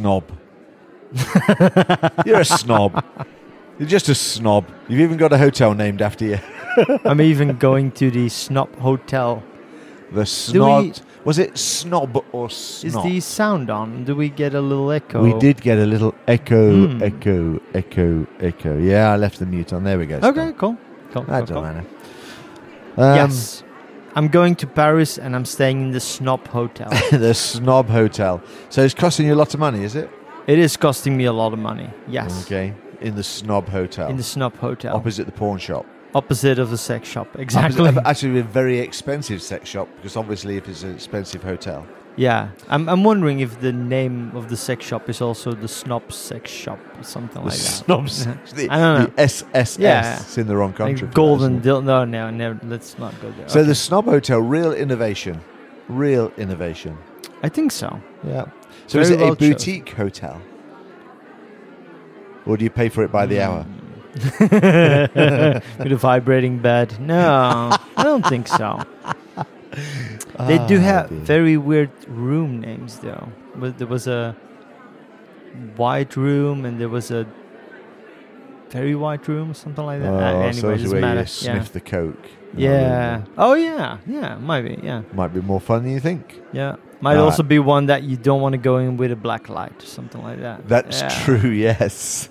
Snob. 0.00 0.24
You're 2.24 2.40
a 2.40 2.44
snob. 2.44 3.04
You're 3.78 3.88
just 3.88 4.08
a 4.08 4.14
snob. 4.14 4.64
You've 4.88 5.00
even 5.00 5.18
got 5.18 5.30
a 5.32 5.36
hotel 5.38 5.74
named 5.74 6.00
after 6.00 6.24
you. 6.24 6.38
I'm 7.04 7.20
even 7.20 7.56
going 7.58 7.90
to 7.92 8.10
the 8.10 8.28
Snob 8.30 8.74
Hotel. 8.78 9.42
The 10.12 10.24
Snob. 10.24 10.84
we- 10.84 10.92
Was 11.24 11.38
it 11.38 11.58
snob 11.58 12.24
or 12.32 12.48
Snob? 12.48 13.04
Is 13.06 13.12
the 13.12 13.20
sound 13.20 13.68
on? 13.70 14.04
Do 14.04 14.16
we 14.16 14.30
get 14.30 14.54
a 14.54 14.60
little 14.60 14.90
echo? 14.90 15.22
We 15.22 15.34
did 15.38 15.60
get 15.60 15.78
a 15.78 15.84
little 15.86 16.14
echo, 16.26 16.86
Hmm. 16.86 17.02
echo, 17.02 17.60
echo, 17.74 18.26
echo. 18.40 18.78
Yeah, 18.78 19.12
I 19.12 19.16
left 19.16 19.38
the 19.38 19.46
mute 19.46 19.72
on. 19.74 19.84
There 19.84 19.98
we 19.98 20.06
go. 20.06 20.16
Okay, 20.22 20.52
cool. 20.56 20.76
Cool. 21.12 21.24
That 21.24 21.46
cool, 21.46 21.46
doesn't 21.46 21.54
cool. 21.54 21.62
matter. 21.62 21.84
Um, 22.96 23.16
yes. 23.16 23.62
I'm 24.14 24.28
going 24.28 24.56
to 24.56 24.66
Paris 24.66 25.18
and 25.18 25.36
I'm 25.36 25.44
staying 25.44 25.80
in 25.82 25.90
the 25.92 26.00
Snob 26.00 26.46
Hotel. 26.48 26.90
the 27.10 27.34
Snob 27.34 27.88
Hotel. 27.88 28.42
So 28.68 28.82
it's 28.82 28.94
costing 28.94 29.26
you 29.26 29.34
a 29.34 29.36
lot 29.36 29.54
of 29.54 29.60
money, 29.60 29.84
is 29.84 29.94
it? 29.94 30.10
it 30.46 30.58
is 30.58 30.76
costing 30.76 31.16
me 31.16 31.26
a 31.26 31.32
lot 31.32 31.52
of 31.52 31.58
money. 31.58 31.88
Yes. 32.08 32.44
Okay. 32.44 32.74
In 33.00 33.14
the 33.14 33.22
Snob 33.22 33.68
Hotel. 33.68 34.08
In 34.08 34.16
the 34.16 34.22
Snob 34.22 34.56
Hotel. 34.56 34.96
opposite 34.96 35.26
the 35.26 35.32
pawn 35.32 35.58
shop. 35.58 35.86
Opposite 36.12 36.58
of 36.58 36.70
the 36.70 36.78
sex 36.78 37.08
shop. 37.08 37.28
Exactly. 37.38 37.88
Opposite- 37.88 38.06
actually, 38.06 38.40
a 38.40 38.42
very 38.42 38.80
expensive 38.80 39.40
sex 39.40 39.68
shop 39.68 39.88
because 39.96 40.16
obviously, 40.16 40.56
if 40.56 40.68
it's 40.68 40.82
an 40.82 40.92
expensive 40.92 41.42
hotel, 41.42 41.86
yeah. 42.16 42.50
I'm, 42.68 42.88
I'm 42.88 43.04
wondering 43.04 43.40
if 43.40 43.60
the 43.60 43.72
name 43.72 44.34
of 44.36 44.48
the 44.48 44.56
sex 44.56 44.84
shop 44.84 45.08
is 45.08 45.20
also 45.20 45.52
the 45.52 45.68
Snob 45.68 46.12
Sex 46.12 46.50
Shop 46.50 46.78
or 46.98 47.02
something 47.02 47.42
the 47.42 47.48
like 47.48 47.58
that. 47.58 47.84
Snob 47.84 48.10
sex, 48.10 48.52
the, 48.52 48.68
I 48.68 48.78
don't 48.78 49.00
know. 49.00 49.06
the 49.06 49.22
SSS, 49.22 49.78
Yeah. 49.78 50.20
it's 50.20 50.38
in 50.38 50.46
the 50.46 50.56
wrong 50.56 50.72
country. 50.72 51.06
Like 51.06 51.14
golden 51.14 51.52
isn't 51.52 51.58
it? 51.58 51.62
dil- 51.62 51.82
no, 51.82 52.04
no, 52.04 52.30
no, 52.30 52.58
let's 52.64 52.98
not 52.98 53.18
go 53.20 53.30
there. 53.32 53.48
So 53.48 53.60
Okay. 53.60 53.68
the 53.68 53.74
Snob 53.74 54.04
Hotel, 54.04 54.40
real 54.40 54.72
innovation, 54.72 55.40
real 55.88 56.32
innovation. 56.36 56.98
I 57.42 57.48
think 57.48 57.72
so. 57.72 58.00
Yeah. 58.24 58.46
So 58.86 58.98
is 58.98 59.08
Very 59.08 59.20
it 59.20 59.24
well 59.24 59.32
a 59.32 59.36
boutique 59.36 59.90
hotel, 59.90 60.42
or 62.44 62.56
do 62.56 62.64
you 62.64 62.70
pay 62.70 62.88
for 62.88 63.04
it 63.04 63.12
by 63.12 63.26
the 63.26 63.36
hmm. 63.36 63.42
hour? 63.42 63.66
With 65.78 65.92
a 65.92 65.96
vibrating 65.96 66.58
bed. 66.58 66.98
No, 67.00 67.70
I 67.96 68.02
don't 68.02 68.26
think 68.26 68.48
so. 68.48 68.82
They 70.48 70.58
do 70.66 70.78
Ah, 70.78 70.82
have 70.82 71.10
very 71.10 71.56
weird 71.56 71.90
room 72.08 72.60
names, 72.60 72.98
though. 73.00 73.28
But 73.56 73.78
there 73.78 73.86
was 73.86 74.06
a 74.06 74.34
white 75.76 76.16
room, 76.16 76.64
and 76.64 76.80
there 76.80 76.88
was 76.88 77.10
a 77.10 77.26
very 78.70 78.94
white 78.94 79.26
room, 79.28 79.52
something 79.54 79.84
like 79.84 80.00
that. 80.02 80.08
Oh, 80.12 80.16
Uh, 80.18 80.32
anyway, 80.42 80.52
so 80.52 80.70
doesn't 80.70 80.90
where 80.92 81.00
matter. 81.00 81.20
you 81.20 81.26
sniff 81.26 81.72
the 81.72 81.80
coke. 81.80 82.26
Yeah. 82.56 82.70
yeah. 82.80 83.22
Oh 83.38 83.54
yeah. 83.54 83.98
Yeah. 84.06 84.36
Might 84.36 84.62
be. 84.62 84.78
Yeah. 84.82 85.02
Might 85.12 85.32
be 85.32 85.40
more 85.40 85.60
fun 85.60 85.82
than 85.84 85.92
you 85.92 86.00
think. 86.00 86.40
Yeah. 86.52 86.76
Might 87.00 87.16
Ah. 87.16 87.24
also 87.24 87.42
be 87.44 87.58
one 87.60 87.86
that 87.86 88.02
you 88.02 88.16
don't 88.16 88.40
want 88.40 88.52
to 88.54 88.58
go 88.58 88.78
in 88.78 88.96
with 88.96 89.12
a 89.12 89.16
black 89.16 89.48
light, 89.48 89.80
something 89.82 90.22
like 90.22 90.40
that. 90.40 90.66
That's 90.68 91.00
Yeah. 91.02 91.08
true. 91.24 91.50
Yes. 91.68 92.28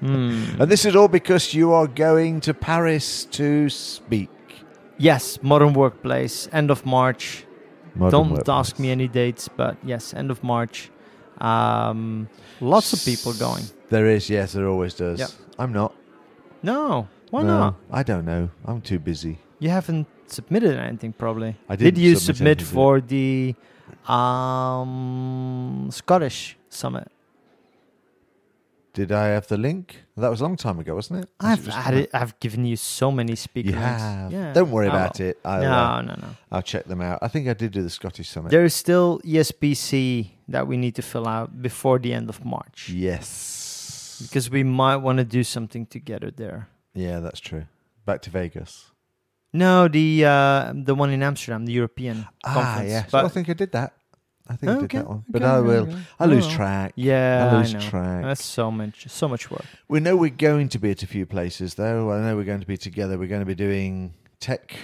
Hmm. 0.00 0.60
and 0.60 0.70
this 0.70 0.84
is 0.86 0.96
all 0.96 1.08
because 1.08 1.52
you 1.54 1.72
are 1.72 1.86
going 1.86 2.40
to 2.40 2.54
Paris 2.54 3.26
to 3.38 3.68
speak. 3.68 4.30
Yes, 4.98 5.38
Modern 5.42 5.72
Workplace, 5.72 6.48
end 6.52 6.70
of 6.70 6.84
March. 6.86 7.44
Modern 7.94 8.10
Don't 8.10 8.30
workplace. 8.32 8.54
ask 8.56 8.78
me 8.78 8.90
any 8.90 9.08
dates, 9.08 9.48
but 9.48 9.76
yes, 9.84 10.14
end 10.14 10.30
of 10.30 10.42
March. 10.42 10.90
Um, 11.40 12.28
lots 12.60 12.92
of 12.92 13.04
people 13.04 13.32
going. 13.34 13.64
There 13.90 14.06
is, 14.06 14.30
yes, 14.30 14.52
there 14.52 14.68
always 14.68 14.94
does. 14.94 15.18
Yep. 15.18 15.30
I'm 15.58 15.72
not. 15.72 15.94
No, 16.62 17.08
why 17.30 17.42
No, 17.42 17.58
not? 17.58 17.74
I 17.90 18.02
don't 18.02 18.24
know. 18.24 18.48
I'm 18.64 18.80
too 18.80 18.98
busy. 18.98 19.38
You 19.58 19.70
haven't 19.70 20.06
submitted 20.26 20.78
anything, 20.78 21.12
probably. 21.12 21.56
I 21.68 21.76
Did 21.76 21.94
didn't 21.94 22.04
you 22.04 22.16
submit 22.16 22.60
submit 22.60 22.62
for 22.62 23.00
the 23.00 23.54
um, 24.06 25.88
Scottish 25.90 26.56
summit? 26.68 27.10
Did 28.94 29.10
I 29.10 29.28
have 29.28 29.46
the 29.48 29.56
link? 29.56 30.02
That 30.18 30.28
was 30.28 30.40
a 30.40 30.44
long 30.44 30.56
time 30.56 30.78
ago, 30.78 30.94
wasn't 30.94 31.24
it? 31.24 31.28
Was 31.40 31.50
I've 31.52 31.58
it 31.60 31.64
just 31.64 31.76
had 31.78 31.94
it, 31.94 32.10
I've 32.12 32.38
given 32.40 32.66
you 32.66 32.76
so 32.76 33.10
many 33.10 33.34
speaker 33.36 33.70
You 33.70 33.76
links. 33.76 34.02
have. 34.02 34.32
Yeah. 34.32 34.52
Don't 34.52 34.70
worry 34.70 34.88
about 34.88 35.18
it. 35.18 35.38
I'll, 35.44 35.62
No, 35.62 35.72
uh, 35.72 36.02
no, 36.02 36.14
no. 36.20 36.28
I'll 36.50 36.62
check 36.62 36.84
them 36.84 37.00
out. 37.00 37.18
I 37.22 37.28
think 37.28 37.48
I 37.48 37.54
did 37.54 37.72
do 37.72 37.82
the 37.82 37.88
Scottish 37.90 38.28
Summit. 38.28 38.50
There 38.50 38.64
is 38.64 38.74
still 38.74 39.18
E 39.24 39.34
ESPC 39.36 40.30
that 40.48 40.66
we 40.66 40.76
need 40.76 40.94
to 40.96 41.02
fill 41.02 41.26
out 41.26 41.62
before 41.62 41.98
the 41.98 42.12
end 42.12 42.28
of 42.28 42.44
March 42.44 42.90
yes. 42.90 44.20
because 44.22 44.50
we 44.50 44.62
might 44.62 44.96
want 44.96 45.18
to 45.18 45.24
do 45.24 45.42
something 45.42 45.86
together 45.86 46.30
there. 46.30 46.68
yeah, 46.94 47.20
that's 47.20 47.40
true. 47.40 47.64
Back 48.04 48.20
to 48.22 48.30
Vegas. 48.30 48.90
No, 49.54 49.86
the 49.88 50.24
uh, 50.24 50.72
the 50.74 50.94
one 50.94 51.10
in 51.10 51.22
Amsterdam, 51.22 51.66
the 51.66 51.72
European 51.72 52.26
Ah, 52.44 52.54
conference. 52.54 52.90
yes. 52.90 53.10
But 53.10 53.24
I 53.24 53.28
think 53.28 53.48
I 53.48 53.52
did 53.54 53.72
that. 53.72 53.92
I 54.52 54.56
think 54.56 54.70
I 54.70 54.74
did 54.74 54.84
Okay, 54.84 54.98
that 54.98 55.08
one. 55.08 55.24
But 55.28 55.42
okay, 55.42 55.50
I 55.50 55.60
will. 55.60 55.82
okay. 55.88 55.98
I 56.20 56.26
lose 56.26 56.46
Oh. 56.46 56.50
track. 56.50 56.92
yeah, 56.96 57.48
I 57.50 57.54
I, 57.54 57.58
lose 57.60 57.72
know. 57.74 57.80
track. 57.80 58.22
That's 58.24 58.44
so 58.44 58.70
much, 58.70 59.08
so 59.08 59.28
much 59.28 59.50
work. 59.50 59.64
We 59.88 60.00
know 60.00 60.16
we're 60.16 60.30
going 60.50 60.68
to 60.70 60.78
be 60.78 60.90
at 60.90 61.02
a 61.02 61.06
few 61.06 61.26
places, 61.26 61.74
though. 61.74 62.12
I 62.12 62.20
know 62.20 62.36
we're 62.36 62.44
going 62.44 62.60
to 62.60 62.66
be 62.66 62.76
together. 62.76 63.18
We're 63.18 63.28
going 63.28 63.40
to 63.40 63.46
be 63.46 63.54
doing 63.54 64.14
tech. 64.40 64.74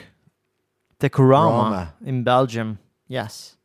Techorama 1.01 1.31
Rama. 1.63 1.95
in 2.05 2.25
Belgium. 2.25 2.79
Yes, 3.07 3.57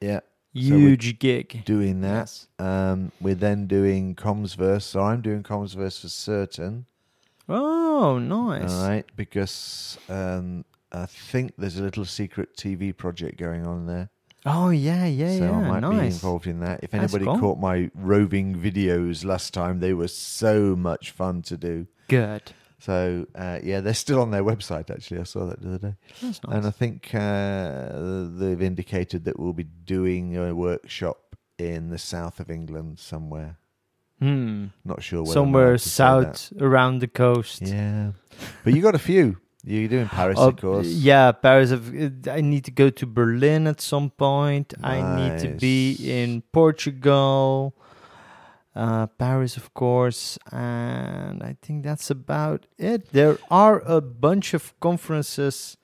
Yeah, 0.00 0.20
huge 0.52 1.18
gig. 1.18 1.64
doing 1.64 2.00
that. 2.00 2.20
Yes. 2.30 2.48
Um, 2.58 3.12
we're 3.20 3.34
then 3.34 3.66
doing 3.66 4.14
CommsVerse. 4.14 4.82
So 4.82 5.00
I'm 5.00 5.20
doing 5.20 5.42
CommsVerse 5.42 6.00
for 6.00 6.08
certain. 6.08 6.86
Oh, 7.48 8.18
nice. 8.18 8.72
All 8.72 8.88
right, 8.88 9.04
because 9.14 9.98
um, 10.08 10.64
I 10.90 11.06
think 11.06 11.52
there's 11.58 11.78
a 11.78 11.82
little 11.82 12.04
secret 12.06 12.56
TV 12.56 12.96
project 12.96 13.36
going 13.38 13.66
on 13.66 13.86
there. 13.86 14.08
Oh 14.46 14.70
yeah, 14.70 15.06
yeah, 15.06 15.30
yeah. 15.30 15.38
so 15.38 15.44
yeah. 15.44 15.52
I 15.52 15.80
might 15.80 15.90
be 15.90 16.06
involved 16.06 16.46
in 16.46 16.60
that. 16.60 16.80
If 16.82 16.92
anybody 16.92 17.24
cool. 17.24 17.38
caught 17.38 17.58
my 17.58 17.90
roving 17.94 18.54
videos 18.54 19.24
last 19.24 19.54
time, 19.54 19.80
they 19.80 19.94
were 19.94 20.08
so 20.08 20.76
much 20.76 21.12
fun 21.12 21.42
to 21.42 21.56
do. 21.56 21.86
Good. 22.08 22.42
So 22.78 23.26
uh, 23.34 23.60
yeah, 23.62 23.80
they're 23.80 23.94
still 23.94 24.20
on 24.20 24.30
their 24.30 24.44
website. 24.44 24.90
Actually, 24.90 25.20
I 25.20 25.22
saw 25.22 25.46
that 25.46 25.62
the 25.62 25.68
other 25.68 25.78
day. 25.78 25.94
That's 26.20 26.42
nice. 26.44 26.56
And 26.56 26.66
I 26.66 26.70
think 26.70 27.14
uh, 27.14 28.28
they've 28.38 28.60
indicated 28.60 29.24
that 29.24 29.38
we'll 29.38 29.54
be 29.54 29.64
doing 29.64 30.36
a 30.36 30.54
workshop 30.54 31.36
in 31.58 31.88
the 31.88 31.98
south 31.98 32.40
of 32.40 32.50
England 32.50 32.98
somewhere. 32.98 33.56
Hmm. 34.20 34.66
Not 34.84 35.02
sure 35.02 35.22
where. 35.22 35.32
Somewhere 35.32 35.72
to 35.72 35.78
say 35.78 36.04
that. 36.04 36.36
south 36.36 36.60
around 36.60 36.98
the 36.98 37.08
coast. 37.08 37.62
Yeah, 37.62 38.12
but 38.62 38.74
you 38.74 38.82
got 38.82 38.94
a 38.94 38.98
few. 38.98 39.38
You're 39.66 39.88
doing 39.88 40.08
Paris, 40.08 40.38
Uh, 40.38 40.48
of 40.48 40.56
course. 40.56 40.86
Yeah, 40.86 41.32
Paris. 41.32 41.72
I 42.30 42.40
need 42.42 42.64
to 42.66 42.70
go 42.70 42.90
to 42.90 43.06
Berlin 43.06 43.66
at 43.66 43.80
some 43.80 44.10
point. 44.10 44.74
I 44.82 45.00
need 45.16 45.38
to 45.40 45.48
be 45.58 45.96
in 46.22 46.42
Portugal, 46.52 47.74
uh, 48.76 49.06
Paris, 49.18 49.56
of 49.56 49.72
course, 49.72 50.38
and 50.52 51.42
I 51.42 51.56
think 51.62 51.82
that's 51.84 52.10
about 52.10 52.66
it. 52.78 53.10
There 53.12 53.38
are 53.50 53.80
a 53.86 54.00
bunch 54.00 54.52
of 54.54 54.78
conferences 54.80 55.76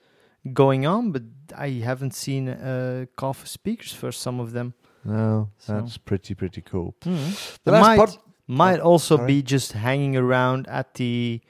going 0.52 0.86
on, 0.86 1.12
but 1.12 1.22
I 1.56 1.68
haven't 1.82 2.14
seen 2.14 2.48
a 2.48 3.06
call 3.16 3.32
for 3.32 3.46
speakers 3.46 3.92
for 3.92 4.12
some 4.12 4.40
of 4.40 4.52
them. 4.52 4.74
No, 5.04 5.48
So- 5.58 5.72
that's 5.80 5.96
pretty 5.98 6.34
pretty 6.34 6.60
cool. 6.60 6.94
Hmm. 7.02 7.30
The 7.64 7.72
might, 7.72 7.96
pod- 7.98 8.18
might 8.46 8.80
Oh, 8.80 8.90
also 8.92 9.16
sorry. 9.16 9.26
be 9.26 9.42
just 9.42 9.72
hanging 9.72 10.16
around 10.16 10.66
at 10.68 10.94
the 10.94 11.40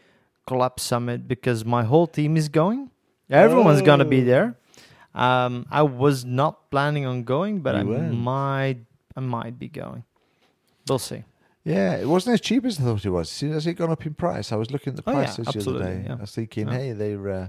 Collab 0.49 0.79
Summit 0.81 1.29
because 1.29 1.65
my 1.65 1.85
whole 1.85 2.07
team 2.07 2.37
is 2.37 2.49
going. 2.49 2.91
Everyone's 3.29 3.83
gonna 3.83 4.05
be 4.05 4.23
Oh. 4.23 4.25
there. 4.25 4.57
Um, 5.15 5.67
I 5.71 5.83
was 5.83 6.25
not 6.25 6.71
planning 6.71 7.05
on 7.07 7.25
going, 7.25 7.61
but 7.61 7.75
You 7.75 7.81
I 7.81 7.85
weren't. 7.85 8.15
might, 8.15 8.79
I 9.17 9.21
might 9.21 9.59
be 9.59 9.69
going. 9.69 10.05
We'll 10.89 10.99
see. 10.99 11.25
Yeah, 11.65 11.97
it 11.97 12.07
wasn't 12.09 12.35
as 12.35 12.41
cheap 12.41 12.65
as 12.65 12.81
I 12.81 12.85
thought 12.85 13.05
it 13.05 13.11
was. 13.11 13.29
See, 13.31 13.51
Has 13.51 13.67
it 13.67 13.75
gone 13.75 13.91
up 13.91 14.05
in 14.07 14.15
price? 14.15 14.51
I 14.51 14.57
was 14.57 14.71
looking 14.71 14.93
at 14.95 14.97
the 14.97 15.03
Oh, 15.07 15.13
yeah, 15.13 15.25
prices 15.27 15.47
the 15.65 15.71
other 15.71 15.79
day. 15.85 16.05
yeah. 16.07 16.13
I 16.15 16.21
was 16.23 16.31
thinking, 16.35 16.69
Yeah. 16.69 16.75
hey, 16.79 16.93
they 16.93 17.15
uh, 17.15 17.49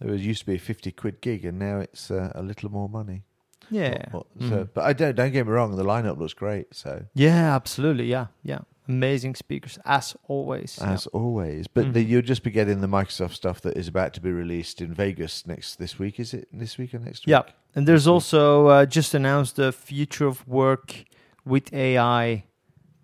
there 0.00 0.12
was 0.12 0.24
used 0.24 0.40
to 0.40 0.46
be 0.46 0.54
a 0.56 0.58
fifty 0.58 0.92
quid 0.92 1.20
gig, 1.20 1.44
and 1.44 1.58
now 1.58 1.78
it's 1.78 2.10
uh, 2.10 2.30
a 2.34 2.42
little 2.42 2.70
more 2.70 2.88
money. 2.88 3.22
Yeah, 3.70 4.04
what- 4.12 4.26
so- 4.40 4.64
Mm. 4.64 4.68
but 4.74 4.84
I 4.84 4.92
don't 4.92 5.14
don't 5.16 5.32
get 5.32 5.46
me 5.46 5.52
wrong, 5.52 5.76
the 5.76 5.84
lineup 5.84 6.18
looks 6.18 6.34
great. 6.34 6.74
So 6.74 7.04
yeah, 7.14 7.54
absolutely. 7.54 8.06
Yeah, 8.06 8.26
yeah. 8.42 8.60
Amazing 8.88 9.34
speakers 9.34 9.78
as 9.84 10.16
always. 10.28 10.78
yeah. 10.80 10.92
as 10.92 11.06
always, 11.08 11.66
but 11.68 11.84
Mhm. 11.86 11.92
the, 11.92 12.02
you'll 12.02 12.22
just 12.22 12.42
be 12.42 12.50
getting 12.50 12.80
the 12.80 12.86
Microsoft 12.86 13.34
stuff 13.34 13.60
that 13.60 13.76
is 13.76 13.86
about 13.86 14.14
to 14.14 14.20
be 14.20 14.32
released 14.32 14.80
in 14.80 14.94
Vegas 14.94 15.46
next 15.46 15.76
this 15.76 15.98
week. 15.98 16.18
Is 16.18 16.32
it 16.32 16.48
this 16.52 16.78
week 16.78 16.94
or 16.94 16.98
next 16.98 17.26
week? 17.26 17.32
Yeah, 17.32 17.42
and 17.74 17.86
there's 17.86 18.06
also 18.06 18.66
uh, 18.68 18.86
just 18.86 19.12
announced 19.14 19.56
the 19.56 19.72
future 19.72 20.26
of 20.26 20.46
work 20.48 21.04
with 21.44 21.72
AI 21.72 22.44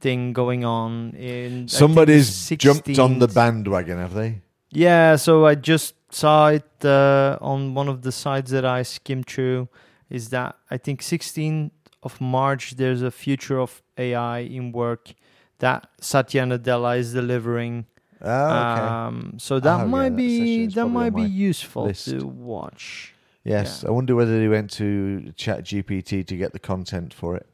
thing 0.01 0.33
going 0.33 0.65
on 0.65 1.11
in 1.17 1.45
I 1.45 1.49
think 1.57 1.71
the 1.71 1.77
Somebody's 1.77 2.49
jumped 2.51 2.99
on 2.99 3.19
the 3.19 3.29
bandwagon, 3.29 3.99
have 3.99 4.15
they? 4.15 4.41
Yeah, 4.71 5.17
so 5.17 5.45
I 5.47 5.55
just 5.55 5.95
saw 6.11 6.49
it 6.49 6.69
uh, 6.85 7.37
on 7.41 7.75
one 7.75 7.89
of 7.89 8.03
the 8.03 8.11
sites 8.13 8.51
that 8.53 8.65
I 8.65 8.83
skimmed 8.85 9.27
through. 9.27 9.69
Is 10.11 10.31
that 10.31 10.57
I 10.71 10.79
think 10.79 11.03
16th 11.03 11.71
of 12.03 12.21
March 12.21 12.77
there's 12.77 13.03
a 13.03 13.11
future 13.11 13.59
of 13.61 13.83
AI 13.99 14.39
in 14.41 14.73
work 14.73 15.15
that 15.59 15.89
Satya 16.01 16.43
Nadella 16.45 16.99
is 16.99 17.13
delivering. 17.13 17.87
Oh, 18.23 18.27
okay. 18.47 18.81
Um, 18.81 19.35
so 19.39 19.61
that 19.61 19.81
Oh, 19.83 19.87
might 19.89 20.07
actually- 20.13 20.67
be 20.67 20.75
that 20.75 20.87
might 20.89 21.15
be 21.15 21.23
useful 21.23 21.85
list. 21.87 22.09
to 22.09 22.27
watch. 22.27 23.15
yes, 23.45 23.85
I 23.85 23.91
wonder 23.91 24.15
whether 24.15 24.41
he 24.41 24.49
went 24.49 24.71
to 24.73 25.33
Chat 25.37 25.65
GPT 25.65 26.25
to 26.27 26.37
get 26.37 26.53
the 26.53 26.59
content 26.59 27.13
for 27.13 27.37
it. 27.37 27.47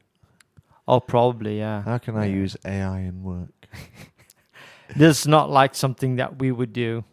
Oh, 0.87 0.99
probably, 0.99 1.57
yeah. 1.59 1.81
How 1.83 1.97
can 1.97 2.15
I 2.17 2.25
use 2.25 2.55
AI 2.65 2.99
in 2.99 3.23
work? 3.23 3.49
This 4.95 5.21
is 5.21 5.27
not 5.27 5.49
like 5.49 5.73
something 5.73 6.17
that 6.17 6.39
we 6.39 6.51
would 6.51 6.73
do. 6.73 7.05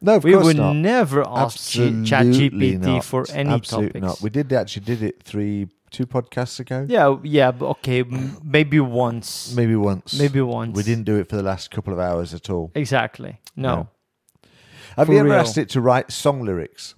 No, 0.00 0.16
of 0.16 0.24
we 0.24 0.36
would 0.36 0.56
not. 0.56 0.74
never 0.76 1.26
ask 1.26 1.70
G- 1.70 1.82
Absolutely 1.82 2.74
ChatGPT 2.76 2.78
not. 2.78 3.04
for 3.04 3.24
any 3.32 3.50
Absolutely 3.50 4.00
topics. 4.00 4.20
not. 4.20 4.22
We 4.22 4.30
did 4.30 4.52
actually 4.52 4.84
did 4.84 5.02
it 5.02 5.22
three 5.24 5.66
two 5.90 6.06
podcasts 6.06 6.58
ago. 6.60 6.86
Yeah, 6.88 7.16
yeah, 7.22 7.50
but 7.52 7.66
okay, 7.78 8.00
m- 8.00 8.38
maybe 8.42 8.80
once. 8.80 9.54
Maybe 9.54 9.76
once. 9.76 10.18
Maybe 10.18 10.40
once. 10.40 10.76
we 10.76 10.82
didn't 10.82 11.04
do 11.04 11.16
it 11.18 11.28
for 11.28 11.36
the 11.36 11.42
last 11.42 11.70
couple 11.70 11.92
of 11.92 11.98
hours 11.98 12.34
at 12.34 12.50
all. 12.50 12.72
Exactly. 12.74 13.40
No. 13.54 13.88
Have 14.96 15.06
For 15.08 15.12
you 15.12 15.20
ever 15.20 15.28
real. 15.30 15.38
asked 15.40 15.58
it 15.58 15.68
to 15.70 15.80
write 15.80 16.10
song 16.10 16.42
lyrics? 16.44 16.94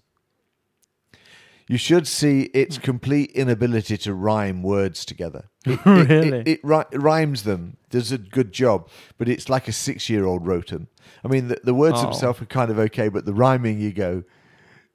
You 1.70 1.76
should 1.76 2.06
see 2.06 2.44
its 2.54 2.78
complete 2.78 3.30
inability 3.32 3.98
to 3.98 4.14
rhyme 4.14 4.62
words 4.62 5.04
together. 5.04 5.48
It, 5.66 5.72
it- 5.84 5.86
it- 5.86 6.08
Really? 6.08 6.42
It, 6.46 6.60
ri- 6.62 6.84
rhymes 6.98 7.42
them, 7.42 7.76
does 7.90 8.10
a 8.10 8.16
good 8.18 8.52
job, 8.52 8.88
but 9.18 9.28
it's 9.28 9.48
like 9.50 9.68
a 9.68 9.72
six 9.72 10.08
year 10.08 10.24
old 10.24 10.46
wrote 10.46 10.68
them. 10.68 10.88
I 11.24 11.28
mean, 11.28 11.48
the, 11.48 11.60
the 11.62 11.74
words 11.74 11.98
Oh. 11.98 12.02
themselves 12.04 12.40
are 12.40 12.46
kind 12.46 12.70
of 12.70 12.78
okay, 12.78 13.08
but 13.10 13.26
the 13.26 13.34
rhyming, 13.34 13.78
you 13.80 13.92
go, 13.92 14.22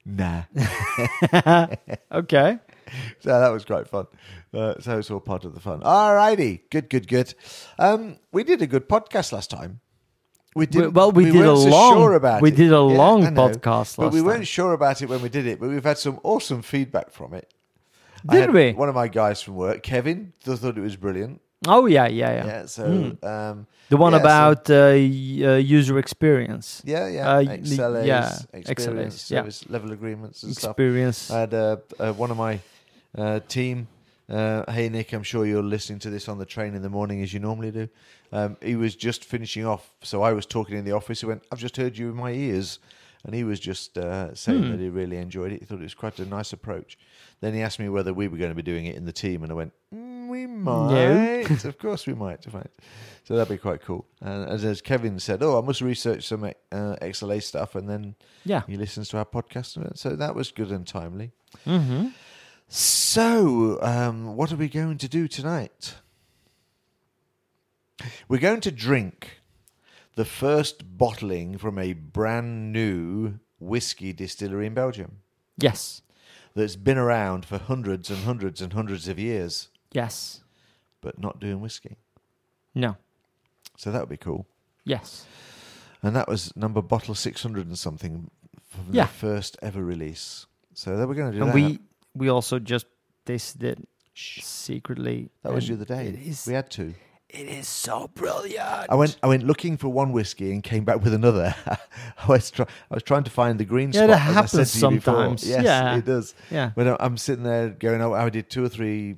nah. 0.06 0.44
Okay. 2.12 2.58
So 3.20 3.30
that 3.30 3.50
was 3.50 3.66
quite 3.66 3.88
fun. 3.88 4.08
Uh, 4.54 4.76
so 4.80 5.00
it's 5.00 5.10
all 5.12 5.20
part 5.20 5.46
of 5.46 5.54
the 5.54 5.60
fun. 5.60 5.82
All 5.84 6.14
righty. 6.16 6.64
Good, 6.70 6.90
good, 6.90 7.08
good. 7.08 7.34
Um, 7.80 8.18
we 8.32 8.44
did 8.44 8.62
a 8.62 8.68
good 8.68 8.88
podcast 8.88 9.32
last 9.32 9.50
time. 9.50 9.80
We 10.56 10.62
We- 10.62 10.66
did. 10.68 10.96
well, 10.96 11.12
we, 11.12 11.26
did 11.26 11.36
a 11.42 11.56
so 11.58 11.70
long. 11.70 11.94
sure 11.96 12.14
about 12.14 12.42
we 12.42 12.50
it. 12.50 12.56
did 12.56 12.68
a 12.70 12.84
Yeah, 12.86 12.98
long 13.04 13.22
podcast 13.24 13.98
But 13.98 14.12
we 14.14 14.20
time. 14.20 14.26
weren't 14.28 14.48
sure 14.48 14.74
about 14.74 15.02
it 15.02 15.08
when 15.10 15.22
we 15.22 15.30
did 15.30 15.48
it, 15.48 15.60
but 15.60 15.70
we've 15.70 15.84
had 15.84 15.98
some 15.98 16.20
awesome 16.24 16.62
feedback 16.62 17.10
from 17.12 17.34
it. 17.34 17.52
Did 18.30 18.52
we? 18.54 18.72
One 18.74 18.88
of 18.90 18.96
my 18.96 19.08
guys 19.08 19.42
from 19.42 19.56
work, 19.56 19.82
Kevin, 19.84 20.32
thought 20.42 20.78
it 20.78 20.82
was 20.82 20.96
brilliant. 20.96 21.42
Oh 21.68 21.86
yeah, 21.88 22.08
yeah, 22.08 22.32
Yeah. 22.34 22.46
yeah. 22.46 22.66
so, 22.68 22.84
Mm. 22.88 23.24
um, 23.24 23.68
The 23.90 23.98
one 23.98 24.12
yeah, 24.14 24.20
so- 24.20 24.24
about 24.24 24.70
uh, 24.70 24.76
uh, 24.76 25.58
user 25.58 25.98
experience. 25.98 26.82
yeah, 26.86 27.08
yeah, 27.08 27.30
Uh, 27.30 27.42
XLAs, 27.42 28.06
yeah, 28.06 28.38
experience, 28.54 29.16
XLAs, 29.32 29.66
yeah. 29.66 29.72
level 29.74 29.92
agreements 29.92 30.44
and 30.44 30.56
stuff. 30.56 30.72
Experience. 30.72 31.32
I 31.32 31.40
had 31.40 31.54
uh, 31.54 31.78
uh, 32.00 32.12
one 32.14 32.32
of 32.32 32.38
my 32.38 32.60
uh, 33.18 33.40
team. 33.48 33.88
Uh, 34.30 34.64
hey 34.72 34.88
Nick, 34.90 35.12
I'm 35.14 35.24
sure 35.24 35.46
you're 35.46 35.62
listening 35.62 36.00
to 36.00 36.10
this 36.10 36.30
on 36.30 36.38
the 36.38 36.46
train 36.46 36.76
in 36.76 36.82
the 36.82 36.90
morning 36.90 37.22
as 37.22 37.34
you 37.34 37.40
normally 37.40 37.72
do. 37.72 37.90
Um, 38.32 38.58
he 38.62 38.76
was 38.76 38.96
just 38.96 39.26
finishing 39.26 39.66
off, 39.66 39.94
so 40.02 40.22
I 40.24 40.32
was 40.32 40.46
talking 40.46 40.78
in 40.78 40.86
the 40.86 40.94
office. 40.94 41.20
He 41.20 41.26
went, 41.28 41.44
"I've 41.52 41.60
just 41.60 41.76
heard 41.78 41.98
you 41.98 42.10
in 42.10 42.16
my 42.16 42.32
ears," 42.32 42.80
and 43.26 43.36
he 43.36 43.44
was 43.44 43.60
just 43.60 43.98
uh, 43.98 44.34
saying 44.34 44.64
Hmm. 44.64 44.72
that 44.72 44.80
he 44.80 44.90
really 44.90 45.18
enjoyed 45.18 45.52
it. 45.52 45.60
He 45.60 45.66
thought 45.66 45.80
it 45.80 45.84
was 45.84 45.94
quite 45.94 46.18
a 46.20 46.26
nice 46.26 46.54
approach. 46.54 46.98
Then 47.42 47.54
he 47.54 47.62
asked 47.62 47.80
me 47.80 47.90
whether 47.90 48.14
we 48.14 48.30
were 48.30 48.38
going 48.38 48.50
to 48.52 48.56
be 48.56 48.62
doing 48.64 48.86
it 48.86 48.96
in 48.96 49.04
the 49.06 49.12
team, 49.12 49.44
and 49.44 49.52
I 49.52 49.56
went, 49.56 49.74
mm, 49.94 50.30
"We 50.30 50.48
might, 50.48 51.66
of 51.66 51.78
course 51.78 52.08
we 52.08 52.14
might." 52.14 52.44
So 53.26 53.36
that'd 53.36 53.50
be 53.50 53.58
quite 53.58 53.82
cool. 53.82 54.06
And 54.22 54.50
as, 54.50 54.64
as 54.64 54.82
Kevin 54.82 55.20
said, 55.20 55.44
"Oh, 55.44 55.60
I 55.60 55.62
must 55.66 55.82
research 55.82 56.26
some 56.28 56.46
uh, 56.46 56.52
XLA 57.02 57.44
stuff," 57.44 57.76
and 57.76 57.90
then 57.90 58.16
yeah. 58.46 58.62
he 58.68 58.78
listens 58.78 59.10
to 59.10 59.18
our 59.18 59.26
podcast. 59.26 59.98
So 59.98 60.16
that 60.16 60.34
was 60.34 60.50
good 60.52 60.72
and 60.72 60.88
timely. 60.88 61.34
Mm-hmm. 61.68 62.08
So, 62.68 63.80
um, 63.82 64.36
what 64.36 64.52
are 64.52 64.56
we 64.56 64.68
going 64.68 64.98
to 65.00 65.08
do 65.08 65.28
tonight? 65.28 65.96
We're 68.28 68.40
going 68.40 68.62
to 68.62 68.72
drink 68.72 69.42
the 70.16 70.26
first 70.26 70.98
bottling 70.98 71.58
from 71.58 71.78
a 71.78 71.94
brand 71.94 72.72
new 72.74 73.36
whiskey 73.60 74.12
distillery 74.14 74.66
in 74.68 74.74
Belgium 74.74 75.20
Yes. 75.58 76.02
that's 76.56 76.76
been 76.76 76.98
around 76.98 77.46
for 77.46 77.58
hundreds 77.58 78.10
and 78.10 78.24
hundreds 78.24 78.62
and 78.62 78.74
hundreds 78.74 79.08
of 79.08 79.18
years, 79.20 79.70
Yes. 79.92 80.42
but 81.02 81.20
not 81.20 81.40
doing 81.40 81.62
whiskey. 81.62 81.98
No. 82.76 82.98
So 83.78 83.92
that 83.92 84.00
would 84.02 84.10
be 84.10 84.18
cool. 84.18 84.46
Yes. 84.84 85.26
And 86.02 86.16
that 86.16 86.28
was 86.28 86.56
number 86.58 86.82
bottle 86.82 87.16
600 87.16 87.68
and 87.68 87.78
something 87.78 88.30
from 88.70 88.88
Yeah. 88.92 89.04
the 89.06 89.10
first 89.14 89.58
ever 89.62 89.84
release. 89.84 90.48
So 90.74 90.98
that 90.98 91.08
we're 91.08 91.14
going 91.14 91.32
to 91.32 91.38
do 91.38 91.44
and 91.44 91.52
that. 91.52 91.56
we 91.56 91.80
we 92.16 92.30
also 92.30 92.60
just 92.60 92.86
tasted 93.26 93.64
it 93.64 93.88
secretly. 94.16 95.30
that 95.44 95.54
was 95.54 95.68
the 95.68 95.74
other 95.76 95.86
day. 95.86 96.08
It 96.08 96.16
is, 96.28 96.46
We 96.48 96.54
had 96.54 96.70
two. 96.70 96.94
it 97.30 97.48
is 97.48 97.68
so 97.68 98.10
brilliant. 98.14 98.90
I 98.90 98.96
went. 98.96 99.18
I 99.24 99.28
went 99.28 99.44
looking 99.44 99.78
for 99.78 99.90
one 99.90 100.12
whiskey 100.12 100.52
and 100.52 100.62
came 100.64 100.84
back 100.86 101.02
with 101.04 101.14
another. 101.14 101.56
I 101.68 102.26
was 102.28 102.52
try, 102.52 102.66
I 102.92 102.94
was 102.94 103.04
trying 103.04 103.24
to 103.24 103.32
find 103.32 103.60
the 103.60 103.66
green 103.66 103.92
Yeah, 103.92 104.06
spot. 104.06 104.10
I 104.12 104.18
happens 104.18 104.52
said 104.72 104.80
to 104.80 104.94
you 104.94 105.00
sometimes. 105.02 105.48
Yes, 105.48 105.64
Yeah. 105.64 105.98
it 105.98 106.06
does. 106.06 106.36
Yeah. 106.52 106.72
When 106.76 106.96
I'm 107.00 107.18
sitting 107.18 107.44
there 107.44 107.70
going, 107.70 108.02
oh, 108.02 108.14
I 108.14 108.30
did 108.30 108.50
two 108.50 108.64
or 108.64 108.70
three 108.70 109.16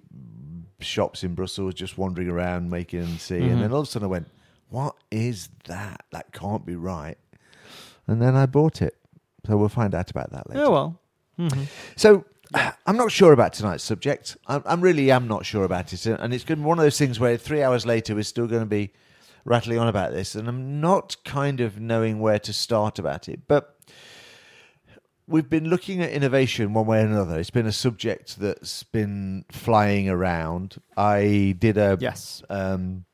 shops 0.80 1.24
in 1.24 1.36
Brussels, 1.36 1.74
just 1.74 1.98
wandering 1.98 2.30
around 2.30 2.70
making 2.70 3.00
and 3.02 3.20
see, 3.20 3.40
Mhm. 3.40 3.52
and 3.54 3.62
then 3.62 3.72
all 3.72 3.82
of 3.82 3.88
a 3.88 3.92
sudden 3.92 4.06
I 4.06 4.10
went, 4.10 4.28
"What 4.70 4.96
is 5.12 5.50
that? 5.66 6.06
That 6.12 6.32
can't 6.32 6.66
be 6.66 6.76
right." 6.76 7.18
And 8.08 8.22
then 8.22 8.36
I 8.36 8.46
bought 8.46 8.82
it. 8.82 8.96
So 9.48 9.58
we'll 9.58 9.70
find 9.70 9.94
out 9.96 10.10
about 10.12 10.32
that 10.32 10.50
later. 10.50 10.64
Oh 10.64 10.72
well. 10.72 11.00
hmm 11.38 11.64
So 11.96 12.24
I'm 12.86 12.98
not 12.98 13.12
sure 13.12 13.34
about 13.34 13.54
tonight's 13.54 13.84
subject. 13.84 14.38
I, 14.48 14.62
I 14.66 14.76
really 14.76 15.12
am 15.12 15.28
not 15.28 15.46
sure 15.46 15.64
about 15.64 15.94
it, 15.94 16.06
and 16.06 16.34
it's 16.34 16.44
going 16.44 16.60
to 16.60 16.64
be 16.64 16.68
one 16.68 16.80
of 16.80 16.84
those 16.84 16.98
things 16.98 17.20
where 17.20 17.38
three 17.38 17.62
hours 17.64 17.86
later 17.86 18.16
we're 18.16 18.24
still 18.24 18.48
going 18.48 18.62
to 18.62 18.68
be 18.68 18.92
rattling 19.44 19.78
on 19.80 19.88
about 19.88 20.12
this, 20.12 20.36
and 20.36 20.48
I'm 20.48 20.80
not 20.82 21.18
kind 21.24 21.62
of 21.62 21.80
knowing 21.80 22.20
where 22.20 22.40
to 22.40 22.54
start 22.54 22.98
about 23.00 23.28
it. 23.30 23.42
But 23.48 23.76
we've 25.28 25.50
been 25.50 25.70
looking 25.70 26.02
at 26.02 26.12
innovation 26.12 26.74
one 26.74 26.86
way 26.86 27.02
or 27.02 27.06
another. 27.06 27.40
It's 27.40 27.50
been 27.50 27.66
a 27.68 27.72
subject 27.72 28.40
that's 28.40 28.84
been 28.84 29.46
flying 29.52 30.10
around. 30.10 30.82
I 30.96 31.56
did 31.60 31.78
a 31.78 31.98
Yes. 32.00 32.44
um, 32.50 33.06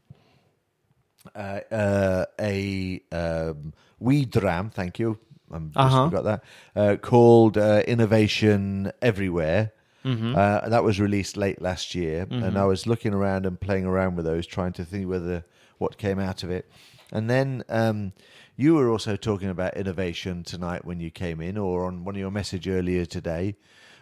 uh, 1.35 1.59
uh, 1.71 2.25
a 2.39 3.01
um, 3.11 3.73
weed 3.99 4.35
ram. 4.41 4.69
Thank 4.69 4.99
you. 4.99 5.19
I'm 5.51 5.71
just 5.71 5.77
Uh-huh. 5.85 6.09
forgot 6.09 6.23
that. 6.23 6.43
Uh, 6.75 6.95
called 6.97 7.57
uh, 7.57 7.83
Innovation 7.87 8.91
Everywhere. 9.01 9.71
hmm 10.03 10.35
Uh, 10.35 10.67
that 10.69 10.83
was 10.83 10.99
released 10.99 11.37
late 11.37 11.61
last 11.61 11.93
year, 11.93 12.21
and 12.29 12.55
Mhm. 12.55 12.57
I 12.57 12.65
was 12.65 12.87
looking 12.87 13.13
around 13.13 13.45
and 13.45 13.59
playing 13.59 13.85
around 13.85 14.15
with 14.15 14.25
those, 14.25 14.47
trying 14.47 14.73
to 14.73 14.85
think 14.85 15.07
whether 15.07 15.43
what 15.77 15.97
came 15.97 16.19
out 16.19 16.43
of 16.43 16.49
it. 16.51 16.69
And 17.11 17.29
then 17.29 17.63
um, 17.69 18.13
you 18.55 18.75
were 18.75 18.89
also 18.89 19.15
talking 19.15 19.49
about 19.49 19.75
innovation 19.75 20.43
tonight 20.43 20.85
when 20.85 20.99
you 20.99 21.11
came 21.11 21.41
in, 21.41 21.57
or 21.57 21.85
on 21.85 22.03
one 22.05 22.15
of 22.15 22.19
your 22.19 22.31
message 22.31 22.67
earlier 22.67 23.05
today. 23.05 23.55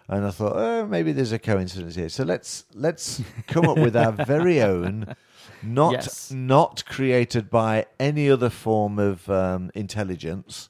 And 0.08 0.26
I 0.26 0.32
thought, 0.32 0.54
oh, 0.56 0.88
maybe 0.88 1.12
there's 1.12 1.32
a 1.32 1.40
coincidence 1.40 1.96
here. 1.96 2.10
So 2.10 2.24
let's 2.24 2.66
let's 2.74 3.22
come 3.48 3.68
up 3.68 3.78
with 3.78 3.96
our 3.96 4.12
very 4.12 4.62
own, 4.74 5.16
not 5.62 5.92
Yes. 5.94 6.32
not 6.32 6.84
created 6.86 7.50
by 7.50 7.86
any 8.00 8.30
other 8.30 8.50
form 8.50 9.00
of 9.00 9.30
um, 9.30 9.70
intelligence, 9.76 10.70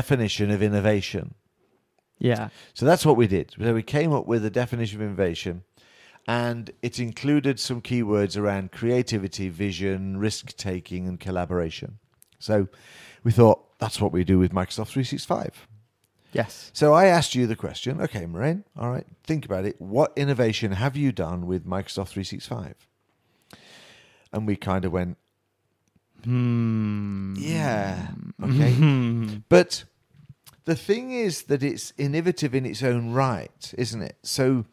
definition 0.00 0.50
of 0.50 0.60
innovation. 0.60 1.34
Yeah. 2.18 2.48
So 2.72 2.84
that's 2.84 3.06
what 3.06 3.16
we 3.16 3.28
did. 3.28 3.54
So 3.56 3.72
we 3.72 3.82
came 3.82 4.12
up 4.12 4.26
with 4.26 4.44
a 4.44 4.50
definition 4.50 5.00
of 5.00 5.06
innovation, 5.06 5.62
and 6.26 6.72
it 6.82 6.98
included 6.98 7.60
some 7.60 7.80
keywords 7.80 8.36
around 8.36 8.72
creativity, 8.72 9.48
vision, 9.50 10.16
risk 10.16 10.56
taking, 10.56 11.06
and 11.06 11.20
collaboration. 11.20 11.98
So 12.40 12.66
we 13.22 13.30
thought 13.30 13.78
that's 13.78 14.00
what 14.00 14.12
we 14.12 14.24
do 14.24 14.38
with 14.38 14.52
Microsoft 14.52 14.88
365. 14.88 15.68
Yes. 16.32 16.72
So 16.74 16.92
I 16.92 17.04
asked 17.06 17.36
you 17.36 17.46
the 17.46 17.54
question, 17.54 18.00
okay, 18.00 18.26
Moraine, 18.26 18.64
all 18.76 18.90
right, 18.90 19.06
think 19.22 19.44
about 19.44 19.64
it. 19.64 19.80
What 19.80 20.12
innovation 20.16 20.72
have 20.72 20.96
you 20.96 21.12
done 21.12 21.46
with 21.46 21.64
Microsoft 21.64 22.08
365? 22.08 22.74
And 24.32 24.44
we 24.44 24.56
kind 24.56 24.84
of 24.84 24.90
went, 24.90 25.18
Hmm. 26.24 27.34
yeah, 27.36 28.08
okay. 28.42 28.72
Hmm. 28.72 29.36
But 29.48 29.84
the 30.64 30.74
thing 30.74 31.12
is 31.12 31.44
that 31.44 31.62
it's 31.62 31.92
innovative 31.98 32.54
in 32.54 32.66
its 32.66 32.82
own 32.82 33.12
right, 33.12 33.74
isn't 33.76 34.02
it? 34.02 34.16
So 34.22 34.64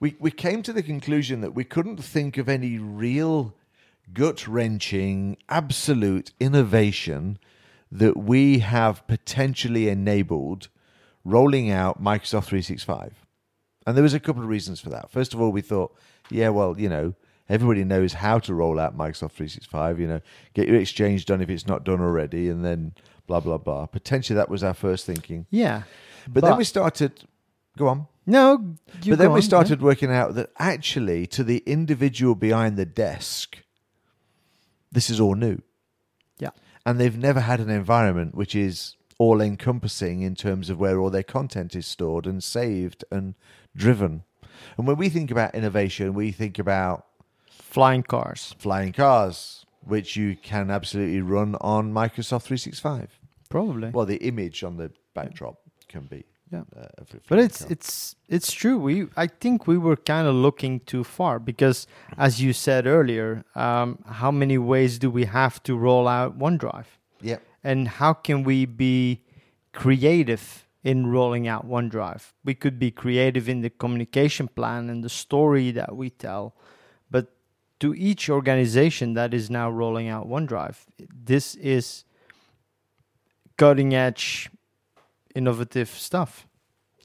we 0.00 0.16
we 0.18 0.30
came 0.30 0.62
to 0.62 0.72
the 0.72 0.82
conclusion 0.82 1.40
that 1.40 1.54
we 1.54 1.64
couldn't 1.64 1.98
think 1.98 2.36
of 2.36 2.48
any 2.48 2.78
real 2.78 3.54
gut 4.12 4.46
wrenching, 4.46 5.36
absolute 5.48 6.32
innovation 6.38 7.38
that 7.90 8.16
we 8.16 8.60
have 8.60 9.06
potentially 9.06 9.88
enabled 9.88 10.68
rolling 11.24 11.70
out 11.70 12.02
Microsoft 12.02 12.46
365. 12.46 13.26
And 13.86 13.96
there 13.96 14.02
was 14.02 14.14
a 14.14 14.20
couple 14.20 14.42
of 14.42 14.48
reasons 14.48 14.80
for 14.80 14.90
that. 14.90 15.10
First 15.10 15.34
of 15.34 15.40
all, 15.40 15.50
we 15.52 15.60
thought, 15.60 15.94
yeah, 16.30 16.48
well, 16.48 16.78
you 16.78 16.88
know, 16.88 17.14
everybody 17.52 17.84
knows 17.84 18.14
how 18.14 18.38
to 18.38 18.54
roll 18.54 18.80
out 18.80 18.96
Microsoft 18.96 19.32
365, 19.32 20.00
you 20.00 20.08
know, 20.08 20.20
get 20.54 20.66
your 20.66 20.78
exchange 20.78 21.26
done 21.26 21.42
if 21.42 21.50
it's 21.50 21.66
not 21.66 21.84
done 21.84 22.00
already, 22.00 22.48
and 22.48 22.64
then 22.64 22.94
blah, 23.26 23.40
blah, 23.40 23.58
blah. 23.58 23.84
Potentially 23.84 24.34
that 24.36 24.48
was 24.48 24.64
our 24.64 24.72
first 24.72 25.04
thinking. 25.04 25.46
Yeah. 25.50 25.82
But, 26.26 26.44
then 26.44 26.56
we 26.56 26.64
started, 26.64 27.24
go 27.76 27.88
on. 27.88 28.06
No. 28.24 28.56
but 28.56 29.18
then 29.18 29.28
go 29.28 29.34
we 29.34 29.40
on, 29.40 29.42
started 29.42 29.82
working 29.82 30.10
out 30.10 30.34
that 30.36 30.50
actually, 30.58 31.26
to 31.26 31.44
the 31.44 31.62
individual 31.66 32.34
behind 32.34 32.78
the 32.78 32.86
desk, 32.86 33.58
this 34.90 35.10
is 35.10 35.20
all 35.20 35.34
new. 35.34 35.60
Yeah. 36.38 36.50
And 36.86 36.98
they've 36.98 37.18
never 37.18 37.40
had 37.40 37.60
an 37.60 37.68
environment 37.68 38.34
which 38.34 38.54
is 38.54 38.96
all 39.18 39.42
encompassing 39.42 40.22
in 40.22 40.34
terms 40.34 40.70
of 40.70 40.80
where 40.80 40.98
all 40.98 41.10
their 41.10 41.22
content 41.22 41.76
is 41.76 41.86
stored 41.86 42.26
and 42.26 42.42
saved 42.42 43.04
and 43.12 43.34
driven. 43.76 44.24
And 44.78 44.86
when 44.86 44.96
we 44.96 45.10
think 45.10 45.30
about 45.30 45.54
innovation, 45.54 46.14
we 46.14 46.32
think 46.32 46.58
about 46.58 47.06
flying 47.72 48.02
cars, 48.02 48.54
flying 48.58 48.92
cars, 48.92 49.66
which 49.92 50.16
you 50.16 50.36
can 50.50 50.70
absolutely 50.70 51.20
run 51.22 51.56
on 51.60 51.92
Microsoft 51.92 52.42
365. 52.42 53.08
probably. 53.48 53.90
Well, 53.90 54.06
the 54.06 54.20
image 54.30 54.62
on 54.64 54.76
the 54.76 54.90
backdrop 55.14 55.56
can 55.88 56.06
be. 56.14 56.24
Yeah. 56.52 56.64
Uh, 56.76 57.04
But 57.28 57.38
it's 57.38 57.62
car. 57.62 57.72
it's 57.72 58.16
it's 58.28 58.52
true. 58.52 58.76
We 58.88 58.94
I 59.24 59.26
think 59.26 59.66
we 59.66 59.78
were 59.78 59.96
kind 59.96 60.26
of 60.28 60.34
looking 60.34 60.80
too 60.92 61.04
far 61.04 61.38
because, 61.38 61.86
as 62.18 62.32
you 62.44 62.52
said 62.52 62.86
earlier, 62.86 63.28
um, 63.54 63.88
how 64.20 64.30
many 64.30 64.58
ways 64.58 64.98
do 64.98 65.08
we 65.10 65.24
have 65.24 65.62
to 65.62 65.72
roll 65.86 66.06
out 66.06 66.38
OneDrive, 66.38 66.88
yeah. 67.22 67.38
and 67.64 67.88
how 68.00 68.12
can 68.26 68.44
we 68.44 68.66
be 68.66 69.22
creative 69.72 70.66
in 70.84 71.06
rolling 71.06 71.48
out 71.48 71.66
OneDrive? 71.66 72.32
We 72.44 72.54
could 72.54 72.78
be 72.78 72.90
creative 72.90 73.48
in 73.48 73.62
the 73.62 73.70
communication 73.70 74.48
plan 74.48 74.90
and 74.90 75.02
the 75.02 75.08
story 75.08 75.70
that 75.72 75.96
we 75.96 76.10
tell, 76.10 76.54
to 77.82 77.92
each 77.94 78.30
organization 78.30 79.14
that 79.14 79.34
is 79.34 79.50
now 79.50 79.68
rolling 79.68 80.08
out 80.08 80.28
OneDrive, 80.28 80.76
this 81.24 81.56
is 81.56 82.04
cutting 83.56 83.92
edge, 83.92 84.48
innovative 85.34 85.88
stuff. 85.88 86.46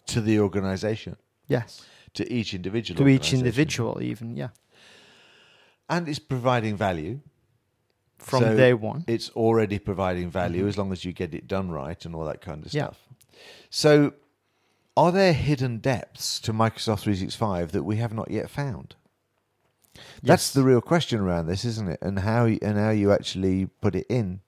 To 0.05 0.21
the 0.21 0.39
organization, 0.39 1.15
Yes. 1.47 1.85
to 2.13 2.23
each 2.31 2.53
individual. 2.53 2.97
to 2.99 3.07
each 3.07 3.33
individual 3.33 4.01
even 4.01 4.35
yeah 4.37 4.49
And 5.89 6.07
it's 6.07 6.19
providing 6.19 6.77
value. 6.77 7.19
from 8.19 8.43
So 8.43 8.55
day 8.57 8.73
one 8.73 9.03
It's 9.07 9.29
already 9.35 9.79
providing 9.79 10.29
value 10.31 10.67
as 10.67 10.77
long 10.77 10.91
as 10.91 11.03
you 11.05 11.11
get 11.13 11.33
it 11.33 11.47
done 11.47 11.71
right 11.71 12.05
and 12.05 12.15
all 12.15 12.25
that 12.25 12.41
kind 12.41 12.65
of 12.65 12.71
Mm-hmm. 12.71 12.77
Yeah. 12.77 12.85
stuff. 12.85 12.99
So, 13.69 14.13
are 14.95 15.11
there 15.11 15.33
hidden 15.33 15.79
depths 15.79 16.39
to 16.41 16.53
Microsoft 16.53 17.01
365 17.01 17.71
that 17.71 17.83
we 17.83 17.97
have 17.97 18.13
not 18.13 18.29
yet 18.31 18.49
found? 18.49 18.95
That's 20.23 20.47
Yes. 20.47 20.53
the 20.53 20.63
real 20.63 20.81
question 20.81 21.19
around 21.19 21.47
this, 21.47 21.63
isn't 21.65 21.89
it? 21.89 21.99
And 22.01 22.19
how 22.19 22.45
and 22.45 22.77
how 22.77 22.89
you 22.91 23.11
actually 23.11 23.67
put 23.81 23.95
it 23.95 24.05
in. 24.09 24.41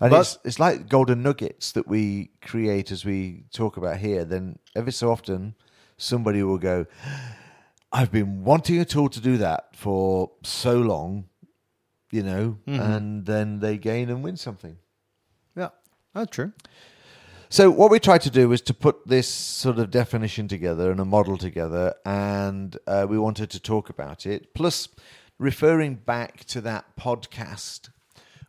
And 0.00 0.10
But- 0.10 0.20
it's 0.20 0.38
it's 0.44 0.58
like 0.60 0.88
golden 0.88 1.22
nuggets 1.22 1.72
that 1.72 1.88
we 1.88 2.30
create 2.40 2.92
as 2.92 3.04
we 3.04 3.44
talk 3.52 3.76
about 3.76 3.98
here. 3.98 4.24
Then 4.24 4.58
every 4.76 4.92
so 4.92 5.10
often, 5.10 5.54
somebody 5.96 6.42
will 6.42 6.58
go, 6.58 6.86
"I've 7.90 8.12
been 8.12 8.44
wanting 8.44 8.78
a 8.78 8.84
tool 8.84 9.08
to 9.08 9.20
do 9.20 9.36
that 9.38 9.74
for 9.74 10.30
so 10.42 10.78
long," 10.80 11.24
you 12.12 12.22
know, 12.22 12.58
Mhm. 12.66 12.80
and 12.80 13.26
then 13.26 13.58
they 13.60 13.76
gain 13.78 14.08
and 14.10 14.22
win 14.22 14.36
something. 14.36 14.78
yeah 15.56 15.70
that's 16.14 16.30
true 16.30 16.52
So 17.50 17.70
what 17.70 17.90
we 17.90 17.98
tried 17.98 18.20
to 18.22 18.30
do 18.30 18.50
was 18.50 18.60
to 18.62 18.74
put 18.74 19.06
this 19.06 19.26
sort 19.26 19.78
of 19.78 19.90
definition 19.90 20.48
together 20.48 20.90
and 20.90 21.00
a 21.00 21.04
model 21.06 21.38
together, 21.38 21.94
and 22.04 22.76
uh, 22.86 23.06
we 23.08 23.18
wanted 23.18 23.48
to 23.50 23.60
talk 23.60 23.88
about 23.88 24.26
it. 24.26 24.52
Plus, 24.52 24.88
referring 25.38 25.94
back 25.94 26.44
to 26.44 26.60
that 26.60 26.84
podcast 27.00 27.88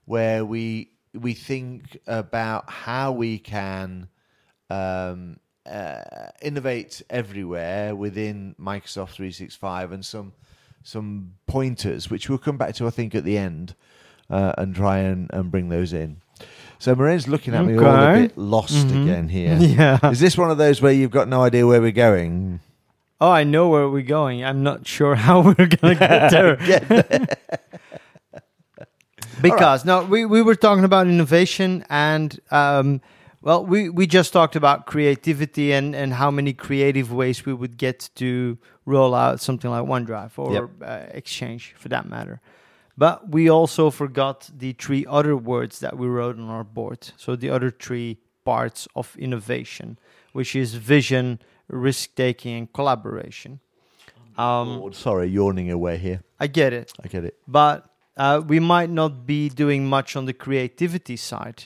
where 0.03 0.43
we 0.43 0.91
we 1.13 1.33
think 1.33 1.97
about 2.07 2.69
how 2.69 3.13
we 3.13 3.39
can 3.39 4.09
um, 4.69 5.39
uh, 5.65 6.03
innovate 6.41 7.01
everywhere 7.09 7.95
within 7.95 8.53
Microsoft 8.59 9.11
365 9.11 9.93
and 9.93 10.05
some 10.05 10.33
some 10.83 11.35
pointers, 11.47 12.09
which 12.09 12.27
we'll 12.27 12.37
come 12.37 12.57
back 12.57 12.75
to, 12.75 12.87
I 12.87 12.89
think, 12.89 13.15
at 13.15 13.23
the 13.23 13.37
end, 13.37 13.75
uh, 14.29 14.53
and 14.57 14.75
try 14.75 14.99
and, 14.99 15.29
and 15.31 15.49
bring 15.49 15.69
those 15.69 15.93
in. 15.93 16.21
So 16.81 16.95
Marianne's 16.95 17.27
looking 17.27 17.53
at 17.53 17.65
me 17.65 17.77
all 17.77 17.85
a 17.85 18.13
bit 18.13 18.37
lost 18.37 18.87
Mhm. 18.87 19.03
again 19.03 19.27
here. 19.29 19.57
yeah 19.59 20.09
Is 20.09 20.19
this 20.21 20.37
one 20.37 20.49
of 20.49 20.57
those 20.57 20.81
where 20.81 20.93
you've 20.93 21.11
got 21.11 21.27
no 21.27 21.43
idea 21.43 21.67
where 21.67 21.81
we're 21.81 21.91
going? 21.91 22.59
oh 23.21 23.29
i 23.31 23.43
know 23.43 23.67
where 23.67 23.89
we're 23.89 24.01
going 24.01 24.45
i'm 24.45 24.63
not 24.63 24.87
sure 24.87 25.13
how 25.27 25.41
we're 25.41 25.67
gonna 25.67 25.93
get 25.95 26.31
there 26.31 26.55
because 29.41 29.83
no 29.85 30.03
we, 30.05 30.25
we 30.25 30.41
were 30.41 30.55
talking 30.55 30.83
about 30.85 31.05
innovation 31.07 31.83
and 31.89 32.39
um, 32.51 33.01
well 33.41 33.65
we, 33.65 33.89
we 33.89 34.07
just 34.07 34.31
talked 34.33 34.55
about 34.55 34.85
creativity 34.85 35.71
and, 35.73 35.95
and 35.95 36.13
how 36.13 36.31
many 36.31 36.53
creative 36.53 37.11
ways 37.11 37.45
we 37.45 37.53
would 37.53 37.77
get 37.77 38.09
to 38.15 38.57
roll 38.85 39.13
out 39.13 39.39
something 39.39 39.69
like 39.69 39.83
onedrive 39.83 40.31
or 40.37 40.53
Yep. 40.53 40.69
uh, 40.81 40.99
exchange 41.11 41.73
for 41.77 41.89
that 41.89 42.07
matter 42.07 42.39
but 42.99 43.31
we 43.31 43.49
also 43.49 43.89
forgot 43.89 44.49
the 44.55 44.73
three 44.73 45.05
other 45.07 45.35
words 45.37 45.79
that 45.79 45.97
we 45.97 46.05
wrote 46.07 46.37
on 46.37 46.49
our 46.49 46.65
board 46.65 47.11
so 47.17 47.35
the 47.35 47.49
other 47.49 47.71
three 47.71 48.17
parts 48.43 48.87
of 48.95 49.15
innovation 49.17 49.97
which 50.33 50.55
is 50.55 50.75
vision 50.75 51.39
risk 51.69 52.13
taking 52.15 52.53
and 52.59 52.73
collaboration 52.73 53.59
um, 54.37 54.79
Lord, 54.79 54.95
sorry, 54.95 55.27
yawning 55.27 55.69
away 55.71 55.97
here. 55.97 56.21
i 56.39 56.47
get 56.47 56.71
it 56.73 56.91
I 57.03 57.07
get 57.07 57.23
it. 57.25 57.35
but 57.47 57.85
uh, 58.17 58.41
we 58.45 58.59
might 58.59 58.89
not 58.89 59.25
be 59.25 59.47
doing 59.47 59.87
much 59.87 60.15
on 60.15 60.25
the 60.25 60.33
creativity 60.33 61.15
side 61.15 61.65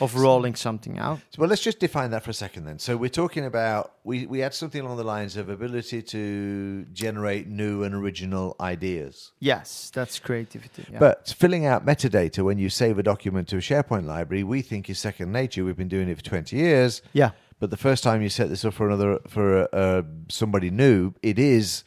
of 0.00 0.14
rolling 0.14 0.54
something 0.54 0.98
out. 0.98 1.20
Well, 1.36 1.48
let's 1.48 1.62
just 1.62 1.78
define 1.80 2.10
that 2.12 2.22
for 2.22 2.30
a 2.30 2.34
second 2.34 2.64
then. 2.64 2.78
So 2.78 2.96
we're 2.96 3.10
talking 3.10 3.44
about 3.44 3.94
we, 4.04 4.26
we 4.26 4.38
had 4.40 4.54
something 4.54 4.80
along 4.80 4.96
the 4.96 5.04
lines 5.04 5.36
of 5.36 5.48
ability 5.48 6.02
to 6.02 6.84
generate 6.92 7.48
new 7.48 7.82
and 7.82 7.94
original 7.94 8.56
ideas. 8.60 9.32
Yes, 9.40 9.90
that's 9.94 10.18
creativity. 10.18 10.86
Yeah. 10.90 10.98
But 10.98 11.34
filling 11.36 11.66
out 11.66 11.84
metadata 11.84 12.44
when 12.44 12.58
you 12.58 12.68
save 12.68 12.98
a 12.98 13.02
document 13.02 13.48
to 13.48 13.56
a 13.56 13.60
SharePoint 13.60 14.06
library, 14.06 14.44
we 14.44 14.62
think 14.62 14.88
is 14.88 14.98
second 14.98 15.32
nature. 15.32 15.64
We've 15.64 15.76
been 15.76 15.88
doing 15.88 16.08
it 16.08 16.16
for 16.16 16.24
20 16.24 16.56
years. 16.56 17.02
yeah, 17.12 17.30
But 17.60 17.70
the 17.70 17.76
first 17.76 18.02
time 18.02 18.22
you 18.22 18.28
set 18.28 18.48
this 18.48 18.64
up 18.64 18.74
for 18.74 18.86
another 18.86 19.18
for 19.28 19.68
uh, 19.74 20.02
somebody 20.28 20.70
new, 20.70 21.12
it 21.22 21.38
is 21.38 21.84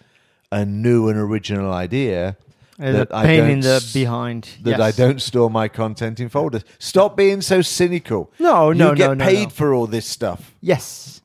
a 0.52 0.64
new 0.66 1.10
and 1.10 1.18
original 1.18 1.72
idea 1.74 2.38
that 2.78 3.14
I 3.14 3.26
pain 3.26 3.40
don't 3.42 3.50
in 3.52 3.60
the 3.62 3.90
behind. 3.94 4.50
that 4.64 4.72
yes. 4.72 4.80
I 4.80 4.92
don't 4.92 5.22
store 5.22 5.50
my 5.50 5.68
content 5.68 6.20
in 6.20 6.30
folders. 6.30 6.64
Stop 6.80 7.16
being 7.16 7.42
so 7.42 7.62
cynical. 7.62 8.32
No, 8.40 8.72
no, 8.72 8.86
no. 8.86 8.90
you 8.92 8.96
get 8.98 9.08
no, 9.08 9.14
no, 9.16 9.26
paid 9.26 9.44
no. 9.46 9.50
for 9.50 9.74
all 9.74 9.88
this 9.88 10.06
stuff. 10.06 10.56
Yes. 10.62 11.22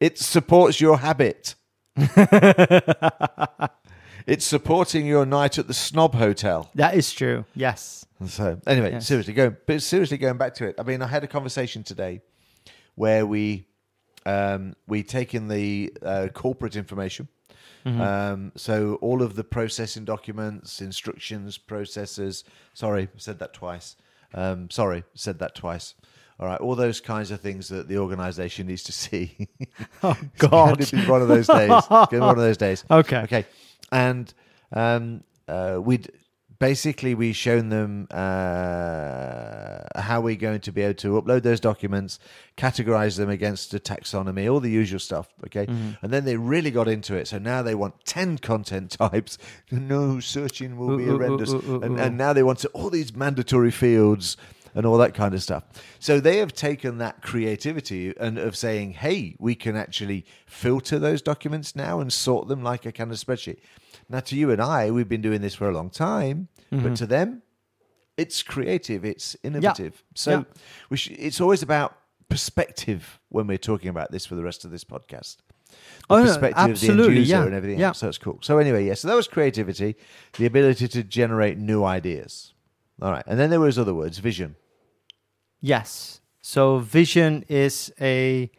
It 0.00 0.18
supports 0.18 0.80
your 0.80 0.98
habit. 0.98 1.54
it's 4.26 4.44
supporting 4.44 5.06
your 5.06 5.26
night 5.26 5.58
at 5.58 5.66
the 5.66 5.74
Snob 5.74 6.14
Hotel. 6.14 6.70
That 6.74 6.94
is 6.94 7.12
true. 7.12 7.44
Yes. 7.54 8.06
So 8.26 8.60
anyway, 8.66 8.92
Yes. 8.92 9.06
seriously, 9.06 9.32
going 9.34 9.56
but 9.66 9.82
seriously 9.82 10.18
going 10.18 10.38
back 10.38 10.54
to 10.54 10.66
it. 10.68 10.76
I 10.78 10.82
mean, 10.82 11.02
I 11.02 11.06
had 11.06 11.24
a 11.24 11.28
conversation 11.28 11.82
today 11.82 12.20
where 12.94 13.24
we 13.26 13.66
um, 14.26 14.74
we 14.86 15.02
taken 15.02 15.48
the 15.48 15.92
uh, 16.02 16.28
corporate 16.32 16.76
information. 16.76 17.28
Mm-hmm. 17.86 18.00
Um, 18.00 18.52
so 18.56 18.94
all 19.00 19.22
of 19.22 19.34
the 19.34 19.44
processing 19.44 20.04
documents, 20.04 20.80
instructions, 20.80 21.58
processes. 21.58 22.44
Sorry, 22.74 23.08
said 23.16 23.38
that 23.38 23.54
twice. 23.54 23.96
Um, 24.34 24.70
sorry, 24.70 25.04
said 25.14 25.38
that 25.38 25.54
twice. 25.54 25.94
All 26.40 26.46
right, 26.46 26.60
all 26.60 26.76
those 26.76 27.00
kinds 27.00 27.30
of 27.30 27.40
things 27.40 27.68
that 27.68 27.88
the 27.88 27.98
organisation 27.98 28.66
needs 28.66 28.82
to 28.84 28.92
see. 29.04 29.48
Oh 30.02 30.16
It's 30.34 30.48
God. 30.48 30.90
be 30.90 31.04
one 31.06 31.22
of 31.22 31.28
those 31.28 31.46
days. 31.46 31.70
It's 31.70 31.88
one 31.90 32.12
of 32.12 32.36
those 32.36 32.56
days. 32.56 32.84
Okay. 32.90 33.18
Okay. 33.18 33.46
And 33.90 34.32
um, 34.72 35.24
uh, 35.48 35.78
we'd 35.82 36.10
basically 36.58 37.14
we've 37.14 37.36
shown 37.36 37.68
them 37.68 38.06
uh, 38.10 40.00
how 40.00 40.20
we're 40.20 40.36
going 40.36 40.60
to 40.60 40.72
be 40.72 40.82
able 40.82 40.94
to 40.94 41.20
upload 41.20 41.42
those 41.42 41.60
documents, 41.60 42.18
categorize 42.56 43.16
them 43.16 43.30
against 43.30 43.72
a 43.74 43.78
taxonomy, 43.78 44.50
all 44.52 44.60
the 44.60 44.70
usual 44.70 44.98
stuff. 44.98 45.28
Okay. 45.46 45.66
And 45.66 46.12
then 46.12 46.24
they 46.24 46.36
really 46.36 46.70
got 46.70 46.88
into 46.88 47.14
it. 47.14 47.28
So 47.28 47.38
now 47.38 47.62
they 47.62 47.74
want 47.74 47.94
10 48.04 48.38
content 48.38 48.90
types. 48.92 49.38
No, 49.70 50.20
searching 50.20 50.76
will 50.76 50.96
be 50.96 51.04
Ooh, 51.04 51.10
ooh, 51.10 51.14
ooh, 51.14 51.18
horrendous. 51.18 51.52
ooh, 51.52 51.80
and, 51.82 51.98
and 51.98 52.16
now 52.18 52.32
they 52.32 52.42
want 52.42 52.58
to, 52.60 52.68
all 52.68 52.90
these 52.90 53.14
mandatory 53.14 53.70
fields 53.70 54.36
and 54.74 54.84
all 54.84 54.98
that 54.98 55.14
kind 55.14 55.34
of 55.34 55.42
stuff. 55.42 55.64
So 55.98 56.20
they 56.20 56.38
have 56.38 56.52
taken 56.52 56.98
that 56.98 57.22
creativity 57.22 58.14
and 58.18 58.38
of 58.38 58.56
saying, 58.56 58.92
hey, 58.92 59.34
we 59.38 59.54
can 59.54 59.76
actually 59.76 60.24
filter 60.46 60.98
those 60.98 61.22
documents 61.22 61.74
now 61.76 62.00
and 62.00 62.12
sort 62.12 62.48
them 62.48 62.62
like 62.62 62.86
a 62.86 62.92
kind 62.92 63.10
of 63.10 63.18
spreadsheet. 63.18 63.58
Now, 64.08 64.20
to 64.20 64.36
you 64.36 64.50
and 64.50 64.60
I, 64.62 64.90
we've 64.90 65.08
been 65.08 65.20
doing 65.22 65.40
this 65.42 65.54
for 65.54 65.68
a 65.68 65.72
long 65.72 65.90
time, 65.90 66.48
Mm-hmm. 66.72 66.82
but 66.86 66.96
to 66.96 67.06
them, 67.06 67.40
it's 68.18 68.42
creative, 68.42 69.02
it's 69.04 69.34
innovative. 69.42 70.02
So 70.14 70.30
Yeah. 70.30 70.42
we 70.90 70.96
sh- 70.98 71.10
it's 71.18 71.40
always 71.40 71.62
about 71.62 71.96
perspective 72.28 73.20
when 73.30 73.46
we're 73.46 73.56
talking 73.56 73.88
about 73.88 74.12
this 74.12 74.26
for 74.26 74.34
the 74.34 74.42
rest 74.44 74.64
of 74.66 74.70
this 74.70 74.84
podcast. 74.84 75.36
The 75.70 75.74
Oh, 76.10 76.18
no, 76.18 76.24
perspective 76.24 76.58
of 76.58 76.66
the 76.66 76.72
absolutely, 76.72 77.06
end 77.06 77.16
user 77.16 77.34
yeah, 77.36 77.44
and 77.44 77.54
everything 77.54 77.78
yeah. 77.80 77.86
else. 77.88 77.98
So 77.98 78.08
it's 78.08 78.18
cool. 78.18 78.38
So 78.42 78.58
anyway, 78.58 78.84
yeah. 78.86 78.94
So 78.94 79.08
that 79.08 79.14
was 79.14 79.28
creativity, 79.28 79.96
the 80.36 80.44
ability 80.46 80.88
to 80.88 81.02
generate 81.02 81.56
new 81.56 81.84
ideas. 81.84 82.52
All 83.00 83.12
right, 83.12 83.24
and 83.26 83.38
then 83.38 83.48
there 83.50 83.60
was 83.60 83.78
other 83.78 83.94
words, 83.94 84.18
vision. 84.18 84.56
Yes. 85.60 86.20
So 86.40 86.78
vision 86.78 87.44
is 87.48 87.92
a. 88.00 88.50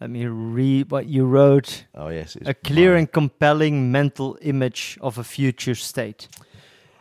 Let 0.00 0.10
me 0.10 0.26
read 0.26 0.90
what 0.90 1.06
you 1.06 1.24
wrote. 1.26 1.84
Oh 1.94 2.08
yes, 2.08 2.36
it's 2.36 2.48
A 2.48 2.54
clear 2.54 2.96
and 2.96 3.10
compelling 3.10 3.90
mental 3.90 4.36
image 4.42 4.98
of 5.00 5.16
a 5.18 5.24
future 5.24 5.74
state. 5.74 6.28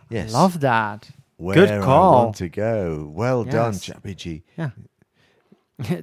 yes. 0.09 0.31
Love 0.33 0.61
that. 0.61 1.09
Where 1.37 1.55
Good 1.55 1.71
I 1.71 1.81
call. 1.81 2.25
want 2.25 2.37
to 2.37 2.47
go. 2.47 3.11
Well 3.13 3.43
done, 3.43 3.73
Yes. 3.73 3.81
Chappy 3.83 4.15
G. 4.15 4.43
Yeah. 4.57 4.69
We 5.77 6.01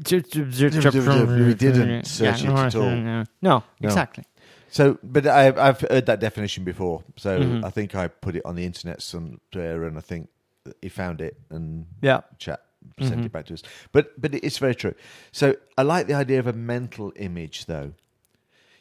didn't 1.55 2.05
search 2.07 2.43
it 2.45 2.49
at 2.51 2.75
all. 2.75 2.91
No, 2.91 3.25
No. 3.41 3.63
exactly. 3.81 4.25
So, 4.69 4.99
but 5.03 5.27
I, 5.27 5.49
I've 5.69 5.81
heard 5.81 6.07
that 6.07 6.21
definition 6.21 6.65
before. 6.65 7.03
So 7.17 7.41
Mhm. 7.41 7.65
I 7.65 7.71
think 7.71 7.95
I 7.95 8.09
put 8.09 8.37
it 8.37 8.43
on 8.45 8.55
the 8.57 8.65
internet 8.67 9.01
somewhere, 9.03 9.85
and 9.85 9.97
I 9.97 10.01
think 10.03 10.29
he 10.83 10.89
found 10.91 11.21
it 11.23 11.37
and 11.51 11.87
Yeah. 12.03 12.21
chat 12.39 12.61
Mhm. 13.01 13.25
it 13.27 13.33
back 13.33 13.47
to 13.47 13.55
us. 13.55 13.63
But 13.93 14.21
but 14.21 14.35
it's 14.35 14.59
very 14.59 14.75
true. 14.75 14.95
So 15.33 15.57
I 15.79 15.83
like 15.83 16.07
the 16.07 16.15
idea 16.15 16.39
of 16.39 16.47
a 16.47 16.53
mental 16.53 17.13
image, 17.17 17.67
though. 17.67 17.93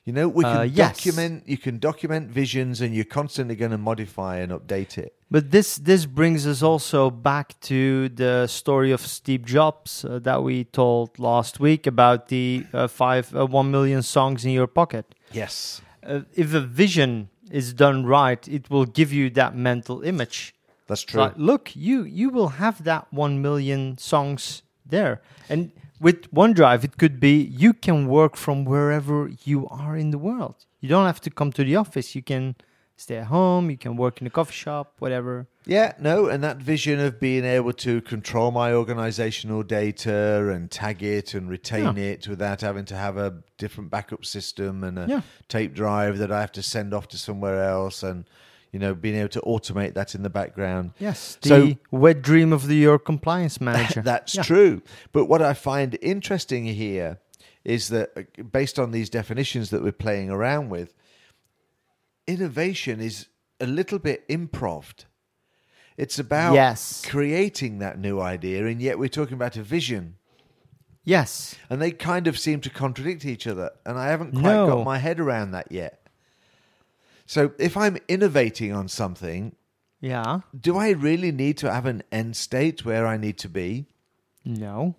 You 0.03 0.13
know, 0.13 0.27
we 0.27 0.43
can 0.43 0.57
Uh, 0.57 0.61
yes. 0.63 0.97
document. 0.97 1.43
You 1.47 1.57
can 1.57 1.77
document 1.79 2.31
visions, 2.31 2.81
and 2.81 2.95
you're 2.95 3.05
constantly 3.05 3.55
going 3.55 3.71
to 3.71 3.77
modify 3.77 4.37
and 4.37 4.51
update 4.51 4.97
it. 4.97 5.13
But 5.29 5.51
this 5.51 5.77
this 5.77 6.05
brings 6.07 6.45
us 6.47 6.63
also 6.63 7.09
back 7.11 7.59
to 7.61 8.09
the 8.09 8.47
story 8.47 8.91
of 8.91 9.01
Steve 9.01 9.45
Jobs 9.45 10.03
uh, 10.03 10.19
that 10.23 10.41
we 10.43 10.63
told 10.65 11.19
last 11.19 11.59
week 11.59 11.87
about 11.87 12.27
the 12.27 12.65
uh, 12.73 12.87
five 12.87 13.33
uh, 13.35 13.45
one 13.45 13.69
million 13.69 14.01
songs 14.01 14.43
in 14.43 14.51
your 14.51 14.67
pocket. 14.67 15.05
Yes, 15.31 15.81
Uh, 16.03 16.21
if 16.33 16.53
a 16.55 16.59
vision 16.61 17.29
is 17.51 17.73
done 17.73 18.05
right, 18.07 18.47
it 18.47 18.69
will 18.71 18.85
give 18.85 19.13
you 19.13 19.29
that 19.29 19.55
mental 19.55 20.01
image. 20.03 20.53
That's 20.91 21.05
true. 21.09 21.21
Like, 21.23 21.33
look, 21.37 21.63
you 21.75 21.97
you 22.19 22.27
will 22.35 22.51
have 22.63 22.75
that 22.83 23.03
one 23.23 23.41
million 23.47 23.97
songs 23.97 24.61
there, 24.93 25.13
and 25.49 25.71
with 26.05 26.19
OneDrive, 26.33 26.83
it 26.83 26.93
could 27.01 27.17
be 27.19 27.35
you 27.63 27.71
can 27.73 28.07
work 28.07 28.33
from 28.35 28.65
wherever 28.65 29.17
you 29.49 29.67
are 29.69 29.95
in 30.03 30.11
the 30.11 30.17
world. 30.29 30.57
You 30.81 30.89
don't 30.89 31.05
have 31.11 31.21
to 31.21 31.29
come 31.29 31.51
to 31.53 31.63
the 31.63 31.75
office. 31.83 32.15
You 32.17 32.23
can 32.23 32.55
stay 32.97 33.17
at 33.17 33.27
home. 33.27 33.69
You 33.73 33.77
can 33.77 33.95
work 33.95 34.21
in 34.21 34.27
a 34.27 34.29
coffee 34.29 34.53
shop, 34.63 34.87
whatever. 34.99 35.47
Yeah, 35.65 35.93
no, 35.99 36.27
and 36.31 36.43
that 36.43 36.57
vision 36.57 36.99
of 36.99 37.19
being 37.19 37.45
able 37.45 37.73
to 37.73 38.01
control 38.01 38.49
my 38.51 38.73
organizational 38.73 39.63
data 39.63 40.49
and 40.53 40.69
tag 40.71 41.03
it 41.03 41.33
and 41.35 41.49
retain 41.49 41.97
it 41.97 42.27
without 42.27 42.61
having 42.61 42.85
to 42.85 42.95
have 42.95 43.17
a 43.17 43.29
different 43.57 43.89
backup 43.91 44.23
system 44.25 44.83
and 44.83 44.97
a 44.99 45.05
Yeah. 45.07 45.21
tape 45.47 45.73
drive 45.73 46.17
that 46.17 46.31
I 46.31 46.39
have 46.41 46.51
to 46.53 46.63
send 46.63 46.93
off 46.93 47.07
to 47.09 47.17
somewhere 47.17 47.59
else 47.63 48.01
and 48.09 48.25
you 48.71 48.79
know 48.79 48.93
being 48.95 49.15
able 49.15 49.29
to 49.29 49.41
automate 49.41 49.93
that 49.95 50.15
in 50.15 50.23
the 50.23 50.29
background. 50.29 50.91
Yes, 50.99 51.37
the 51.41 51.49
So- 51.49 51.75
wet 51.91 52.21
dream 52.21 52.53
of 52.53 52.67
the 52.67 52.75
your 52.75 52.97
compliance 52.99 53.59
manager. 53.69 54.01
That's 54.01 54.35
Yeah. 54.35 54.43
true. 54.43 54.81
But 55.11 55.25
what 55.25 55.41
I 55.41 55.53
find 55.53 55.97
interesting 56.01 56.65
here 56.65 57.19
is 57.63 57.89
that 57.89 58.11
uh, 58.17 58.43
based 58.43 58.79
on 58.79 58.91
these 58.91 59.09
definitions 59.09 59.69
that 59.69 59.83
we're 59.83 59.91
playing 59.91 60.29
around 60.29 60.69
with, 60.69 60.93
innovation 62.27 62.99
is 62.99 63.27
a 63.59 63.65
little 63.67 63.99
bit 63.99 64.23
improved. 64.27 65.05
It's 65.97 66.17
about 66.17 66.53
Yes. 66.53 67.03
creating 67.07 67.79
that 67.79 67.99
new 67.99 68.19
idea, 68.19 68.65
and 68.65 68.81
yet 68.81 68.97
we're 68.97 69.09
talking 69.09 69.33
about 69.35 69.57
a 69.57 69.63
vision. 69.63 70.15
Yes, 71.03 71.55
And 71.69 71.81
they 71.81 71.91
kind 71.91 72.27
of 72.27 72.37
seem 72.37 72.61
to 72.61 72.69
contradict 72.69 73.25
each 73.25 73.47
other. 73.47 73.71
And 73.87 73.97
I 73.97 74.07
haven't 74.09 74.33
quite 74.33 74.43
No. 74.53 74.67
got 74.67 74.85
my 74.85 74.99
head 74.99 75.19
around 75.19 75.49
that 75.51 75.71
yet. 75.71 76.00
So 77.31 77.53
if 77.57 77.77
I'm 77.77 77.95
innovating 78.09 78.73
on 78.73 78.89
something, 78.89 79.55
yeah, 80.01 80.41
do 80.67 80.75
I 80.77 80.89
really 80.89 81.31
need 81.31 81.57
to 81.59 81.71
have 81.71 81.85
an 81.85 82.03
end 82.11 82.35
state 82.35 82.83
where 82.83 83.07
I 83.07 83.15
need 83.15 83.37
to 83.37 83.47
be? 83.49 83.85
no. 84.43 84.95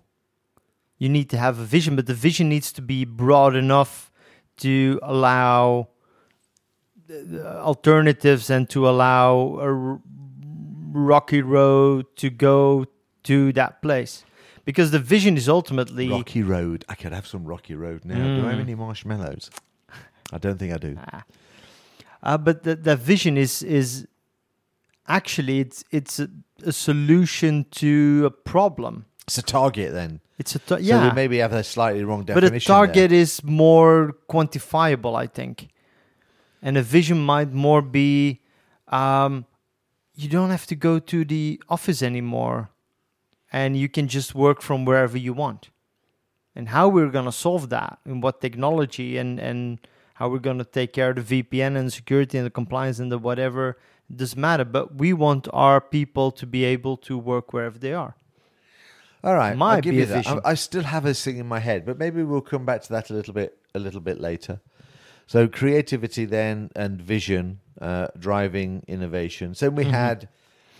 You 0.97 1.09
need 1.09 1.29
to 1.31 1.37
have 1.37 1.59
a 1.59 1.63
vision, 1.65 1.95
but 1.97 2.05
the 2.07 2.13
vision 2.13 2.47
needs 2.49 2.71
to 2.71 2.81
be 2.81 3.03
broad 3.05 3.55
enough 3.55 4.09
to 4.57 4.99
allow 5.03 5.89
the- 7.07 7.23
the 7.33 7.61
alternatives 7.61 8.49
and 8.49 8.67
to 8.69 8.87
allow 8.87 9.35
a 9.59 9.69
r- 9.91 10.01
rocky 11.11 11.41
road 11.41 12.05
to 12.15 12.29
go 12.29 12.85
to 13.23 13.51
that 13.53 13.81
place. 13.81 14.23
Because 14.65 14.89
the 14.91 14.99
vision 15.15 15.35
is 15.35 15.47
ultimately 15.49 16.07
Rocky 16.09 16.41
Road. 16.41 16.85
I 16.87 16.95
could 16.95 17.11
have 17.13 17.27
some 17.27 17.43
Rocky 17.43 17.75
Road 17.75 18.05
now. 18.05 18.15
Do 18.37 18.45
I 18.47 18.51
have 18.51 18.59
Mm. 18.59 18.67
any 18.69 18.75
marshmallows? 18.75 19.49
I 20.31 20.37
don't 20.39 20.57
think 20.57 20.71
I 20.73 20.77
do. 20.77 20.95
Ah. 21.11 21.23
Uh, 22.23 22.37
but 22.37 22.63
the, 22.63 22.75
the 22.75 22.95
vision 22.95 23.37
is 23.37 23.61
is 23.61 24.07
actually 25.07 25.59
it's 25.59 25.83
it's 25.91 26.19
a, 26.19 26.27
a 26.65 26.71
solution 26.71 27.65
to 27.71 28.23
a 28.25 28.31
problem. 28.31 29.05
It's 29.27 29.37
a 29.37 29.41
target 29.41 29.91
then. 29.93 30.19
It's 30.39 30.55
a 30.55 30.59
ta- 30.59 30.75
So 30.77 30.81
yeah, 30.81 31.09
we 31.09 31.15
maybe 31.15 31.37
have 31.39 31.53
a 31.53 31.63
slightly 31.63 32.03
wrong 32.03 32.23
definition. 32.25 32.51
but 32.51 32.63
a 32.63 32.65
target 32.65 33.11
is 33.11 33.43
more 33.43 34.13
quantifiable, 34.29 35.15
I 35.15 35.27
think, 35.27 35.67
and 36.61 36.77
a 36.77 36.81
vision 36.81 37.19
might 37.23 37.51
more 37.53 37.81
be 37.81 38.39
um, 38.87 39.45
you 40.15 40.29
don't 40.29 40.49
have 40.49 40.65
to 40.67 40.75
go 40.75 40.99
to 40.99 41.25
the 41.25 41.61
office 41.69 42.01
anymore, 42.05 42.69
and 43.51 43.75
you 43.77 43.89
can 43.89 44.07
just 44.07 44.33
work 44.35 44.61
from 44.61 44.85
wherever 44.85 45.17
you 45.17 45.33
want. 45.33 45.69
And 46.55 46.69
how 46.69 46.87
we're 46.87 47.09
gonna 47.11 47.31
solve 47.31 47.69
that, 47.69 47.97
and 48.05 48.23
what 48.23 48.39
technology, 48.41 49.17
and 49.17 49.39
and 49.39 49.79
how 50.15 50.29
we're 50.29 50.39
gonna 50.39 50.63
take 50.65 50.93
care 50.93 51.09
of 51.11 51.27
the 51.27 51.43
VPN 51.43 51.75
and 51.75 51.91
security 51.91 52.37
and 52.37 52.45
the 52.45 52.51
compliance 52.51 52.99
and 52.99 53.11
the 53.11 53.17
whatever 53.17 53.77
it 54.09 54.17
doesn't 54.17 54.39
matter. 54.39 54.65
But 54.65 54.95
we 54.95 55.13
want 55.13 55.47
our 55.53 55.79
people 55.81 56.31
to 56.31 56.45
be 56.45 56.63
able 56.65 56.97
to 56.97 57.17
work 57.17 57.53
wherever 57.53 57.77
they 57.79 57.93
are. 57.93 58.15
All 59.23 59.35
right, 59.35 59.57
I'll 59.59 59.81
give 59.81 59.95
you 59.95 60.05
that. 60.05 60.27
I, 60.27 60.39
I 60.51 60.53
still 60.55 60.83
have 60.83 61.05
a 61.05 61.13
thing 61.13 61.37
in 61.37 61.47
my 61.47 61.59
head, 61.59 61.85
but 61.85 61.97
maybe 61.97 62.23
we'll 62.23 62.41
come 62.41 62.65
back 62.65 62.81
to 62.83 62.89
that 62.93 63.09
a 63.09 63.13
little 63.13 63.33
bit 63.33 63.57
a 63.73 63.79
little 63.79 64.01
bit 64.01 64.19
later. 64.19 64.59
So 65.27 65.47
creativity 65.47 66.25
then 66.25 66.69
and 66.75 67.01
vision 67.01 67.59
uh, 67.81 68.07
driving 68.19 68.83
innovation. 68.87 69.55
So 69.55 69.69
we 69.69 69.85
Mhm. 69.85 69.91
had 69.91 70.27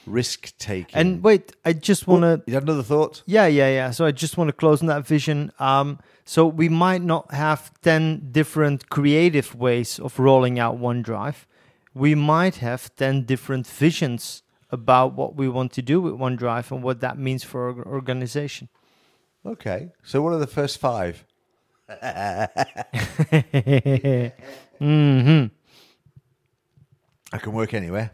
risk 0.05 0.57
taking. 0.57 0.95
And 0.95 1.23
wait, 1.23 1.53
I 1.65 1.73
just 1.73 2.07
want 2.07 2.23
to 2.23 2.43
you 2.45 2.53
had 2.53 2.63
another 2.63 2.83
thought? 2.83 3.23
Yeah, 3.25 3.47
yeah, 3.47 3.69
yeah. 3.69 3.91
So 3.91 4.05
I 4.05 4.11
just 4.11 4.37
want 4.37 4.49
to 4.49 4.53
close 4.53 4.81
on 4.81 4.87
that 4.87 5.07
vision. 5.07 5.51
Um, 5.59 5.99
so 6.25 6.47
we 6.47 6.69
might 6.69 7.01
not 7.01 7.33
have 7.33 7.71
10 7.81 8.29
different 8.31 8.89
creative 8.89 9.55
ways 9.55 9.99
of 9.99 10.19
rolling 10.19 10.59
out 10.59 10.79
OneDrive. 10.79 11.45
We 11.93 12.15
might 12.15 12.55
have 12.57 12.95
10 12.95 13.23
different 13.23 13.67
visions 13.67 14.43
about 14.71 15.13
what 15.13 15.35
we 15.35 15.47
want 15.47 15.71
to 15.73 15.81
do 15.81 16.01
with 16.01 16.13
OneDrive 16.13 16.71
and 16.71 16.83
what 16.83 17.01
that 17.01 17.17
means 17.17 17.43
for 17.43 17.69
our 17.69 17.85
organization. 17.85 18.69
Okay. 19.45 19.89
So 20.03 20.21
what 20.21 20.33
are 20.33 20.39
the 20.39 20.47
first 20.47 20.79
five? 20.79 21.25
hmm 24.79 25.45
I 27.33 27.37
can 27.39 27.53
work 27.53 27.73
anywhere. 27.73 28.11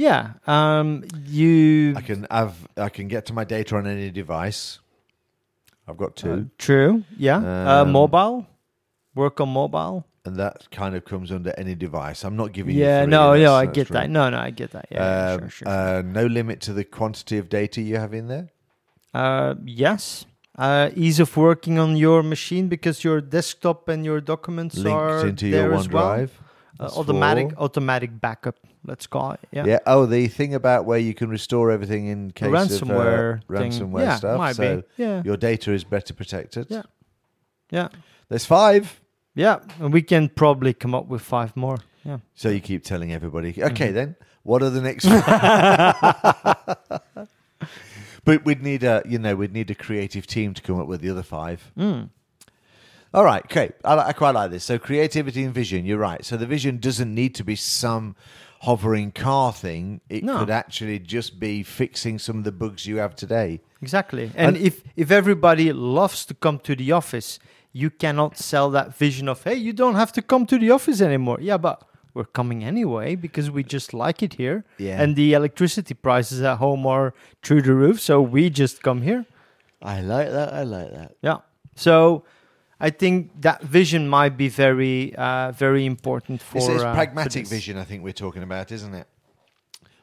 Yeah. 0.00 0.32
Um, 0.46 1.04
you. 1.26 1.94
I 1.96 2.00
can 2.00 2.26
have. 2.30 2.54
I 2.76 2.88
can 2.88 3.06
get 3.08 3.26
to 3.26 3.32
my 3.34 3.44
data 3.44 3.76
on 3.76 3.86
any 3.86 4.10
device. 4.10 4.80
I've 5.86 5.98
got 5.98 6.16
two, 6.16 6.32
uh, 6.32 6.42
true. 6.56 7.04
Yeah. 7.18 7.38
uh, 7.38 7.82
Um, 7.82 7.92
mobile. 7.92 8.46
Work 9.14 9.40
on 9.40 9.48
mobile. 9.50 10.04
and 10.26 10.36
that 10.36 10.70
kind 10.70 10.94
of 10.94 11.02
comes 11.04 11.32
under 11.32 11.52
any 11.62 11.74
device. 11.74 12.24
I'm 12.24 12.36
not 12.36 12.52
giving. 12.52 12.76
you 12.76 12.84
Yeah. 12.84 13.04
No. 13.06 13.34
No. 13.36 13.52
I 13.54 13.66
get 13.66 13.86
true. 13.88 13.94
that. 13.94 14.08
No. 14.10 14.30
No. 14.30 14.38
I 14.38 14.50
get 14.50 14.70
that. 14.76 14.86
Yeah. 14.90 15.00
yeah, 15.02 15.32
Um, 15.32 15.38
sure. 15.40 15.50
Sure. 15.50 15.68
Uh, 15.68 16.02
no 16.20 16.24
limit 16.26 16.60
to 16.66 16.72
the 16.72 16.84
quantity 16.84 17.36
of 17.38 17.48
data 17.48 17.80
you 17.80 17.96
have 17.96 18.14
in 18.14 18.28
there. 18.28 18.48
Uh, 19.12 19.54
yes. 19.64 20.24
Uh, 20.56 20.90
ease 20.94 21.20
of 21.20 21.36
working 21.36 21.78
on 21.78 21.96
your 21.96 22.22
machine 22.22 22.68
because 22.68 23.02
your 23.04 23.20
desktop 23.20 23.88
and 23.88 24.04
your 24.04 24.20
documents 24.20 24.76
are 24.84 25.26
into 25.26 25.50
there 25.50 25.68
your 25.70 25.74
as 25.74 25.88
well. 25.88 26.28
Uh, 26.78 26.88
automatic, 27.00 27.48
four. 27.52 27.64
automatic 27.64 28.10
backup. 28.20 28.56
Let's 28.84 29.06
call 29.06 29.32
it. 29.32 29.40
Yeah. 29.52 29.64
Yeah. 29.66 29.78
Oh, 29.86 30.06
the 30.06 30.28
thing 30.28 30.54
about 30.54 30.86
where 30.86 30.98
you 30.98 31.14
can 31.14 31.28
restore 31.28 31.70
everything 31.70 32.06
in 32.06 32.30
case 32.30 32.48
ransomware 32.48 33.42
of 33.48 33.54
uh, 33.54 33.58
thing. 33.58 33.72
ransomware 33.72 34.00
yeah, 34.00 34.16
stuff. 34.16 34.38
Might 34.38 34.56
so 34.56 34.76
be. 34.76 35.02
Yeah. 35.02 35.22
your 35.24 35.36
data 35.36 35.72
is 35.72 35.84
better 35.84 36.14
protected. 36.14 36.66
Yeah. 36.70 36.82
Yeah. 37.70 37.88
There's 38.28 38.46
five. 38.46 39.00
Yeah. 39.34 39.60
And 39.78 39.92
we 39.92 40.02
can 40.02 40.28
probably 40.28 40.72
come 40.72 40.94
up 40.94 41.08
with 41.08 41.22
five 41.22 41.56
more. 41.56 41.78
Yeah. 42.04 42.18
So 42.34 42.48
you 42.48 42.60
keep 42.60 42.84
telling 42.84 43.12
everybody. 43.12 43.52
Mm-hmm. 43.52 43.72
Okay, 43.72 43.92
then 43.92 44.16
what 44.42 44.62
are 44.62 44.70
the 44.70 44.80
next? 44.80 45.04
but 48.24 48.44
we'd 48.44 48.62
need 48.62 48.82
a, 48.82 49.02
you 49.06 49.18
know, 49.18 49.36
we'd 49.36 49.52
need 49.52 49.70
a 49.70 49.74
creative 49.74 50.26
team 50.26 50.54
to 50.54 50.62
come 50.62 50.80
up 50.80 50.86
with 50.86 51.02
the 51.02 51.10
other 51.10 51.22
five. 51.22 51.70
Mm. 51.78 52.08
All 53.12 53.24
right, 53.24 53.44
okay. 53.44 53.72
I, 53.84 53.98
I 53.98 54.12
quite 54.12 54.34
like 54.34 54.52
this. 54.52 54.64
So 54.64 54.78
creativity 54.78 55.42
and 55.42 55.52
vision. 55.52 55.84
You're 55.84 55.98
right. 55.98 56.24
So 56.24 56.36
the 56.36 56.46
vision 56.46 56.78
doesn't 56.78 57.12
need 57.12 57.34
to 57.34 57.44
be 57.44 57.56
some 57.56 58.14
hovering 58.60 59.10
car 59.12 59.52
thing. 59.52 60.00
It 60.08 60.22
No. 60.24 60.38
could 60.38 60.50
actually 60.50 60.98
just 60.98 61.38
be 61.40 61.62
fixing 61.62 62.18
some 62.18 62.38
of 62.38 62.44
the 62.44 62.52
bugs 62.52 62.86
you 62.86 62.98
have 62.98 63.14
today. 63.16 63.60
Exactly. 63.82 64.30
And, 64.36 64.56
And- 64.56 64.66
if 64.66 64.82
if 64.96 65.10
everybody 65.10 65.72
loves 65.72 66.26
to 66.26 66.34
come 66.34 66.58
to 66.60 66.74
the 66.76 66.92
office, 66.92 67.38
you 67.72 67.90
cannot 67.90 68.36
sell 68.36 68.70
that 68.70 68.96
vision 68.98 69.28
of 69.28 69.42
hey, 69.44 69.54
you 69.54 69.72
don't 69.72 69.94
have 69.94 70.12
to 70.12 70.22
come 70.22 70.44
to 70.46 70.58
the 70.58 70.70
office 70.70 71.00
anymore. 71.00 71.38
Yeah, 71.40 71.56
but 71.58 71.82
we're 72.12 72.32
coming 72.32 72.62
anyway 72.64 73.14
because 73.16 73.50
we 73.50 73.62
just 73.62 73.94
like 73.94 74.22
it 74.22 74.34
here. 74.34 74.64
Yeah. 74.78 75.00
And 75.02 75.16
the 75.16 75.32
electricity 75.32 75.94
prices 75.94 76.42
at 76.42 76.58
home 76.58 76.84
are 76.86 77.14
through 77.42 77.62
the 77.62 77.72
roof, 77.74 78.00
so 78.00 78.20
we 78.20 78.50
just 78.50 78.82
come 78.82 79.02
here. 79.02 79.24
I 79.82 80.00
like 80.02 80.30
that. 80.30 80.52
I 80.52 80.64
like 80.64 80.90
that. 80.92 81.12
Yeah. 81.22 81.38
So 81.76 82.24
I 82.80 82.90
think 82.90 83.30
that 83.42 83.62
vision 83.62 84.08
might 84.08 84.36
be 84.36 84.48
very 84.48 85.14
uh, 85.16 85.52
very 85.52 85.84
important 85.84 86.40
for 86.42 86.54
This 86.58 86.68
is 86.68 86.82
uh, 86.82 86.94
pragmatic 86.94 87.46
vision. 87.46 87.76
I 87.76 87.84
think 87.84 88.02
we're 88.02 88.12
talking 88.12 88.42
about, 88.42 88.72
isn't 88.72 88.94
it? 88.94 89.06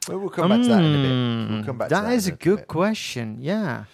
Well, 0.08 0.18
we'll 0.20 0.30
come 0.30 0.48
back 0.48 0.62
to 0.62 0.68
that 0.68 0.82
in 0.84 0.94
a 0.94 1.02
bit. 1.02 1.08
We'll 1.10 1.62
Mm, 1.62 1.66
come 1.66 1.78
back. 1.78 1.88
to 1.88 1.94
that 1.94 2.02
that 2.04 2.12
is 2.14 2.28
a 2.28 2.32
good 2.32 2.58
bit. 2.60 2.68
question. 2.68 3.38
Yeah. 3.40 3.84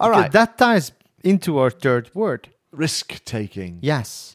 All 0.00 0.08
Because 0.08 0.22
right. 0.22 0.32
That 0.32 0.58
ties 0.58 0.92
into 1.22 1.58
our 1.58 1.70
third 1.70 2.10
word. 2.14 2.48
Risk 2.72 3.22
taking. 3.24 3.78
Yes. 3.82 4.34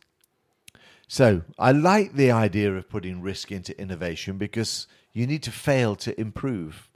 So 1.07 1.41
I 1.57 1.71
like 1.71 2.13
the 2.13 2.31
idea 2.31 2.73
of 2.75 2.89
putting 2.89 3.21
risk 3.21 3.51
into 3.51 3.79
innovation 3.79 4.37
because 4.37 4.87
you 5.13 5.25
need 5.27 5.43
to 5.43 5.51
fail 5.51 5.95
to 5.97 6.19
improve. 6.19 6.89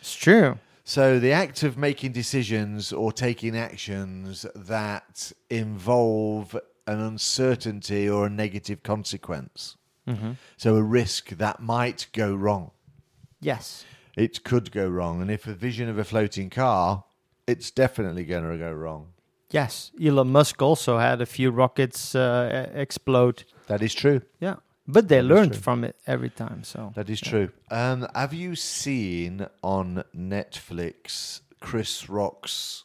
It's 0.00 0.14
true. 0.14 0.58
So 0.88 1.18
the 1.18 1.32
act 1.32 1.64
of 1.64 1.76
making 1.76 2.12
decisions 2.12 2.92
or 2.92 3.10
taking 3.10 3.56
actions 3.56 4.46
that 4.54 5.32
involve 5.50 6.54
an 6.86 7.00
uncertainty 7.00 8.08
or 8.08 8.26
a 8.26 8.30
negative 8.30 8.84
consequence. 8.84 9.76
So 10.56 10.76
a 10.76 10.82
risk 10.84 11.30
that 11.30 11.58
might 11.58 12.06
go 12.12 12.32
wrong. 12.32 12.70
Yes. 13.40 13.84
It 14.16 14.44
could 14.44 14.70
go 14.70 14.88
wrong. 14.88 15.20
And 15.20 15.28
if 15.28 15.48
a 15.48 15.54
vision 15.54 15.88
of 15.88 15.98
a 15.98 16.04
floating 16.04 16.50
car, 16.50 17.02
it's 17.48 17.72
definitely 17.72 18.24
going 18.24 18.48
to 18.48 18.56
go 18.56 18.72
wrong. 18.72 19.08
Yes. 19.50 19.90
Elon 20.00 20.28
Musk 20.28 20.62
also 20.62 20.98
had 20.98 21.20
a 21.20 21.26
few 21.26 21.50
rockets 21.50 22.14
uh, 22.14 22.70
explode. 22.72 23.42
That 23.66 23.82
is 23.82 23.92
true. 23.92 24.22
Yeah. 24.38 24.56
But 24.88 25.08
they 25.08 25.16
That 25.18 25.24
learned 25.24 25.56
from 25.56 25.84
it 25.84 25.96
every 26.06 26.30
time. 26.30 26.62
So 26.64 26.92
That 26.94 27.10
is 27.10 27.20
true. 27.20 27.50
Um, 27.70 28.06
have 28.14 28.32
you 28.32 28.54
seen 28.54 29.46
on 29.62 30.04
Netflix 30.16 31.40
Chris 31.60 32.08
Rock's 32.08 32.84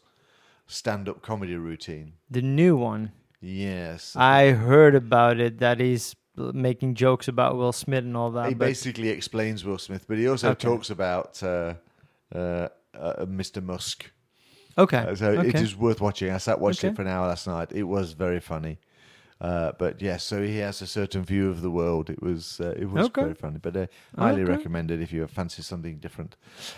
stand-up 0.67 1.21
comedy 1.21 1.55
routine? 1.55 2.13
the 2.29 2.41
new 2.41 2.75
one, 2.75 3.11
Yes. 3.43 4.15
I 4.15 4.51
heard 4.51 4.93
about 4.95 5.39
it 5.39 5.59
that 5.59 5.79
he's 5.79 6.15
making 6.37 6.93
jokes 6.95 7.27
about 7.27 7.57
Will 7.57 7.73
Smith 7.73 8.03
and 8.05 8.15
all 8.15 8.31
that. 8.31 8.47
he 8.49 8.53
basically 8.55 9.09
explains 9.09 9.65
Will 9.65 9.77
Smith, 9.79 10.05
but 10.07 10.17
he 10.17 10.27
also 10.27 10.51
Okay. 10.51 10.67
talks 10.67 10.89
about 10.91 11.41
uh, 11.43 11.73
uh, 12.33 12.67
uh, 12.93 13.25
Mr. 13.25 13.61
Musk. 13.63 14.11
okay. 14.77 14.97
Uh, 14.99 15.15
So 15.15 15.33
it 15.33 15.39
okay. 15.55 15.61
is 15.63 15.75
worth 15.75 15.99
watching. 16.01 16.31
I 16.31 16.37
sat 16.37 16.59
watched 16.59 16.79
Okay. 16.83 16.89
it 16.91 16.95
for 16.95 17.01
an 17.01 17.07
hour 17.09 17.27
last 17.27 17.47
night. 17.47 17.71
It 17.73 17.83
was 17.83 18.13
very 18.13 18.39
funny. 18.39 18.77
Uh, 19.41 19.71
but 19.79 19.99
yes, 20.01 20.23
so 20.23 20.43
he 20.43 20.57
has 20.59 20.83
a 20.83 20.87
certain 20.87 21.23
view 21.23 21.49
of 21.49 21.61
the 21.61 21.71
world. 21.71 22.11
It 22.11 22.21
was 22.21 22.61
uh, 22.61 22.75
it 22.77 22.87
was 22.91 23.07
Okay. 23.07 23.21
very 23.23 23.33
funny, 23.33 23.57
but 23.57 23.75
uh, 23.75 23.87
highly 24.15 24.43
Okay. 24.43 24.51
recommended 24.51 25.01
if 25.01 25.11
you 25.11 25.25
fancy 25.25 25.63
something 25.63 25.97
different. 25.97 26.35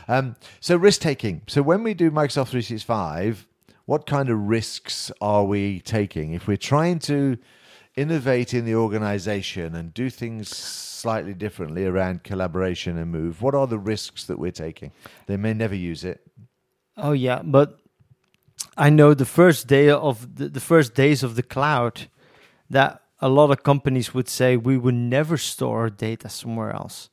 Um, 0.07 0.37
so 0.61 0.77
risk 0.77 1.01
taking. 1.01 1.41
So 1.47 1.61
when 1.61 1.83
we 1.83 1.93
do 1.93 2.09
Microsoft 2.09 2.49
365, 2.51 3.47
what 3.85 4.05
kind 4.05 4.29
of 4.29 4.39
risks 4.39 5.11
are 5.19 5.43
we 5.43 5.81
taking 5.81 6.31
if 6.33 6.47
we're 6.47 6.55
trying 6.55 6.99
to 6.99 7.37
innovate 7.97 8.53
in 8.53 8.63
the 8.63 8.75
organization 8.75 9.75
and 9.75 9.93
do 9.93 10.09
things 10.09 10.47
slightly 10.47 11.33
differently 11.33 11.85
around 11.85 12.23
collaboration 12.23 12.97
and 12.97 13.11
move? 13.11 13.41
What 13.41 13.55
are 13.55 13.67
the 13.67 13.77
risks 13.77 14.23
that 14.27 14.39
we're 14.39 14.51
taking? 14.53 14.93
They 15.27 15.35
may 15.35 15.53
never 15.53 15.75
use 15.75 16.05
it. 16.05 16.21
Oh 16.95 17.11
yeah, 17.11 17.41
but 17.43 17.77
I 18.77 18.89
know 18.89 19.13
the 19.13 19.25
first 19.25 19.67
day 19.67 19.89
of 19.89 20.37
the, 20.37 20.47
the 20.47 20.61
first 20.61 20.93
days 20.95 21.23
of 21.23 21.35
the 21.35 21.43
cloud 21.43 22.07
that 22.73 23.01
a 23.19 23.29
lot 23.29 23.51
of 23.51 23.63
companies 23.63 24.13
would 24.13 24.27
say 24.27 24.57
we 24.57 24.77
would 24.77 24.95
never 24.95 25.37
store 25.37 25.81
our 25.81 25.89
data 25.89 26.29
somewhere 26.29 26.71
else. 26.71 27.09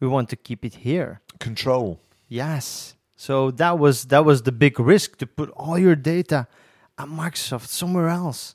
We 0.00 0.08
want 0.08 0.30
to 0.30 0.36
keep 0.36 0.64
it 0.64 0.76
here. 0.76 1.20
Control. 1.38 2.00
Yes. 2.28 2.94
So 3.16 3.50
that 3.52 3.78
was 3.78 4.06
that 4.06 4.24
was 4.24 4.42
the 4.42 4.52
big 4.52 4.80
risk 4.80 5.18
to 5.18 5.26
put 5.26 5.50
all 5.50 5.78
your 5.78 5.94
data 5.94 6.46
at 6.96 7.08
Microsoft 7.08 7.66
somewhere 7.66 8.08
else. 8.08 8.54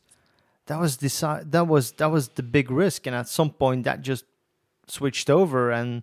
That 0.66 0.80
was 0.80 0.98
deci- 0.98 1.52
that 1.52 1.68
was 1.68 1.92
that 1.94 2.10
was 2.10 2.30
the 2.30 2.42
big 2.42 2.72
risk 2.72 3.06
and 3.06 3.16
at 3.16 3.28
some 3.28 3.52
point 3.52 3.84
that 3.84 4.02
just 4.02 4.26
switched 4.88 5.30
over 5.30 5.72
and 5.72 6.02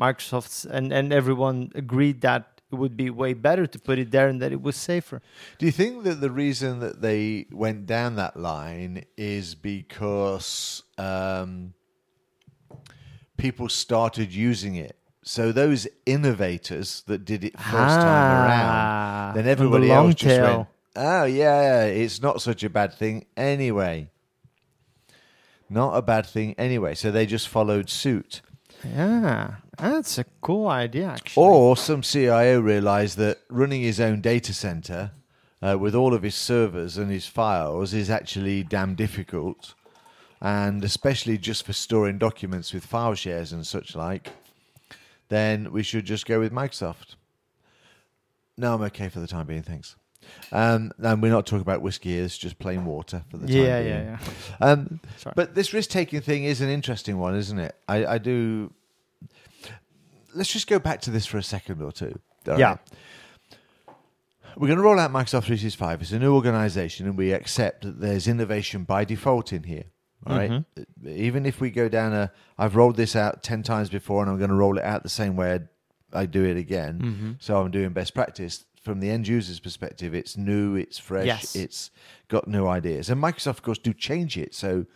Microsoft's 0.00 0.64
and, 0.64 0.92
and 0.92 1.12
everyone 1.12 1.70
agreed 1.74 2.22
that 2.22 2.57
it 2.70 2.74
would 2.74 2.96
be 2.96 3.08
way 3.10 3.32
better 3.32 3.66
to 3.66 3.78
put 3.78 3.98
it 3.98 4.10
there 4.10 4.28
and 4.28 4.42
that 4.42 4.52
it 4.52 4.60
was 4.60 4.76
safer. 4.76 5.22
Do 5.58 5.66
you 5.66 5.72
think 5.72 6.04
that 6.04 6.20
the 6.20 6.30
reason 6.30 6.80
that 6.80 7.00
they 7.00 7.46
went 7.50 7.86
down 7.86 8.16
that 8.16 8.36
line 8.36 9.04
is 9.16 9.54
because 9.54 10.82
um, 10.98 11.72
people 13.36 13.68
started 13.68 14.32
using 14.34 14.74
it? 14.76 14.96
So 15.22 15.52
those 15.52 15.86
innovators 16.06 17.02
that 17.06 17.24
did 17.24 17.44
it 17.44 17.52
first 17.58 17.70
time 18.00 18.06
Ah, 18.06 18.44
around, 18.46 19.34
then 19.36 19.44
the 19.44 19.50
everybody 19.50 19.88
long 19.88 20.06
else 20.06 20.14
just 20.14 20.36
tail. 20.36 20.56
went, 20.56 20.68
"Oh 20.96 21.24
yeah, 21.24 21.84
it's 21.84 22.22
not 22.22 22.40
such 22.40 22.62
a 22.64 22.70
bad 22.70 22.94
thing 22.94 23.26
anyway." 23.36 24.10
Not 25.70 25.94
a 25.96 26.00
bad 26.02 26.24
thing 26.24 26.54
anyway. 26.56 26.94
So 26.94 27.10
they 27.10 27.26
just 27.26 27.46
followed 27.48 27.90
suit. 27.90 28.40
Yeah, 28.82 29.56
that's 29.78 30.18
a 30.18 30.24
cool 30.40 30.68
idea 30.68 31.08
actually. 31.08 31.42
Or 31.42 31.76
some 31.76 32.02
CIO 32.02 32.60
realized 32.60 33.16
that 33.18 33.38
running 33.48 33.82
his 33.82 34.00
own 34.00 34.20
data 34.20 34.52
center 34.52 35.12
uh, 35.60 35.76
with 35.78 35.94
all 35.94 36.14
of 36.14 36.22
his 36.22 36.34
servers 36.34 36.96
and 36.96 37.10
his 37.10 37.26
files 37.26 37.94
is 37.94 38.10
actually 38.10 38.62
damn 38.62 38.94
difficult. 38.94 39.74
And 40.40 40.84
especially 40.84 41.36
just 41.36 41.66
for 41.66 41.72
storing 41.72 42.18
documents 42.18 42.72
with 42.72 42.86
file 42.86 43.14
shares 43.14 43.52
and 43.52 43.66
such 43.66 43.96
like, 43.96 44.30
then 45.28 45.72
we 45.72 45.82
should 45.82 46.04
just 46.04 46.26
go 46.26 46.38
with 46.38 46.52
Microsoft. 46.52 47.16
No, 48.56 48.74
I'm 48.74 48.82
okay 48.82 49.08
for 49.08 49.20
the 49.20 49.26
time 49.26 49.46
being, 49.46 49.62
thanks. 49.62 49.96
Um, 50.52 50.92
and 50.98 51.22
we're 51.22 51.32
not 51.32 51.46
talking 51.46 51.62
about 51.62 51.82
whiskey 51.82 52.18
it's 52.18 52.36
just 52.36 52.58
plain 52.58 52.84
water 52.84 53.22
for 53.30 53.38
the 53.38 53.46
time 53.46 53.56
yeah, 53.56 53.80
being. 53.80 53.92
yeah, 53.92 54.18
yeah. 54.60 54.66
Um, 54.66 55.00
but 55.34 55.54
this 55.54 55.72
risk 55.72 55.90
taking 55.90 56.20
thing 56.20 56.44
is 56.44 56.60
an 56.60 56.68
interesting 56.68 57.18
one, 57.18 57.34
isn't 57.34 57.58
it? 57.58 57.74
I, 57.88 58.06
I 58.06 58.18
do. 58.18 58.72
Let's 60.38 60.52
just 60.52 60.66
go 60.66 60.78
back 60.78 61.00
to 61.02 61.10
this 61.10 61.26
for 61.26 61.36
a 61.38 61.42
second 61.42 61.82
or 61.82 61.92
two. 61.92 62.18
All 62.48 62.58
Yeah. 62.58 62.68
right? 62.70 62.78
We're 64.56 64.66
going 64.66 64.78
to 64.78 64.82
roll 64.82 64.98
out 64.98 65.10
Microsoft 65.12 65.44
365. 65.44 66.02
It's 66.02 66.12
a 66.12 66.18
new 66.18 66.34
organization, 66.34 67.06
and 67.06 67.16
we 67.16 67.32
accept 67.32 67.82
that 67.84 68.00
there's 68.00 68.26
innovation 68.26 68.84
by 68.84 69.04
default 69.04 69.52
in 69.52 69.62
here. 69.64 69.84
All 70.26 70.36
right. 70.36 70.50
Mm-hmm. 70.50 71.08
Even 71.08 71.46
if 71.46 71.60
we 71.60 71.70
go 71.70 71.88
down 71.88 72.12
a, 72.12 72.32
I've 72.56 72.74
rolled 72.74 72.96
this 72.96 73.14
out 73.14 73.42
10 73.44 73.62
times 73.62 73.88
before, 73.88 74.22
and 74.22 74.30
I'm 74.30 74.38
going 74.38 74.50
to 74.50 74.56
roll 74.56 74.76
it 74.78 74.84
out 74.84 75.02
the 75.04 75.08
same 75.08 75.36
way 75.36 75.60
I, 76.12 76.20
I 76.22 76.26
do 76.26 76.44
it 76.44 76.56
again. 76.56 76.98
Mm-hmm. 77.00 77.32
So 77.38 77.60
I'm 77.60 77.70
doing 77.70 77.90
best 77.90 78.14
practice. 78.14 78.64
From 78.82 79.00
the 79.00 79.10
end 79.10 79.28
user's 79.28 79.60
perspective, 79.60 80.14
it's 80.14 80.36
new, 80.36 80.74
it's 80.74 80.98
fresh, 80.98 81.26
Yes. 81.26 81.54
it's 81.54 81.90
got 82.28 82.48
new 82.48 82.66
ideas. 82.66 83.10
And 83.10 83.22
Microsoft, 83.22 83.48
of 83.50 83.62
course, 83.62 83.78
do 83.78 83.92
change 83.92 84.38
it. 84.38 84.54
So, 84.54 84.86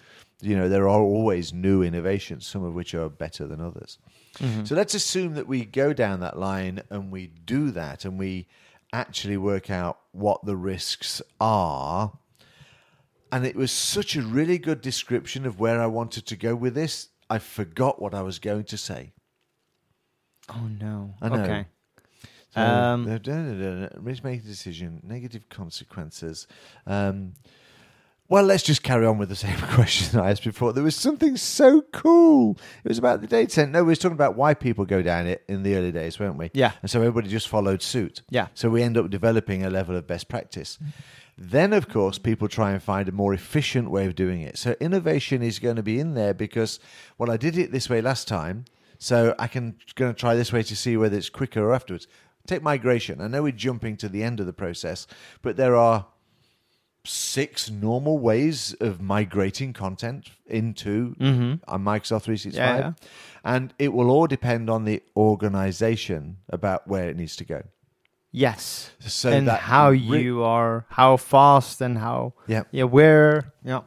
you 0.40 0.56
know, 0.56 0.68
there 0.68 0.88
are 0.88 1.00
always 1.00 1.52
new 1.52 1.82
innovations, 1.82 2.46
some 2.46 2.64
of 2.64 2.74
which 2.74 2.94
are 2.94 3.08
better 3.08 3.46
than 3.46 3.60
others. 3.60 3.98
So 4.64 4.74
let's 4.74 4.94
assume 4.94 5.34
that 5.34 5.46
we 5.46 5.64
go 5.64 5.92
down 5.92 6.20
that 6.20 6.38
line 6.38 6.82
and 6.90 7.12
we 7.12 7.26
do 7.26 7.70
that 7.72 8.04
and 8.04 8.18
we 8.18 8.46
actually 8.92 9.36
work 9.36 9.70
out 9.70 9.98
what 10.12 10.44
the 10.44 10.56
risks 10.56 11.20
are. 11.40 12.12
And 13.30 13.46
it 13.46 13.56
was 13.56 13.70
such 13.72 14.16
a 14.16 14.22
really 14.22 14.58
good 14.58 14.80
description 14.80 15.46
of 15.46 15.58
where 15.58 15.80
I 15.80 15.86
wanted 15.86 16.26
to 16.26 16.36
go 16.36 16.54
with 16.54 16.74
this. 16.74 17.08
I 17.30 17.38
forgot 17.38 18.00
what 18.00 18.14
I 18.14 18.22
was 18.22 18.38
going 18.38 18.64
to 18.64 18.76
say. 18.76 19.12
Oh 20.48 20.68
no. 20.80 21.14
I 21.20 21.28
know. 21.28 21.42
Okay. 21.42 21.66
So, 22.54 22.60
Um, 22.60 23.08
uh, 23.08 23.88
risk 23.98 24.24
making 24.24 24.46
decision, 24.46 25.00
negative 25.02 25.48
consequences. 25.48 26.46
Um, 26.86 27.34
well, 28.28 28.44
let's 28.44 28.62
just 28.62 28.82
carry 28.82 29.04
on 29.04 29.18
with 29.18 29.28
the 29.28 29.36
same 29.36 29.58
question 29.74 30.18
I 30.18 30.30
asked 30.30 30.44
before. 30.44 30.72
There 30.72 30.82
was 30.82 30.96
something 30.96 31.36
so 31.36 31.82
cool. 31.92 32.58
It 32.84 32.88
was 32.88 32.98
about 32.98 33.20
the 33.20 33.26
data 33.26 33.50
center. 33.50 33.72
No, 33.72 33.84
we 33.84 33.92
were 33.92 33.96
talking 33.96 34.12
about 34.12 34.36
why 34.36 34.54
people 34.54 34.84
go 34.84 35.02
down 35.02 35.26
it 35.26 35.44
in 35.48 35.62
the 35.62 35.76
early 35.76 35.92
days, 35.92 36.18
weren't 36.18 36.38
we? 36.38 36.50
Yeah. 36.54 36.72
And 36.80 36.90
so 36.90 37.00
everybody 37.00 37.28
just 37.28 37.48
followed 37.48 37.82
suit. 37.82 38.22
Yeah. 38.30 38.48
So 38.54 38.70
we 38.70 38.82
end 38.82 38.96
up 38.96 39.10
developing 39.10 39.64
a 39.64 39.70
level 39.70 39.96
of 39.96 40.06
best 40.06 40.28
practice. 40.28 40.78
Mm-hmm. 40.82 40.90
Then, 41.38 41.72
of 41.72 41.88
course, 41.88 42.18
people 42.18 42.48
try 42.48 42.72
and 42.72 42.82
find 42.82 43.08
a 43.08 43.12
more 43.12 43.34
efficient 43.34 43.90
way 43.90 44.06
of 44.06 44.14
doing 44.14 44.42
it. 44.42 44.58
So 44.58 44.76
innovation 44.80 45.42
is 45.42 45.58
going 45.58 45.76
to 45.76 45.82
be 45.82 45.98
in 45.98 46.14
there 46.14 46.34
because, 46.34 46.78
well, 47.18 47.30
I 47.30 47.36
did 47.36 47.56
it 47.56 47.72
this 47.72 47.88
way 47.88 48.00
last 48.00 48.28
time, 48.28 48.66
so 48.98 49.34
I 49.38 49.48
can 49.48 49.76
going 49.94 50.14
to 50.14 50.18
try 50.18 50.34
this 50.34 50.52
way 50.52 50.62
to 50.62 50.76
see 50.76 50.96
whether 50.96 51.16
it's 51.16 51.30
quicker 51.30 51.62
or 51.66 51.74
afterwards. 51.74 52.06
Take 52.46 52.62
migration. 52.62 53.20
I 53.20 53.28
know 53.28 53.42
we're 53.42 53.52
jumping 53.52 53.96
to 53.98 54.08
the 54.08 54.22
end 54.22 54.40
of 54.40 54.46
the 54.46 54.52
process, 54.52 55.06
but 55.42 55.56
there 55.56 55.76
are 55.76 56.06
six 57.04 57.70
normal 57.70 58.18
ways 58.18 58.74
of 58.80 59.00
migrating 59.00 59.72
content 59.72 60.30
into 60.46 61.14
mm-hmm. 61.16 61.54
a 61.66 61.78
Microsoft 61.78 62.22
365. 62.22 62.54
Yeah, 62.54 62.76
yeah. 62.78 62.92
And 63.44 63.74
it 63.78 63.92
will 63.92 64.10
all 64.10 64.26
depend 64.26 64.70
on 64.70 64.84
the 64.84 65.02
organization 65.16 66.38
about 66.48 66.86
where 66.86 67.08
it 67.08 67.16
needs 67.16 67.36
to 67.36 67.44
go. 67.44 67.62
Yes. 68.30 68.90
So 69.00 69.30
and 69.30 69.48
how 69.48 69.90
ri- 69.90 70.22
you 70.22 70.42
are, 70.42 70.86
how 70.88 71.16
fast 71.16 71.80
and 71.80 71.98
how, 71.98 72.34
Yeah. 72.46 72.62
yeah, 72.70 72.84
where, 72.84 73.52
yeah. 73.64 73.82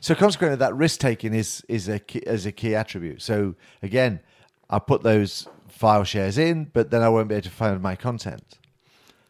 So 0.00 0.14
consequently, 0.14 0.56
that 0.58 0.74
risk 0.76 1.00
taking 1.00 1.34
is 1.34 1.64
is 1.68 1.88
a 1.88 1.98
key, 1.98 2.20
is 2.20 2.46
a 2.46 2.52
key 2.52 2.76
attribute. 2.76 3.20
So 3.22 3.56
again, 3.82 4.20
I 4.70 4.78
put 4.78 5.02
those 5.02 5.48
file 5.68 6.04
shares 6.04 6.38
in, 6.38 6.70
but 6.72 6.90
then 6.90 7.02
I 7.02 7.08
won't 7.08 7.28
be 7.28 7.34
able 7.34 7.42
to 7.42 7.50
find 7.50 7.80
my 7.82 7.96
content. 7.96 8.58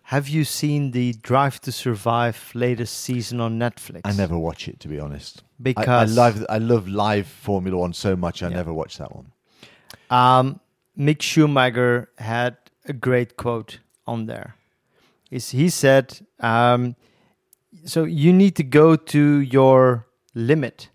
Have 0.08 0.28
you 0.28 0.44
seen 0.44 0.90
the 0.90 1.14
Drive 1.22 1.60
to 1.62 1.72
Survive 1.72 2.50
latest 2.54 2.98
season 2.98 3.40
on 3.40 3.58
Netflix? 3.58 4.02
I 4.04 4.12
never 4.12 4.38
watch 4.38 4.68
it 4.68 4.78
to 4.80 4.88
be 4.88 4.98
honest. 5.00 5.42
I- 5.42 5.62
Because 5.62 6.18
I, 6.18 6.22
love 6.22 6.46
I 6.50 6.58
love 6.58 6.88
live 6.88 7.26
Formula 7.26 7.76
One 7.78 7.92
so 7.94 8.14
much. 8.16 8.42
I 8.42 8.48
Yeah. 8.48 8.56
never 8.56 8.72
watch 8.72 8.98
that 8.98 9.14
one. 9.14 9.32
Um, 10.10 10.60
Mick 10.98 11.22
Schumacher 11.22 12.10
had 12.18 12.56
a 12.86 12.92
great 12.92 13.36
quote 13.36 13.78
on 14.06 14.26
there. 14.26 14.56
Is 15.30 15.50
he 15.50 15.68
said, 15.70 16.20
um, 16.40 16.96
"So 17.86 18.04
you 18.04 18.32
need 18.32 18.54
to 18.56 18.62
go 18.62 18.96
to 18.96 19.40
your 19.40 20.06
limit, 20.34 20.90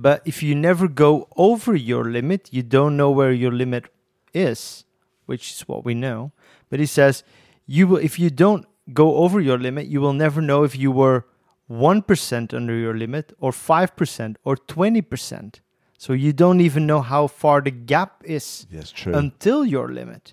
But 0.00 0.22
if 0.24 0.44
you 0.44 0.54
never 0.54 0.86
go 0.86 1.26
over 1.36 1.74
your 1.74 2.04
limit, 2.04 2.48
you 2.52 2.62
don't 2.62 2.96
know 2.96 3.10
where 3.10 3.32
your 3.32 3.50
limit 3.50 3.86
is, 4.32 4.84
which 5.26 5.50
is 5.50 5.62
what 5.66 5.84
we 5.84 5.92
know. 5.92 6.30
But 6.70 6.78
he 6.78 6.86
says 6.86 7.24
you 7.68 7.86
will 7.86 7.98
if 8.08 8.18
you 8.18 8.30
don't 8.30 8.64
go 8.92 9.16
over 9.16 9.40
your 9.40 9.58
limit, 9.58 9.86
you 9.86 10.00
will 10.00 10.14
never 10.14 10.40
know 10.40 10.64
if 10.64 10.74
you 10.76 10.90
were 10.90 11.24
1% 11.70 12.54
under 12.54 12.74
your 12.74 12.94
limit 12.96 13.32
or 13.38 13.52
5% 13.52 14.36
or 14.44 14.56
20%. 14.56 15.60
So 15.98 16.12
you 16.14 16.32
don't 16.32 16.60
even 16.62 16.86
know 16.86 17.02
how 17.02 17.26
far 17.26 17.60
the 17.60 17.70
gap 17.70 18.22
is 18.24 18.66
Yes, 18.70 18.90
true. 18.90 19.12
until 19.14 19.66
your 19.66 19.88
limit. 19.92 20.32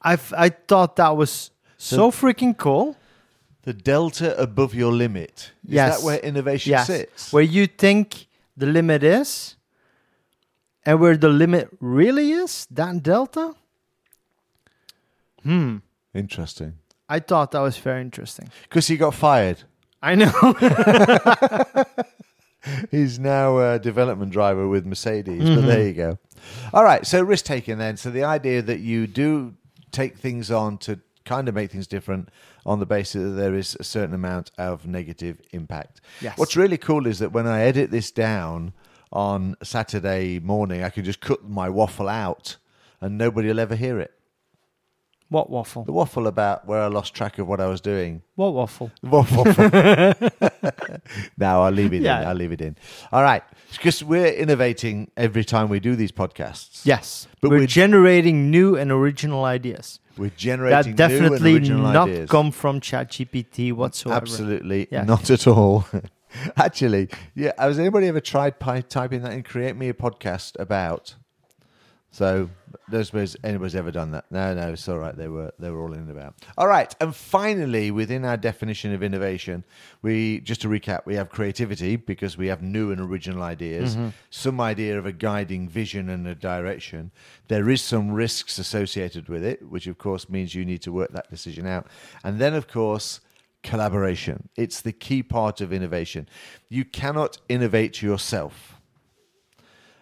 I've 0.00 0.32
I 0.46 0.48
thought 0.68 0.96
that 0.96 1.16
was 1.16 1.50
so 1.76 2.10
freaking 2.10 2.56
cool. 2.56 2.96
the 3.62 3.74
delta 3.74 4.34
above 4.40 4.74
your 4.74 4.92
limit. 4.92 5.52
Is 5.66 5.74
Yes. 5.74 5.98
that 5.98 6.04
where 6.06 6.18
innovation 6.20 6.70
Yes. 6.70 6.86
sits? 6.86 7.32
Where 7.32 7.42
you 7.56 7.66
think 7.66 8.26
the 8.56 8.66
limit 8.66 9.02
is 9.02 9.56
and 10.86 10.98
where 11.00 11.16
the 11.18 11.28
limit 11.28 11.68
really 11.80 12.32
is, 12.32 12.66
that 12.70 13.02
delta. 13.02 13.54
Hmm. 15.42 15.76
Interesting. 16.14 16.74
I 17.08 17.20
thought 17.20 17.52
that 17.52 17.60
was 17.60 17.76
very 17.78 18.00
interesting. 18.02 18.50
Because 18.62 18.86
he 18.86 18.96
got 18.96 19.14
fired. 19.14 19.62
I 20.02 20.14
know. 20.14 20.30
He's 22.90 23.18
now 23.18 23.58
a 23.58 23.78
development 23.78 24.32
driver 24.32 24.68
with 24.68 24.84
Mercedes, 24.84 25.42
Mm-hmm. 25.42 25.54
but 25.54 25.66
there 25.66 25.86
you 25.86 25.92
go. 25.94 26.18
All 26.74 26.84
right, 26.84 27.06
so 27.06 27.22
risk 27.22 27.44
taking 27.44 27.78
then. 27.78 27.96
So 27.96 28.10
the 28.10 28.24
idea 28.24 28.60
that 28.62 28.80
you 28.80 29.06
do 29.06 29.54
take 29.90 30.18
things 30.18 30.50
on 30.50 30.76
to 30.78 30.98
kind 31.24 31.48
of 31.48 31.54
make 31.54 31.70
things 31.70 31.86
different 31.86 32.28
on 32.66 32.80
the 32.80 32.86
basis 32.86 33.22
that 33.22 33.30
there 33.40 33.54
is 33.54 33.76
a 33.80 33.84
certain 33.84 34.14
amount 34.14 34.50
of 34.58 34.86
negative 34.86 35.40
impact. 35.52 36.00
Yes. 36.20 36.36
What's 36.36 36.56
really 36.56 36.76
cool 36.78 37.06
is 37.06 37.20
that 37.20 37.32
when 37.32 37.46
I 37.46 37.62
edit 37.62 37.90
this 37.90 38.10
down 38.10 38.72
on 39.12 39.56
Saturday 39.62 40.38
morning, 40.40 40.82
I 40.82 40.90
can 40.90 41.04
just 41.04 41.20
cut 41.20 41.48
my 41.48 41.68
waffle 41.70 42.08
out 42.08 42.56
and 43.00 43.16
nobody 43.16 43.48
will 43.48 43.60
ever 43.60 43.76
hear 43.76 43.98
it. 44.00 44.12
What 45.30 45.50
waffle? 45.50 45.84
The 45.84 45.92
waffle 45.92 46.26
about 46.26 46.66
where 46.66 46.80
I 46.80 46.86
lost 46.86 47.14
track 47.14 47.38
of 47.38 47.46
what 47.46 47.60
I 47.60 47.66
was 47.66 47.80
doing. 47.80 48.22
What 48.36 48.54
waffle? 48.54 48.90
Waffle. 49.02 49.44
no, 51.38 51.62
I'll 51.62 51.70
leave 51.72 51.92
it 51.92 52.02
Yeah. 52.02 52.22
in. 52.22 52.28
I'll 52.28 52.34
leave 52.34 52.52
it 52.52 52.60
in. 52.60 52.76
All 53.12 53.22
right. 53.22 53.42
Because 53.72 54.02
we're 54.02 54.26
innovating 54.32 55.10
every 55.16 55.44
time 55.44 55.68
we 55.68 55.80
do 55.80 55.94
these 55.96 56.12
podcasts. 56.12 56.84
Yes. 56.86 57.26
But 57.40 57.50
we're 57.50 57.56
we're- 57.58 57.66
generating 57.66 58.50
new 58.50 58.76
and 58.76 58.90
original 58.90 59.44
ideas. 59.44 60.00
We're 60.16 60.30
generating 60.36 60.96
That 60.96 61.10
new 61.10 61.16
and 61.26 61.30
definitely 61.40 61.58
not 61.68 62.08
ideas. 62.08 62.30
come 62.30 62.50
from 62.50 62.80
ChatGPT 62.80 63.72
whatsoever. 63.72 64.20
Absolutely 64.20 64.88
Yeah. 64.90 65.04
not 65.04 65.30
at 65.30 65.46
all. 65.46 65.86
Actually, 66.56 67.08
yeah. 67.34 67.52
Has 67.58 67.78
anybody 67.78 68.06
ever 68.08 68.20
tried 68.20 68.58
pi- 68.58 68.80
typing 68.82 69.22
that 69.22 69.32
in? 69.32 69.42
Create 69.42 69.76
me 69.76 69.88
a 69.88 69.94
podcast 69.94 70.58
about. 70.58 71.14
So, 72.10 72.48
don't 72.90 73.04
suppose 73.04 73.36
anybody's 73.44 73.76
ever 73.76 73.90
done 73.90 74.12
that. 74.12 74.24
No, 74.30 74.54
no, 74.54 74.72
it's 74.72 74.88
all 74.88 74.98
right. 74.98 75.14
They 75.14 75.28
were 75.28 75.52
they 75.58 75.70
were 75.70 75.82
all 75.82 75.92
in 75.92 76.00
and 76.00 76.10
about. 76.10 76.34
All 76.56 76.66
right, 76.66 76.94
and 77.00 77.14
finally, 77.14 77.90
within 77.90 78.24
our 78.24 78.36
definition 78.36 78.94
of 78.94 79.02
innovation, 79.02 79.64
we 80.00 80.40
just 80.40 80.62
to 80.62 80.68
recap, 80.68 81.04
we 81.04 81.14
have 81.16 81.28
creativity 81.28 81.96
because 81.96 82.38
we 82.38 82.46
have 82.46 82.62
new 82.62 82.90
and 82.90 83.00
original 83.00 83.42
ideas, 83.42 83.94
mm-hmm. 83.94 84.08
some 84.30 84.60
idea 84.60 84.98
of 84.98 85.04
a 85.04 85.12
guiding 85.12 85.68
vision 85.68 86.08
and 86.08 86.26
a 86.26 86.34
direction. 86.34 87.10
There 87.48 87.68
is 87.68 87.82
some 87.82 88.10
risks 88.10 88.58
associated 88.58 89.28
with 89.28 89.44
it, 89.44 89.68
which 89.68 89.86
of 89.86 89.98
course 89.98 90.30
means 90.30 90.54
you 90.54 90.64
need 90.64 90.82
to 90.82 90.92
work 90.92 91.12
that 91.12 91.30
decision 91.30 91.66
out, 91.66 91.86
and 92.24 92.38
then 92.38 92.54
of 92.54 92.68
course 92.68 93.20
collaboration. 93.62 94.48
It's 94.56 94.80
the 94.80 94.92
key 94.92 95.22
part 95.22 95.60
of 95.60 95.72
innovation. 95.72 96.28
You 96.68 96.84
cannot 96.84 97.38
innovate 97.48 98.00
yourself. 98.00 98.77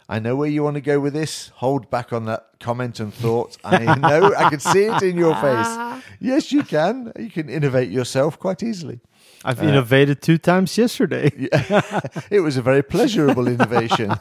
I 0.09 0.21
know 0.21 0.37
where 0.37 0.49
you 0.49 0.63
want 0.63 0.75
to 0.75 0.81
go 0.81 1.01
with 1.01 1.15
this. 1.15 1.49
Hold 1.57 1.91
back 1.91 2.13
on 2.13 2.27
that 2.27 2.47
comment 2.61 3.01
and 3.01 3.13
thought. 3.13 3.57
I 3.65 3.95
know, 3.99 4.33
I 4.35 4.51
can 4.51 4.61
see 4.61 4.85
it 4.85 5.03
in 5.03 5.17
your 5.17 5.35
face. 5.37 6.03
Yes, 6.19 6.51
you 6.51 6.63
can. 6.63 7.13
You 7.19 7.29
can 7.29 7.51
innovate 7.51 7.91
yourself 7.91 8.39
quite 8.39 8.63
easily. 8.63 9.01
I've 9.45 9.61
uh, 9.63 9.67
innovated 9.67 10.23
two 10.23 10.39
times 10.39 10.79
yesterday. 10.79 11.31
It 12.31 12.41
was 12.41 12.57
a 12.57 12.63
very 12.63 12.83
pleasurable 12.83 13.47
innovation. 13.49 14.15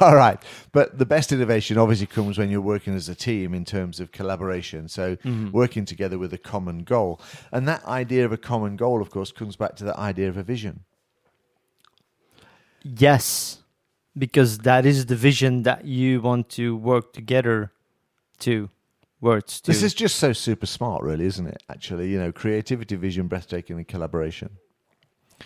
All 0.00 0.14
right. 0.14 0.40
But 0.70 0.98
the 0.98 1.06
best 1.06 1.32
innovation 1.32 1.78
obviously 1.78 2.06
comes 2.06 2.38
when 2.38 2.48
you're 2.48 2.60
working 2.60 2.94
as 2.94 3.08
a 3.08 3.14
team 3.16 3.54
in 3.54 3.64
terms 3.64 3.98
of 3.98 4.12
collaboration. 4.12 4.88
So 4.88 5.16
mm-hmm. 5.16 5.50
working 5.50 5.84
together 5.84 6.16
with 6.16 6.32
a 6.32 6.38
common 6.38 6.84
goal. 6.84 7.20
And 7.50 7.66
that 7.66 7.84
idea 7.84 8.24
of 8.24 8.30
a 8.30 8.38
common 8.38 8.76
goal, 8.76 9.02
of 9.02 9.10
course, 9.10 9.32
comes 9.32 9.56
back 9.56 9.74
to 9.76 9.84
the 9.84 9.98
idea 9.98 10.28
of 10.28 10.36
a 10.36 10.44
vision. 10.44 10.84
Yes, 12.84 13.61
because 14.16 14.58
that 14.58 14.84
is 14.86 15.06
the 15.06 15.16
vision 15.16 15.62
that 15.62 15.84
you 15.84 16.20
want 16.20 16.48
to 16.50 16.76
work 16.76 17.12
together 17.12 17.72
to 18.40 18.68
words 19.20 19.60
to. 19.60 19.70
This 19.70 19.82
is 19.82 19.94
just 19.94 20.16
so 20.16 20.32
super 20.32 20.66
smart, 20.66 21.02
really, 21.02 21.24
isn't 21.26 21.46
it? 21.46 21.62
Actually, 21.68 22.10
you 22.10 22.18
know, 22.18 22.32
creativity, 22.32 22.96
vision, 22.96 23.28
breathtaking, 23.28 23.76
and 23.76 23.86
collaboration. 23.88 24.50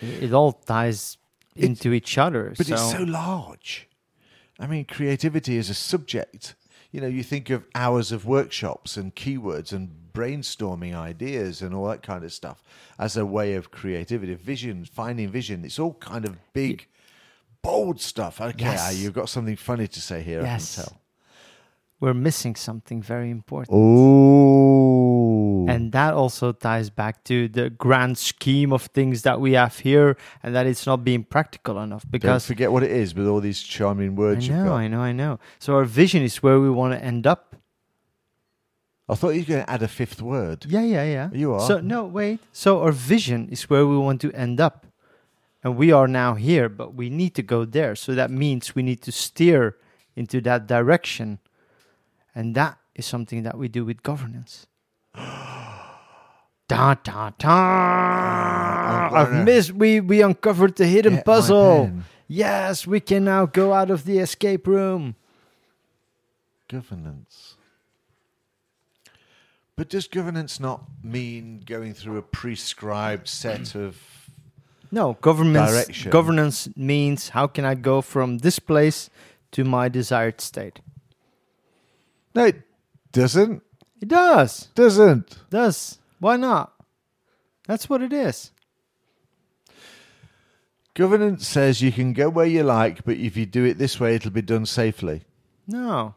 it 0.03 0.33
all 0.33 0.53
ties 0.53 1.17
It's- 1.55 1.69
into 1.71 1.93
each 1.93 2.19
other. 2.19 2.53
But 2.57 2.67
so, 2.67 2.75
it's 2.75 2.91
so 2.93 3.03
large. 3.03 3.89
I 4.59 4.67
mean, 4.67 4.85
creativity 4.85 5.57
is 5.57 5.71
a 5.71 5.75
subject. 5.75 6.55
You 6.93 7.01
know, 7.01 7.07
you 7.07 7.23
think 7.23 7.51
of 7.51 7.65
hours 7.75 8.13
of 8.13 8.25
workshops 8.25 8.97
and 8.97 9.15
keywords 9.15 9.73
and 9.73 9.91
brainstorming 10.15 10.95
ideas 10.95 11.61
and 11.63 11.75
all 11.75 11.87
that 11.89 12.03
kind 12.03 12.25
of 12.25 12.33
stuff 12.33 12.63
as 12.99 13.17
a 13.17 13.27
way 13.27 13.55
of 13.55 13.71
creativity. 13.71 14.35
Vision, 14.35 14.85
finding 14.87 15.29
vision. 15.31 15.65
It's 15.65 15.79
all 15.79 15.95
kind 15.95 16.25
of 16.25 16.37
big, 16.55 16.87
bold 17.67 18.01
stuff. 18.01 18.41
Okay, 18.41 18.65
Yes. 18.65 18.81
ah, 18.83 18.91
you've 19.01 19.15
got 19.21 19.29
something 19.29 19.57
funny 19.57 19.87
to 19.89 20.01
say 20.01 20.23
here. 20.23 20.43
Yes. 20.43 20.79
I 20.79 20.83
can 20.83 20.91
tell. 20.91 21.01
we're 22.01 22.15
missing 22.29 22.55
something 22.57 23.01
very 23.03 23.31
important. 23.31 23.71
Oh, 23.75 25.67
And 25.69 25.93
that 25.93 26.13
also 26.15 26.53
ties 26.53 26.91
back 26.91 27.25
to 27.25 27.49
the 27.49 27.71
grand 27.71 28.19
scheme 28.19 28.73
of 28.73 28.83
things 28.99 29.23
that 29.23 29.41
we 29.41 29.53
have 29.55 29.79
here, 29.79 30.17
and 30.43 30.55
that 30.55 30.67
it's 30.67 30.87
not 30.87 31.03
being 31.05 31.25
practical 31.25 31.79
enough. 31.81 32.03
don't 32.03 32.11
Because 32.13 32.47
forget 32.47 32.71
what 32.71 32.83
it 32.83 32.91
is 32.91 33.15
with 33.15 33.27
all 33.27 33.41
these 33.41 33.63
charming 33.63 34.15
words 34.15 34.49
I 34.49 34.53
know. 34.53 34.73
I 34.75 34.89
know, 34.89 35.01
I 35.01 35.13
know. 35.13 35.39
So 35.59 35.75
our 35.77 35.85
vision 35.85 36.23
is 36.23 36.43
where 36.43 36.61
we 36.61 36.71
want 36.71 36.93
to 36.95 37.03
end 37.05 37.27
up. 37.27 37.57
I 39.09 39.15
thought 39.15 39.31
you 39.35 39.41
were 39.43 39.47
going 39.55 39.65
to 39.65 39.71
add 39.71 39.83
a 39.83 39.89
fifth 39.89 40.21
word. 40.21 40.67
Yeah, 40.69 40.83
yeah, 40.83 41.05
yeah. 41.05 41.29
You 41.33 41.55
are. 41.55 41.61
So 41.67 41.81
no, 41.81 42.05
wait. 42.07 42.41
So 42.53 42.83
our 42.83 42.93
vision 42.93 43.49
is 43.51 43.71
where 43.71 43.87
we 43.87 43.97
want 43.97 44.21
to 44.23 44.33
end 44.33 44.61
up, 44.61 44.86
and 45.67 45.77
we 45.77 45.91
are 45.91 46.07
now 46.07 46.35
here, 46.35 46.69
but 46.69 46.95
we 46.95 47.11
need 47.11 47.35
to 47.35 47.43
go 47.43 47.65
there. 47.65 47.97
So 47.97 48.15
that 48.15 48.31
means 48.31 48.77
we 48.77 48.85
need 48.85 49.03
to 49.03 49.11
steer 49.11 49.77
into 50.15 50.41
that 50.43 50.69
direction, 50.69 51.41
and 52.37 52.55
that 52.55 52.79
is 52.95 53.05
something 53.05 53.43
that 53.43 53.59
we 53.59 53.67
do 53.67 53.85
with 53.85 54.05
governance. 54.05 54.69
da 55.15 56.95
da 57.03 57.31
da! 57.37 59.09
I've 59.13 59.45
missed. 59.45 59.73
We 59.73 59.99
we 59.99 60.23
uncovered 60.23 60.77
the 60.77 60.87
hidden 60.87 61.17
Get 61.17 61.25
puzzle. 61.25 61.91
Yes, 62.29 62.87
we 62.87 63.01
can 63.01 63.25
now 63.25 63.47
go 63.47 63.73
out 63.73 63.91
of 63.91 64.05
the 64.05 64.21
escape 64.21 64.69
room. 64.69 65.17
Governance. 66.69 67.57
But 69.75 69.89
does 69.89 70.07
governance 70.07 70.61
not 70.61 70.85
mean 71.03 71.65
going 71.67 71.93
through 71.93 72.19
a 72.19 72.23
prescribed 72.23 73.27
set 73.27 73.75
of. 73.75 74.16
No, 74.97 75.19
governance 75.21 75.73
Direction. 75.73 76.11
governance 76.11 76.69
means 76.75 77.29
how 77.29 77.47
can 77.47 77.67
I 77.67 77.75
go 77.75 78.01
from 78.01 78.39
this 78.39 78.59
place 78.59 79.11
to 79.51 79.63
my 79.63 79.91
desired 79.91 80.41
state. 80.41 80.81
No, 82.35 82.47
it 82.47 82.63
doesn't. 83.13 83.63
It 84.01 84.09
does. 84.09 84.69
Doesn't. 84.75 85.37
Does. 85.51 85.99
Why 86.19 86.37
not? 86.37 86.73
That's 87.67 87.91
what 87.91 88.01
it 88.01 88.15
is. 88.15 88.53
Governance 90.95 91.47
says 91.47 91.83
you 91.83 91.93
can 91.93 92.15
go 92.15 92.31
where 92.31 92.47
you 92.47 92.63
like, 92.63 93.05
but 93.05 93.19
if 93.19 93.37
you 93.37 93.45
do 93.45 93.65
it 93.65 93.77
this 93.77 94.01
way, 94.01 94.15
it'll 94.15 94.31
be 94.31 94.41
done 94.41 94.65
safely. 94.65 95.25
No. 95.67 96.15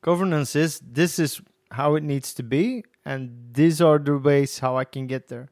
Governance 0.00 0.54
is 0.54 0.80
this 0.80 1.18
is 1.18 1.40
how 1.72 1.96
it 1.96 2.04
needs 2.04 2.34
to 2.34 2.44
be, 2.44 2.84
and 3.04 3.50
these 3.52 3.80
are 3.80 3.98
the 3.98 4.16
ways 4.16 4.60
how 4.60 4.76
I 4.76 4.84
can 4.84 5.08
get 5.08 5.26
there. 5.26 5.51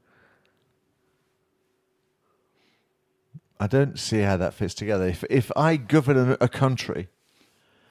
I 3.61 3.66
don't 3.66 3.99
see 3.99 4.20
how 4.20 4.37
that 4.38 4.55
fits 4.55 4.75
together. 4.75 5.07
If 5.07 5.23
if 5.31 5.53
I 5.55 5.77
govern 5.77 6.37
a, 6.40 6.49
country, 6.49 7.09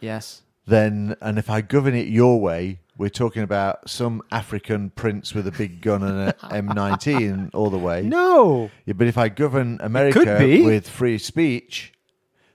Yes. 0.01 0.41
then 0.65 1.15
and 1.21 1.37
if 1.37 1.49
I 1.49 1.61
govern 1.61 1.93
it 1.95 2.07
your 2.07 2.41
way, 2.41 2.79
we're 2.97 3.09
talking 3.09 3.43
about 3.43 3.89
some 3.89 4.21
African 4.31 4.89
prince 4.89 5.33
with 5.35 5.47
a 5.47 5.51
big 5.51 5.81
gun 5.81 6.03
and 6.03 6.19
an 6.19 6.33
M19 6.67 7.51
all 7.53 7.69
the 7.69 7.77
way. 7.77 8.01
No. 8.01 8.69
Yeah, 8.85 8.93
but 8.93 9.07
if 9.07 9.17
I 9.17 9.29
govern 9.29 9.77
America 9.81 10.37
with 10.65 10.89
free 10.89 11.17
speech, 11.17 11.93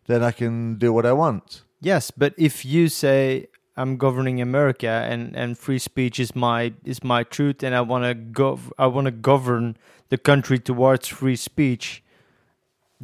then 0.07 0.23
I 0.23 0.33
can 0.33 0.75
do 0.77 0.93
what 0.93 1.07
I 1.07 1.13
want. 1.13 1.63
Yes, 1.81 2.11
but 2.11 2.35
if 2.37 2.65
you 2.65 2.89
say 2.89 3.47
I'm 3.77 3.97
governing 3.97 4.41
America 4.41 4.89
and, 4.89 5.35
and 5.37 5.57
free 5.59 5.79
speech 5.79 6.19
is 6.21 6.35
my 6.35 6.73
is 6.85 7.03
my 7.05 7.23
truth 7.23 7.63
and 7.63 7.75
I 7.75 7.81
want 7.81 8.05
to 8.05 8.15
gov 8.15 8.71
I 8.79 8.87
want 8.87 9.07
to 9.07 9.11
govern 9.13 9.77
the 10.11 10.19
country 10.19 10.59
towards 10.59 11.09
free 11.09 11.37
speech, 11.37 12.03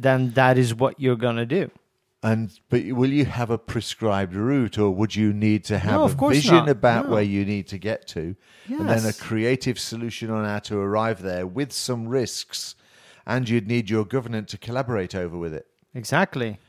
then 0.01 0.31
that 0.31 0.57
is 0.57 0.73
what 0.75 0.99
you're 0.99 1.15
gonna 1.15 1.45
do. 1.45 1.69
And 2.23 2.51
but 2.69 2.83
will 2.91 3.09
you 3.09 3.25
have 3.25 3.49
a 3.49 3.57
prescribed 3.57 4.35
route, 4.35 4.77
or 4.77 4.91
would 4.91 5.15
you 5.15 5.33
need 5.33 5.63
to 5.65 5.79
have 5.79 5.93
No, 5.93 6.03
a 6.03 6.29
vision 6.29 6.55
not. 6.55 6.69
about 6.69 7.05
No. 7.07 7.13
where 7.13 7.23
you 7.23 7.43
need 7.45 7.67
to 7.69 7.79
get 7.79 8.07
to, 8.09 8.35
and 8.67 8.87
then 8.87 9.05
a 9.05 9.13
creative 9.13 9.79
solution 9.79 10.29
on 10.29 10.45
how 10.45 10.59
to 10.59 10.77
arrive 10.77 11.23
there 11.23 11.47
with 11.47 11.71
some 11.71 12.07
risks, 12.07 12.75
and 13.25 13.49
you'd 13.49 13.67
need 13.67 13.89
your 13.89 14.05
government 14.05 14.47
to 14.49 14.57
collaborate 14.59 15.15
over 15.15 15.35
with 15.37 15.53
it. 15.53 15.65
Exactly. 15.95 16.59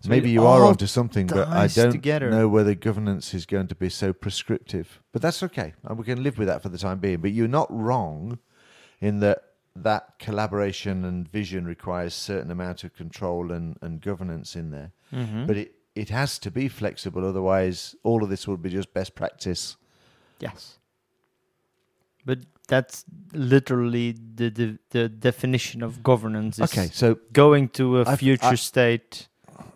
So 0.00 0.10
Maybe 0.10 0.30
you 0.30 0.46
are 0.46 0.64
onto 0.64 0.86
something, 0.86 1.26
but 1.26 1.48
I 1.48 1.66
don't 1.66 1.90
together. 1.90 2.30
know 2.30 2.46
whether 2.46 2.74
governance 2.74 3.32
is 3.32 3.46
going 3.46 3.68
to 3.68 3.74
be 3.74 3.88
so 3.88 4.12
prescriptive. 4.12 5.00
But 5.12 5.22
that's 5.22 5.42
okay, 5.42 5.72
and 5.82 5.98
we 5.98 6.04
can 6.04 6.22
live 6.22 6.38
with 6.38 6.46
that 6.46 6.62
for 6.62 6.68
the 6.68 6.78
time 6.78 6.98
being. 6.98 7.18
But 7.22 7.32
you're 7.32 7.48
not 7.48 7.68
wrong 7.72 8.38
in 9.00 9.20
that 9.20 9.42
that 9.76 10.18
collaboration 10.18 11.04
and 11.04 11.28
vision 11.30 11.64
requires 11.66 12.14
certain 12.14 12.50
amount 12.50 12.84
of 12.84 12.94
control 12.94 13.50
and, 13.50 13.76
and 13.80 14.00
governance 14.00 14.54
in 14.54 14.70
there. 14.70 14.92
Mhm. 15.12 15.46
But 15.46 15.56
it, 15.56 15.74
it 15.94 16.10
has 16.10 16.38
to 16.40 16.50
be 16.50 16.68
flexible, 16.68 17.24
otherwise 17.26 17.94
all 18.02 18.22
of 18.22 18.30
this 18.30 18.46
would 18.46 18.62
be 18.62 18.70
just 18.70 18.92
best 18.94 19.14
practice. 19.14 19.76
Yes. 20.40 20.78
But 22.24 22.40
that's 22.68 23.04
literally 23.32 24.12
the, 24.34 24.48
the, 24.48 24.78
the 24.90 25.08
definition 25.08 25.82
of 25.82 26.02
governance. 26.02 26.58
Is 26.58 26.72
Okay, 26.72 26.88
so 26.92 27.18
Going 27.32 27.68
to 27.70 28.00
a 28.00 28.08
I've- 28.08 28.16
future 28.16 28.46
I- 28.46 28.54
state, 28.54 29.28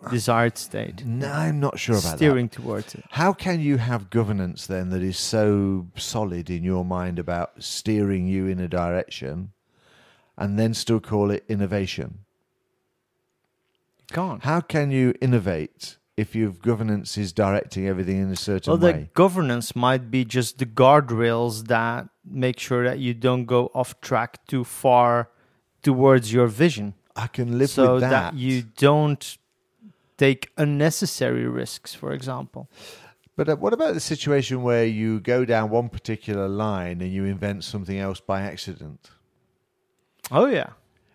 desired 0.09 0.57
state. 0.57 1.05
no, 1.05 1.29
I'm 1.31 1.59
not 1.59 1.77
sure 1.77 1.95
about 1.97 2.11
that. 2.11 2.17
steering 2.17 2.49
towards 2.49 2.95
it. 2.95 3.03
How 3.11 3.33
can 3.33 3.59
you 3.59 3.77
have 3.77 4.09
governance 4.09 4.65
then 4.65 4.89
that 4.89 5.01
is 5.03 5.17
so 5.17 5.87
solid 5.95 6.49
in 6.49 6.63
your 6.63 6.83
mind 6.85 7.19
about 7.19 7.61
steering 7.61 8.27
you 8.27 8.47
in 8.47 8.59
a 8.59 8.67
direction 8.67 9.51
and 10.39 10.57
then 10.57 10.73
still 10.73 10.99
call 11.01 11.29
it 11.29 11.43
innovation? 11.47 12.19
Can't. 14.11 14.43
How 14.43 14.61
can 14.61 14.89
you 14.89 15.13
innovate 15.21 15.97
if 16.17 16.33
your 16.33 16.51
governance 16.51 17.17
is 17.17 17.31
directing 17.31 17.87
everything 17.87 18.17
in 18.17 18.31
a 18.31 18.35
certain 18.35 18.73
way? 18.73 18.79
Well, 18.79 18.93
the 18.93 19.07
governance 19.13 19.75
might 19.75 20.09
be 20.09 20.25
just 20.25 20.57
the 20.57 20.65
guardrails 20.65 21.67
that 21.67 22.07
make 22.25 22.57
sure 22.57 22.83
that 22.85 22.97
you 22.99 23.13
don't 23.13 23.45
go 23.45 23.69
off 23.75 24.01
track 24.01 24.47
too 24.47 24.63
far 24.63 25.29
towards 25.83 26.33
your 26.33 26.47
vision. 26.47 26.95
I 27.15 27.27
can 27.27 27.59
live 27.59 27.69
so 27.69 27.93
with 27.93 28.01
that. 28.01 28.09
that 28.09 28.33
you 28.35 28.63
don't 28.63 29.37
take 30.17 30.51
unnecessary 30.57 31.47
risks, 31.47 31.93
for 31.93 32.13
example. 32.13 32.69
But 33.35 33.49
uh, 33.49 33.55
what 33.57 33.73
about 33.73 33.93
the 33.93 33.99
situation 33.99 34.63
where 34.63 34.85
you 34.85 35.19
go 35.19 35.45
down 35.45 35.69
one 35.69 35.89
particular 35.89 36.47
line 36.47 37.01
and 37.01 37.11
you 37.11 37.25
invent 37.25 37.63
something 37.63 37.97
else 37.97 38.19
by 38.19 38.41
accident? 38.41 39.11
Oh 40.31 40.45
yeah, 40.45 40.69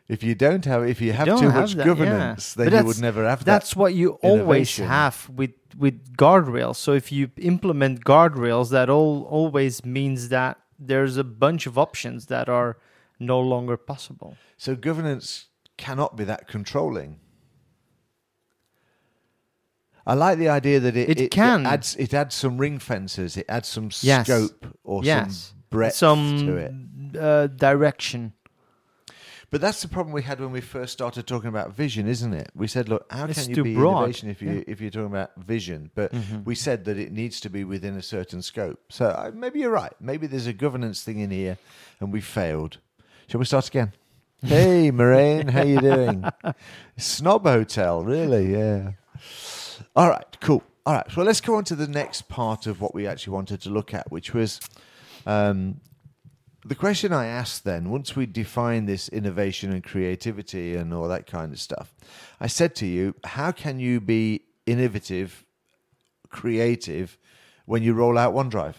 If 0.09 0.23
you 0.23 0.35
don't 0.35 0.65
have, 0.65 0.85
if 0.89 1.01
you 1.01 1.13
have 1.13 1.27
don't 1.27 1.41
too 1.41 1.49
have 1.51 1.63
much 1.63 1.73
that, 1.75 1.79
yeah. 1.79 1.85
governance, 1.95 2.55
But 2.57 2.71
then 2.71 2.83
you 2.83 2.87
would 2.87 3.01
never 3.01 3.25
have 3.25 3.41
that. 3.41 3.45
that's 3.47 3.75
what 3.77 3.95
you 3.95 4.11
always 4.23 4.79
innovation. 4.79 4.87
have 4.89 5.29
with 5.31 5.53
with 5.79 6.17
guardrails. 6.17 6.77
So 6.77 6.93
if 6.93 7.11
you 7.11 7.31
implement 7.39 8.05
guardrails, 8.05 8.71
that 8.71 8.89
all 8.91 9.25
always 9.25 9.85
means 9.85 10.29
that 10.29 10.59
there's 10.79 11.17
a 11.17 11.25
bunch 11.25 11.67
of 11.67 11.79
options 11.79 12.27
that 12.27 12.49
are 12.49 12.77
no 13.19 13.41
longer 13.41 13.77
possible. 13.77 14.37
So 14.57 14.75
governance 14.77 15.47
cannot 15.77 16.17
be 16.17 16.25
that 16.25 16.47
controlling. 16.49 17.19
I 20.07 20.15
like 20.15 20.39
the 20.39 20.49
idea 20.51 20.81
that 20.81 20.97
it, 20.97 21.19
It 21.19 21.31
can. 21.31 21.65
adds 21.67 21.97
it 21.97 22.13
adds 22.13 22.35
some 22.35 22.59
ring 22.59 22.79
fences, 22.79 23.37
it 23.37 23.47
adds 23.49 23.69
some 23.69 23.89
Yes. 24.03 24.27
scope 24.27 24.67
or 24.85 25.03
yes, 25.03 25.49
some 25.55 25.63
breadth 25.71 25.95
some 25.95 26.39
to 26.47 26.57
it. 26.57 26.73
Uh, 27.19 27.47
direction. 27.47 28.33
But 29.55 29.61
that's 29.61 29.83
the 29.83 29.87
problem 29.89 30.13
we 30.13 30.23
had 30.25 30.41
when 30.41 30.51
we 30.51 30.61
first 30.61 30.93
started 30.93 31.29
talking 31.29 31.47
about 31.49 31.73
vision, 31.77 32.09
isn't 32.09 32.35
it? 32.35 32.51
We 32.57 32.67
said, 32.67 32.89
look, 32.89 33.07
how 33.09 33.27
It's 33.27 33.47
can 33.47 33.55
you 33.55 33.63
be 33.63 33.77
broad. 33.77 33.99
innovation 33.99 34.29
if 34.29 34.43
you 34.43 34.51
Yeah. 34.51 34.65
if 34.67 34.81
you're 34.81 34.91
talking 34.91 35.07
about 35.07 35.31
vision? 35.37 35.93
But 35.95 36.11
Mhm. 36.13 36.45
we 36.45 36.57
said 36.57 36.85
that 36.87 36.99
it 36.99 37.13
needs 37.13 37.39
to 37.43 37.49
be 37.49 37.63
within 37.63 37.97
a 37.97 38.03
certain 38.03 38.43
scope. 38.43 38.81
So 38.91 39.07
uh, 39.07 39.31
maybe 39.33 39.61
you're 39.61 39.71
right. 39.71 39.93
Maybe 40.01 40.27
there's 40.27 40.49
a 40.49 40.53
governance 40.53 41.05
thing 41.05 41.21
in 41.21 41.31
here, 41.31 41.57
and 42.01 42.13
we 42.13 42.21
failed. 42.21 42.79
Shall 43.29 43.39
we 43.39 43.45
start 43.45 43.69
again? 43.69 43.93
Hey, 44.43 44.91
Moraine, 44.91 45.47
how 45.47 45.63
you 45.63 45.79
doing? 45.81 46.25
Snob 46.97 47.45
Hotel, 47.45 48.03
really? 48.03 48.51
Yeah. 48.55 48.95
All 49.95 50.11
right, 50.11 50.37
cool. 50.41 50.65
All 50.85 50.95
right, 50.95 51.09
so 51.13 51.23
let's 51.23 51.41
go 51.41 51.55
on 51.55 51.63
to 51.67 51.77
the 51.77 51.87
next 51.87 52.23
part 52.29 52.67
of 52.67 52.81
what 52.81 52.93
we 52.93 53.07
actually 53.07 53.35
wanted 53.35 53.61
to 53.63 53.71
look 53.71 53.95
at, 53.95 54.11
which 54.11 54.35
was 54.35 54.59
um, 55.27 55.81
the 56.65 56.75
question 56.75 57.13
I 57.13 57.27
asked 57.27 57.65
then, 57.65 57.91
once 57.91 58.17
we 58.17 58.27
define 58.27 58.87
this 58.87 59.09
innovation 59.09 59.73
and 59.73 59.85
creativity 59.85 60.75
and 60.75 60.95
all 60.95 61.09
that 61.09 61.27
kind 61.27 61.53
of 61.53 61.61
stuff, 61.61 61.95
I 62.41 62.47
said 62.47 62.75
to 62.77 62.87
you, 62.87 63.15
how 63.25 63.53
can 63.53 63.79
you 63.79 64.01
be 64.01 64.45
innovative, 64.67 65.45
creative 66.31 67.19
when 67.67 67.83
you 67.83 67.93
roll 67.93 68.17
out 68.17 68.35
OneDrive? 68.35 68.77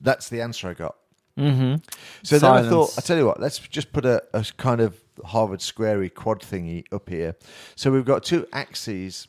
That's 0.00 0.28
the 0.28 0.40
answer 0.40 0.68
I 0.68 0.74
got. 0.74 0.96
Mm-hmm. 1.36 1.76
So 2.22 2.38
then 2.38 2.50
I 2.50 2.62
thought, 2.62 2.90
Silence. 2.90 2.98
I 2.98 3.00
tell 3.02 3.16
you 3.16 3.26
what, 3.26 3.40
let's 3.40 3.58
just 3.58 3.92
put 3.92 4.04
a, 4.04 4.22
a 4.32 4.44
kind 4.56 4.80
of 4.80 5.00
Harvard 5.24 5.60
squarey 5.60 6.12
quad 6.12 6.40
thingy 6.40 6.84
up 6.92 7.08
here. 7.08 7.36
So 7.74 7.90
we've 7.90 8.04
got 8.04 8.22
two 8.22 8.46
axes, 8.52 9.28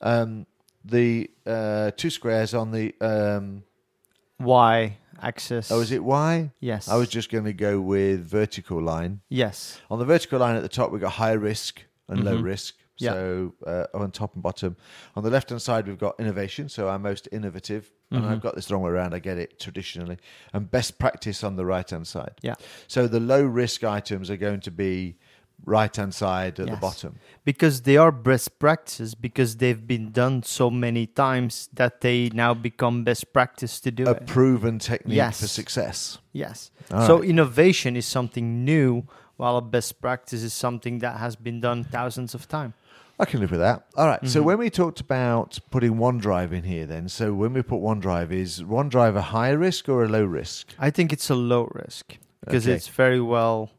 um, 0.00 0.46
the 0.84 1.30
uh, 1.46 1.90
two 1.96 2.10
squares 2.10 2.54
on 2.54 2.70
the. 2.70 2.94
Um, 3.00 3.64
Y 4.40 4.96
axis. 5.22 5.70
oh, 5.70 5.80
is 5.80 5.90
it 5.92 6.02
Y? 6.04 6.50
Yes. 6.60 6.88
I 6.88 6.96
was 6.96 7.08
just 7.08 7.30
going 7.30 7.44
to 7.44 7.52
go 7.52 7.80
with 7.80 8.24
vertical 8.24 8.82
line. 8.82 9.20
Yes. 9.28 9.78
On 9.90 9.98
the 9.98 10.04
vertical 10.04 10.38
line 10.40 10.56
at 10.56 10.62
the 10.62 10.68
top, 10.68 10.90
we've 10.90 11.00
got 11.00 11.12
high 11.12 11.32
risk 11.32 11.82
and 12.08 12.24
low 12.24 12.38
Mhm. 12.38 12.44
risk. 12.44 12.74
Yeah. 12.98 13.12
So 13.12 13.54
uh, 13.66 13.86
on 13.94 14.10
top 14.10 14.34
and 14.34 14.42
bottom. 14.42 14.76
On 15.16 15.22
the 15.24 15.30
left 15.30 15.48
hand 15.48 15.62
side, 15.62 15.88
we've 15.88 15.98
got 15.98 16.20
innovation, 16.20 16.68
so 16.68 16.88
our 16.88 16.98
most 16.98 17.28
innovative. 17.32 17.90
And 18.10 18.24
Mhm. 18.24 18.28
I've 18.28 18.40
got 18.42 18.54
this 18.56 18.66
the 18.66 18.74
wrong 18.74 18.82
way 18.82 18.90
around. 18.90 19.14
I 19.14 19.20
get 19.20 19.38
it 19.38 19.58
traditionally. 19.58 20.18
And 20.52 20.70
best 20.70 20.98
practice 20.98 21.42
on 21.42 21.56
the 21.56 21.64
right 21.64 21.88
hand 21.88 22.06
side. 22.06 22.34
Yeah. 22.42 22.56
So 22.88 23.06
the 23.08 23.20
low 23.20 23.42
risk 23.42 23.84
items 23.84 24.28
are 24.30 24.36
going 24.36 24.60
to 24.60 24.70
be 24.70 25.16
right 25.64 25.94
hand 25.94 26.14
side 26.14 26.58
at 26.60 26.68
the 26.68 26.76
bottom. 26.76 27.16
Because 27.44 27.82
they 27.82 27.96
are 27.96 28.10
best 28.12 28.58
practices 28.58 29.14
because 29.14 29.56
they've 29.56 29.86
been 29.86 30.10
done 30.12 30.42
so 30.42 30.70
many 30.70 31.06
times 31.06 31.68
that 31.74 32.00
they 32.00 32.30
now 32.32 32.54
become 32.54 33.04
best 33.04 33.32
practice 33.32 33.80
to 33.80 33.90
do 33.90 34.06
A 34.06 34.12
it. 34.12 34.26
proven 34.26 34.78
technique 34.78 35.16
Yes. 35.16 35.40
for 35.40 35.46
success. 35.48 36.18
yes. 36.32 36.70
All 36.90 37.06
so 37.06 37.18
right. 37.20 37.28
innovation 37.28 37.96
is 37.96 38.06
something 38.06 38.64
new, 38.64 39.04
while 39.36 39.56
a 39.56 39.62
best 39.62 40.00
practice 40.00 40.42
is 40.42 40.52
something 40.52 40.98
that 41.00 41.16
has 41.18 41.36
been 41.36 41.60
done 41.60 41.84
thousands 41.84 42.34
of 42.34 42.46
times. 42.48 42.74
I 43.18 43.26
can 43.26 43.40
live 43.40 43.50
with 43.50 43.60
that. 43.60 43.84
All 43.96 44.06
right. 44.06 44.26
So 44.26 44.40
Mhm. 44.40 44.44
when 44.44 44.58
we 44.58 44.70
talked 44.70 45.00
about 45.00 45.58
putting 45.70 45.96
OneDrive 45.98 46.52
in 46.52 46.64
here, 46.64 46.86
then, 46.86 47.08
so 47.08 47.34
when 47.34 47.52
we 47.52 47.60
put 47.62 47.80
OneDrive, 47.80 48.32
is 48.32 48.62
OneDrive 48.62 49.14
a 49.16 49.22
high 49.22 49.50
risk 49.50 49.88
or 49.90 50.04
a 50.04 50.08
low 50.08 50.24
risk? 50.24 50.74
I 50.78 50.88
think 50.90 51.12
it's 51.12 51.28
a 51.28 51.34
low 51.34 51.68
risk 51.74 52.16
because 52.44 52.66
Okay. 52.66 52.74
it's 52.76 52.88
very 52.88 53.20
well. 53.20 53.70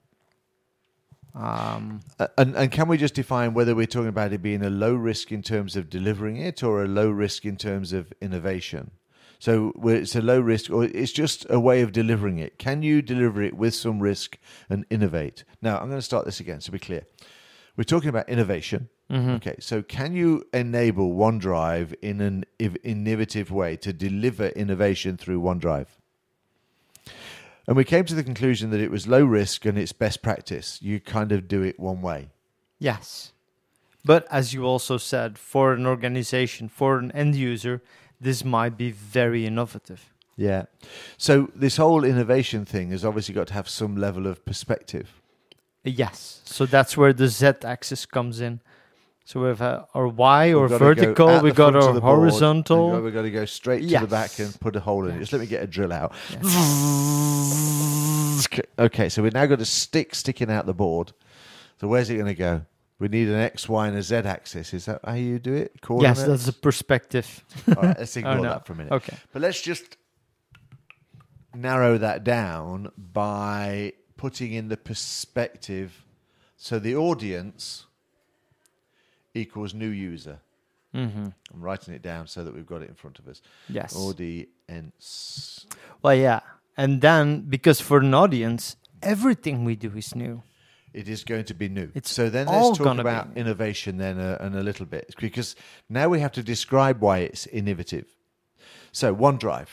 Um, 1.33 2.01
and, 2.37 2.55
and 2.55 2.71
can 2.71 2.87
we 2.87 2.97
just 2.97 3.13
define 3.13 3.53
whether 3.53 3.73
we're 3.73 3.85
talking 3.85 4.09
about 4.09 4.33
it 4.33 4.41
being 4.41 4.63
a 4.63 4.69
low 4.69 4.93
risk 4.93 5.31
in 5.31 5.41
terms 5.41 5.75
of 5.75 5.89
delivering 5.89 6.37
it 6.37 6.61
or 6.63 6.83
a 6.83 6.87
low 6.87 7.09
risk 7.09 7.45
in 7.45 7.57
terms 7.57 7.93
of 7.93 8.11
innovation? 8.21 8.91
So 9.39 9.73
it's 9.85 10.15
a 10.15 10.21
low 10.21 10.39
risk, 10.39 10.69
or 10.69 10.83
it's 10.83 11.11
just 11.11 11.47
a 11.49 11.59
way 11.59 11.81
of 11.81 11.91
delivering 11.91 12.37
it. 12.37 12.59
Can 12.59 12.83
you 12.83 13.01
deliver 13.01 13.41
it 13.41 13.55
with 13.55 13.73
some 13.73 13.99
risk 13.99 14.37
and 14.69 14.85
innovate? 14.91 15.45
Now, 15.63 15.79
I'm 15.79 15.87
going 15.87 15.97
to 15.97 16.03
start 16.03 16.25
this 16.25 16.39
again 16.39 16.59
to 16.59 16.71
be 16.71 16.77
clear. 16.77 17.07
We're 17.75 17.85
talking 17.85 18.09
about 18.09 18.29
innovation. 18.29 18.89
mhm. 19.09 19.37
Okay, 19.37 19.55
so 19.59 19.81
can 19.81 20.13
you 20.13 20.43
enable 20.53 21.13
OneDrive 21.13 21.95
in 22.03 22.21
an 22.21 22.45
innovative 22.83 23.49
way 23.49 23.77
to 23.77 23.91
deliver 23.91 24.47
innovation 24.49 25.17
through 25.17 25.41
OneDrive? 25.41 25.87
And 27.67 27.77
we 27.77 27.83
came 27.83 28.05
to 28.05 28.15
the 28.15 28.23
conclusion 28.23 28.71
that 28.71 28.79
it 28.79 28.91
was 28.91 29.07
low 29.07 29.23
risk 29.23 29.65
and 29.65 29.77
it's 29.77 29.93
best 29.93 30.21
practice. 30.21 30.79
You 30.81 30.99
kind 30.99 31.31
of 31.31 31.47
do 31.47 31.61
it 31.61 31.79
one 31.79 32.01
way. 32.01 32.29
Yes. 32.79 33.33
But 34.03 34.27
as 34.31 34.53
you 34.53 34.65
also 34.65 34.97
said, 34.97 35.37
for 35.37 35.73
an 35.73 35.85
organization, 35.85 36.69
for 36.69 36.97
an 36.97 37.11
end 37.11 37.35
user, 37.35 37.81
this 38.19 38.43
might 38.43 38.77
be 38.77 38.91
very 38.91 39.45
innovative. 39.45 40.11
Yeah. 40.35 40.63
So 41.17 41.51
this 41.53 41.77
whole 41.77 42.03
innovation 42.03 42.65
thing 42.65 42.89
has 42.91 43.05
obviously 43.05 43.35
got 43.35 43.47
to 43.47 43.53
have 43.53 43.69
some 43.69 43.95
level 43.95 44.25
of 44.25 44.43
perspective. 44.43 45.21
Yes. 45.83 46.41
So 46.45 46.65
that's 46.65 46.97
where 46.97 47.13
the 47.13 47.27
Z 47.27 47.53
axis 47.63 48.05
comes 48.05 48.41
in. 48.41 48.59
So 49.23 49.41
we 49.41 49.47
have 49.47 49.61
our 49.61 50.07
Y 50.07 50.53
or 50.53 50.63
We've 50.63 50.71
go 50.71 50.77
vertical, 50.77 51.41
we 51.41 51.51
the 51.51 51.55
got 51.55 51.75
our 51.75 51.91
board, 51.91 52.03
horizontal. 52.03 53.01
We've 53.01 53.13
got 53.13 53.21
to 53.21 53.31
go 53.31 53.45
straight 53.45 53.87
to 53.87 53.99
the 53.99 54.07
back 54.07 54.37
and 54.39 54.59
put 54.59 54.75
a 54.75 54.79
hole 54.79 55.07
in 55.07 55.15
it. 55.15 55.19
Just 55.19 55.31
let 55.31 55.39
me 55.39 55.47
get 55.47 55.63
a 55.63 55.67
drill 55.67 55.93
out. 55.93 56.13
Yes. 56.31 58.47
Okay, 58.77 59.09
so 59.09 59.21
we've 59.21 59.33
now 59.33 59.45
got 59.45 59.61
a 59.61 59.65
stick 59.65 60.15
sticking 60.15 60.49
out 60.49 60.65
the 60.65 60.73
board. 60.73 61.13
So 61.79 61.87
where's 61.87 62.09
it 62.09 62.15
going 62.15 62.27
to 62.27 62.33
go? 62.33 62.65
We 62.99 63.07
need 63.07 63.29
an 63.29 63.35
X, 63.35 63.69
Y, 63.69 63.87
and 63.87 63.97
a 63.97 64.03
Z 64.03 64.15
axis. 64.15 64.73
Is 64.73 64.85
that 64.85 64.99
how 65.03 65.13
you 65.13 65.39
do 65.39 65.53
it? 65.53 65.73
Yes, 65.99 66.23
that's 66.23 66.47
a 66.47 66.53
perspective. 66.53 67.43
All 67.67 67.75
right, 67.81 67.97
let's 67.97 68.15
ignore 68.17 68.33
oh, 68.33 68.41
no. 68.41 68.49
that 68.49 68.67
for 68.67 68.73
a 68.73 68.75
minute. 68.75 68.93
Okay. 68.93 69.17
But 69.31 69.41
let's 69.41 69.61
just 69.61 69.97
narrow 71.55 71.97
that 71.97 72.23
down 72.23 72.91
by 72.97 73.93
putting 74.17 74.53
in 74.53 74.67
the 74.69 74.77
perspective 74.77 76.05
So 76.55 76.77
the 76.77 76.95
audience 76.95 77.87
equals 79.33 79.73
new 79.73 79.89
user. 79.89 80.39
Mm-hmm. 80.95 81.27
I'm 81.53 81.61
writing 81.61 81.93
it 81.93 82.01
down 82.01 82.27
so 82.27 82.43
that 82.43 82.53
we've 82.53 82.65
got 82.65 82.81
it 82.81 82.89
in 82.89 82.95
front 82.95 83.19
of 83.19 83.27
us. 83.27 83.41
Yes. 83.69 83.95
Audience. 83.95 85.65
Well, 86.01 86.15
yeah. 86.15 86.41
And 86.77 87.01
then, 87.01 87.41
because 87.41 87.79
for 87.79 87.99
an 87.99 88.13
audience, 88.13 88.75
everything 89.01 89.63
we 89.63 89.75
do 89.75 89.91
is 89.95 90.15
new. 90.15 90.43
It 90.93 91.07
is 91.07 91.23
going 91.23 91.45
to 91.45 91.53
be 91.53 91.69
new. 91.69 91.89
It's 91.93 92.11
so 92.11 92.29
then 92.29 92.47
let's 92.47 92.77
talk 92.77 92.97
about 92.97 93.29
innovation 93.35 93.97
then 93.97 94.19
uh, 94.19 94.37
and 94.41 94.55
a 94.55 94.63
little 94.63 94.85
bit 94.85 95.15
because 95.17 95.55
now 95.89 96.09
we 96.09 96.19
have 96.19 96.33
to 96.33 96.43
describe 96.43 96.99
why 96.99 97.19
it's 97.19 97.47
innovative. 97.47 98.07
So 98.91 99.15
OneDrive, 99.15 99.67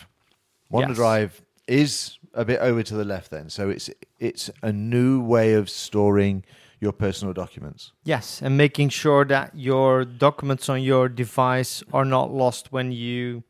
OneDrive 0.72 1.32
is 1.66 2.18
a 2.34 2.44
bit 2.44 2.60
over 2.60 2.84
to 2.84 2.94
the 2.94 3.04
left 3.04 3.32
then. 3.32 3.50
So 3.50 3.68
it's 3.68 3.90
it's 4.20 4.48
a 4.62 4.72
new 4.72 5.20
way 5.20 5.54
of 5.54 5.68
storing 5.68 6.44
your 6.80 6.92
personal 6.92 7.34
documents. 7.34 7.92
Yes. 8.04 8.40
And 8.42 8.56
making 8.56 8.90
sure 8.90 9.24
that 9.26 9.52
your 9.54 10.04
documents 10.04 10.68
on 10.68 10.82
your 10.82 11.08
device 11.08 11.82
are 11.92 12.04
not 12.04 12.32
lost 12.32 12.72
when 12.72 12.92
you 12.92 13.42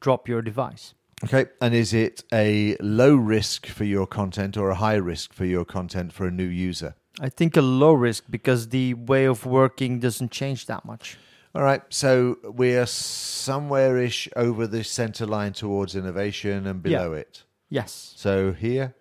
drop 0.00 0.28
your 0.28 0.42
device. 0.42 0.94
Okay, 1.24 1.46
and 1.60 1.74
is 1.74 1.92
it 1.92 2.24
a 2.32 2.76
low 2.80 3.14
risk 3.14 3.66
for 3.66 3.84
your 3.84 4.06
content 4.06 4.56
or 4.56 4.70
a 4.70 4.74
high 4.74 4.94
risk 4.94 5.34
for 5.34 5.44
your 5.44 5.66
content 5.66 6.12
for 6.14 6.26
a 6.26 6.30
new 6.30 6.46
user? 6.46 6.94
I 7.20 7.28
think 7.28 7.56
a 7.58 7.60
low 7.62 7.92
risk 7.92 8.24
because 8.30 8.68
the 8.68 8.94
way 8.94 9.26
of 9.26 9.44
working 9.44 10.00
doesn't 10.00 10.30
change 10.30 10.64
that 10.66 10.86
much. 10.86 11.18
All 11.54 11.62
right, 11.62 11.82
so 11.90 12.38
we 12.54 12.74
are 12.76 12.86
somewhere 12.86 13.98
ish 13.98 14.28
over 14.34 14.66
the 14.66 14.82
center 14.82 15.26
line 15.26 15.52
towards 15.52 15.94
innovation 15.94 16.66
and 16.66 16.86
Yeah. 16.86 16.98
below 16.98 17.12
it. 17.12 17.44
Yes. 17.68 18.14
So 18.16 18.52
here, 18.52 18.94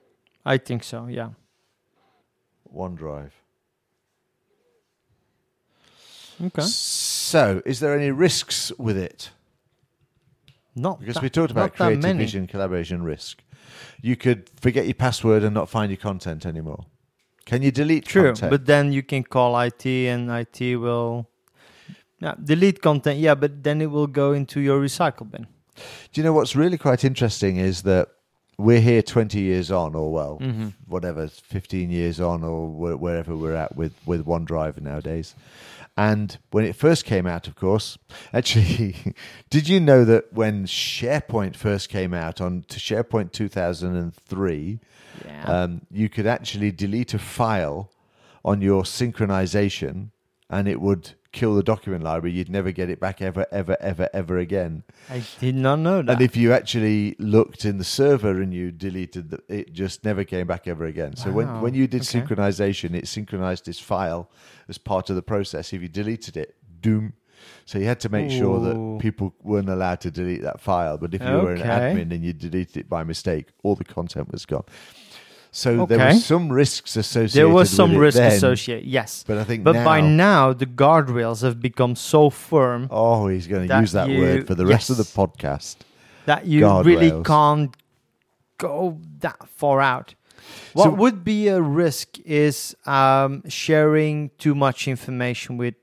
I 0.45 0.57
think 0.57 0.83
so. 0.83 1.07
Yeah. 1.07 1.29
OneDrive. 2.75 3.31
Okay. 6.41 6.61
So, 6.61 7.61
is 7.65 7.79
there 7.79 7.97
any 7.97 8.11
risks 8.11 8.71
with 8.77 8.97
it? 8.97 9.31
Not 10.75 10.99
Because 10.99 11.15
that- 11.15 11.23
we 11.23 11.29
talked 11.29 11.51
about 11.51 11.61
not 11.61 11.71
that 11.73 11.77
creative 11.77 12.03
many. 12.03 12.19
vision, 12.19 12.47
collaboration, 12.47 13.03
risk. 13.03 13.43
You 14.01 14.15
could 14.15 14.49
forget 14.61 14.85
your 14.85 14.93
password 14.93 15.43
and 15.43 15.53
not 15.53 15.69
find 15.69 15.91
your 15.91 15.97
content 15.97 16.45
anymore. 16.45 16.85
Can 17.45 17.61
you 17.61 17.71
delete 17.71 18.05
True, 18.05 18.27
content? 18.33 18.51
but 18.51 18.65
then 18.65 18.93
you 18.93 19.03
can 19.03 19.23
call 19.23 19.59
IT 19.59 19.85
and 19.85 20.29
IT 20.31 20.75
will 20.77 21.27
yeah, 22.19 22.35
delete 22.43 22.81
content. 22.81 23.19
Yeah, 23.19 23.35
but 23.35 23.63
then 23.63 23.81
it 23.81 23.87
will 23.91 24.07
go 24.07 24.33
into 24.33 24.59
your 24.61 24.79
recycle 24.81 25.29
bin. 25.29 25.47
Do 26.11 26.21
you 26.21 26.23
know 26.23 26.33
what's 26.33 26.55
really 26.55 26.77
quite 26.77 27.03
interesting 27.03 27.57
is 27.57 27.81
that 27.83 28.09
we're 28.57 28.81
here 28.81 29.01
20 29.01 29.39
years 29.39 29.71
on, 29.71 29.95
or 29.95 30.11
well, 30.11 30.37
Mhm. 30.41 30.73
whatever, 30.85 31.27
15 31.27 31.89
years 31.89 32.19
on, 32.19 32.43
or 32.43 32.67
wherever 32.69 33.35
we're 33.35 33.55
at 33.55 33.75
with, 33.75 33.93
with 34.05 34.25
OneDrive 34.25 34.81
nowadays. 34.81 35.33
And 35.99 36.37
when 36.51 36.63
it 36.63 36.77
first 36.77 37.03
came 37.03 37.27
out, 37.27 37.45
of 37.49 37.55
course, 37.55 37.97
actually, 38.33 38.95
did 39.49 39.67
you 39.67 39.81
know 39.81 40.05
that 40.05 40.31
when 40.31 40.65
SharePoint 40.65 41.57
first 41.57 41.89
came 41.89 42.13
out 42.13 42.39
on 42.39 42.63
to 42.69 42.79
SharePoint 42.79 43.33
2003, 43.33 44.79
Yeah. 45.25 45.43
um, 45.43 45.81
you 45.91 46.07
could 46.07 46.25
actually 46.25 46.71
delete 46.71 47.13
a 47.13 47.19
file 47.19 47.91
on 48.45 48.61
your 48.61 48.83
synchronization 48.83 50.11
and 50.49 50.67
it 50.67 50.81
would 50.81 51.11
kill 51.31 51.53
the 51.55 51.61
document 51.63 52.03
library. 52.03 52.35
You'd 52.35 52.49
never 52.49 52.71
get 52.71 52.89
it 52.89 52.99
back 52.99 53.21
ever, 53.21 53.45
ever, 53.51 53.77
ever, 53.79 54.09
ever 54.13 54.37
again. 54.39 54.83
I 55.09 55.21
did 55.39 55.55
not 55.55 55.77
know 55.79 56.01
that. 56.01 56.13
And 56.13 56.21
if 56.21 56.35
you 56.35 56.51
actually 56.53 57.15
looked 57.19 57.65
in 57.65 57.77
the 57.77 57.83
server 57.83 58.41
and 58.41 58.51
you 58.53 58.71
deleted 58.71 59.29
the, 59.29 59.39
it 59.47 59.71
just 59.73 60.03
never 60.03 60.23
came 60.23 60.47
back 60.47 60.67
ever 60.67 60.85
again. 60.85 61.15
So 61.15 61.31
when, 61.31 61.47
Wow. 61.47 61.61
when 61.61 61.73
you 61.75 61.87
did 61.87 62.01
Okay. 62.01 62.19
synchronization, 62.21 62.95
it 62.95 63.07
synchronized 63.07 63.65
this 63.65 63.79
file 63.79 64.31
as 64.67 64.79
part 64.79 65.09
of 65.11 65.15
the 65.15 65.21
process. 65.21 65.71
If 65.71 65.83
you 65.83 65.87
deleted 65.87 66.35
it, 66.35 66.55
doom. 66.81 67.13
So 67.65 67.77
you 67.77 67.85
had 67.85 67.99
to 68.01 68.09
make 68.09 68.31
sure 68.31 68.59
that 68.59 68.99
people 68.99 69.33
weren't 69.43 69.69
allowed 69.69 70.01
to 70.01 70.11
delete 70.11 70.41
that 70.41 70.59
file. 70.59 70.97
But 70.97 71.13
if 71.13 71.21
you 71.21 71.27
were 71.43 71.53
an 71.53 71.61
admin 71.95 72.11
and 72.11 72.23
you 72.23 72.33
deleted 72.33 72.75
it 72.77 72.89
by 72.89 73.03
mistake, 73.03 73.49
all 73.63 73.75
the 73.75 73.85
content 73.85 74.31
was 74.31 74.45
gone. 74.45 74.65
So 75.51 75.85
there 75.85 75.97
were 75.97 76.13
some 76.13 76.51
risks 76.51 76.95
associated. 76.95 77.33
there 77.33 77.49
was 77.49 77.69
some 77.69 77.95
risk 77.97 78.17
then, 78.17 78.31
associated. 78.31 78.87
Yes. 78.87 79.23
But 79.27 79.37
I 79.39 79.43
think 79.43 79.63
But 79.63 79.73
now, 79.73 79.83
by 79.85 79.99
now, 80.01 80.53
the 80.53 80.67
guardrails 80.67 81.41
have 81.41 81.59
become 81.59 81.95
so 81.95 82.29
firm 82.29 82.87
oh, 82.91 83.27
he's 83.27 83.47
going 83.47 83.67
to 83.67 83.79
use 83.79 83.91
that 83.93 84.09
you- 84.09 84.19
word 84.21 84.47
for 84.47 84.55
the 84.55 84.65
rest 84.65 84.89
of 84.89 84.97
the 84.97 85.03
podcast. 85.03 85.77
that 86.25 86.45
you 86.45 86.67
really 86.83 87.11
can't 87.23 87.75
go 88.57 88.99
that 89.19 89.47
far 89.55 89.81
out. 89.81 90.13
What 90.73 90.83
So- 90.83 90.89
would 90.91 91.23
be 91.23 91.47
a 91.47 91.61
risk 91.61 92.19
is 92.25 92.75
um, 92.85 93.41
sharing 93.49 94.29
too 94.37 94.53
much 94.53 94.87
information 94.87 95.57
with 95.57 95.75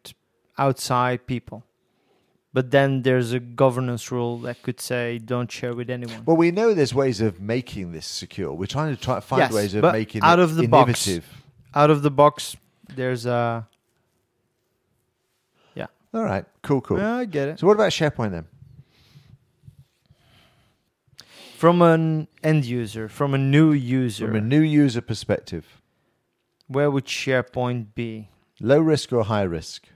outside 0.59 1.27
people. 1.27 1.65
But 2.57 2.71
then 2.71 3.03
there's 3.03 3.35
a 3.35 3.39
governance 3.39 4.11
rule 4.11 4.39
that 4.39 4.63
could 4.63 4.81
say 4.81 5.19
don't 5.19 5.53
share 5.53 5.75
with 5.75 5.91
anyone. 5.91 6.23
Well, 6.25 6.39
we 6.39 6.51
know 6.51 6.73
there's 6.73 6.95
ways 6.95 7.21
of 7.21 7.39
making 7.39 7.93
this 7.93 8.07
secure. 8.07 8.51
We're 8.55 8.65
trying 8.65 8.97
to 8.97 9.03
try 9.03 9.21
find 9.21 9.41
Yes, 9.41 9.53
ways 9.53 9.75
of 9.75 9.83
making 9.93 10.23
out 10.23 10.39
it 10.39 10.43
of 10.45 10.55
the 10.55 10.67
box. 10.67 11.07
Out 11.75 11.91
of 11.91 12.01
the 12.01 12.11
box, 12.11 12.57
there's 12.95 13.27
a. 13.27 13.69
Yeah. 15.75 15.89
All 16.15 16.25
right, 16.25 16.47
cool, 16.63 16.81
cool. 16.81 16.97
Yeah, 16.97 17.17
I 17.17 17.27
get 17.27 17.49
it. 17.49 17.59
So, 17.59 17.67
what 17.67 17.75
about 17.75 17.93
SharePoint 17.93 18.31
then? 18.31 18.47
From 21.59 21.83
an 21.83 22.27
end 22.43 22.65
user, 22.65 23.07
from 23.11 23.35
a 23.35 23.39
new 23.39 23.73
user, 23.73 24.29
From 24.29 24.37
a 24.37 24.41
new 24.41 24.63
user 24.63 25.03
perspective, 25.03 25.83
where 26.69 26.91
would 26.91 27.05
SharePoint 27.05 27.89
be? 27.95 28.31
low 28.61 28.81
risk 28.81 29.13
or 29.13 29.25
high 29.25 29.43
risk? 29.43 29.89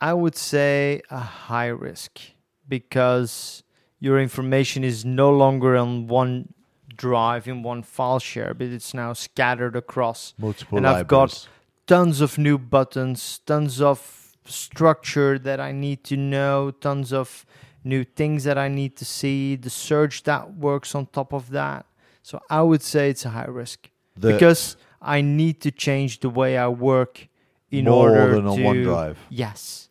I 0.00 0.12
would 0.12 0.36
say 0.36 1.02
a 1.10 1.18
high 1.18 1.68
risk 1.68 2.20
because 2.68 3.62
your 3.98 4.20
information 4.20 4.84
is 4.84 5.04
no 5.04 5.30
longer 5.30 5.76
on 5.76 6.06
one 6.06 6.52
drive 6.94 7.46
in 7.48 7.62
one 7.62 7.82
file 7.82 8.18
share, 8.18 8.54
but 8.54 8.68
it's 8.68 8.94
now 8.94 9.12
scattered 9.12 9.76
across 9.76 10.34
Multiple 10.38 10.78
And 10.78 10.86
I've 10.86 11.06
got- 11.06 11.48
tons 11.86 12.20
of 12.20 12.36
new 12.38 12.58
buttons, 12.58 13.38
tons 13.46 13.80
of 13.80 14.32
structure 14.44 15.38
that 15.38 15.60
I 15.60 15.72
need 15.72 16.04
to 16.04 16.16
know, 16.16 16.70
tons 16.70 17.12
of 17.12 17.44
new 17.84 18.04
things 18.04 18.44
that 18.44 18.58
I 18.58 18.68
need 18.68 18.96
to 18.96 19.04
see, 19.04 19.56
the 19.56 19.70
search 19.70 20.24
that 20.24 20.54
works 20.56 20.94
on 20.94 21.06
top 21.06 21.32
of 21.32 21.50
that. 21.50 21.86
So 22.22 22.40
I 22.50 22.62
would 22.62 22.82
say 22.82 23.10
it's 23.10 23.24
a 23.24 23.30
high 23.30 23.44
risk 23.46 23.90
The- 24.16 24.32
because 24.32 24.76
I 25.00 25.20
need 25.20 25.60
to 25.62 25.70
change 25.70 26.20
the 26.20 26.30
way 26.30 26.56
I 26.58 26.68
work 26.68 27.28
in 27.70 27.84
more 27.84 28.10
order 28.10 28.34
than 28.36 28.46
on 28.48 28.56
to 28.56 28.62
OneDrive. 28.62 29.16
Yes. 29.30 29.85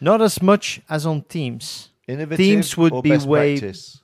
Not 0.00 0.22
as 0.22 0.40
much 0.42 0.80
as 0.88 1.04
on 1.06 1.22
Teams. 1.22 1.90
Innovative 2.08 2.38
Teams 2.44 2.76
would 2.76 3.02
be 3.02 3.16
way- 3.18 3.58
practice? 3.58 4.00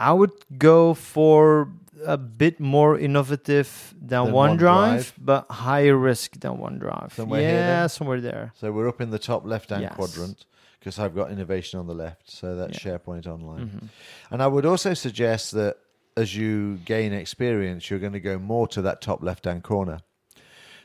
I 0.00 0.12
would 0.12 0.32
go 0.58 0.94
for 0.94 1.68
a 2.04 2.16
bit 2.16 2.58
more 2.58 2.98
innovative 2.98 3.94
than, 4.00 4.24
Than 4.24 4.34
OneDrive, 4.34 4.58
OneDrive? 4.58 5.12
but 5.18 5.46
higher 5.50 5.96
risk 5.96 6.40
than 6.40 6.56
OneDrive. 6.58 7.12
Somewhere 7.12 7.40
yeah, 7.40 7.86
somewhere 7.86 8.20
there. 8.20 8.52
So 8.58 8.72
we're 8.72 8.88
up 8.88 9.00
in 9.00 9.10
the 9.10 9.18
top 9.20 9.46
left-hand 9.46 9.82
Yes. 9.82 9.94
quadrant 9.94 10.46
because 10.80 10.98
I've 10.98 11.14
got 11.14 11.30
innovation 11.30 11.78
on 11.78 11.86
the 11.86 11.94
left. 11.94 12.28
So 12.30 12.56
that's 12.56 12.84
Yeah. 12.84 12.98
SharePoint 12.98 13.26
Online. 13.28 13.68
Mhm. 13.68 13.88
And 14.32 14.42
I 14.42 14.48
would 14.48 14.66
also 14.66 14.94
suggest 14.94 15.52
that 15.52 15.76
as 16.16 16.34
you 16.36 16.78
gain 16.84 17.12
experience, 17.12 17.88
you're 17.88 18.00
going 18.00 18.12
to 18.14 18.20
go 18.20 18.38
more 18.38 18.66
to 18.68 18.82
that 18.82 19.00
top 19.00 19.22
left 19.22 19.44
hand 19.44 19.62
corner. 19.62 20.00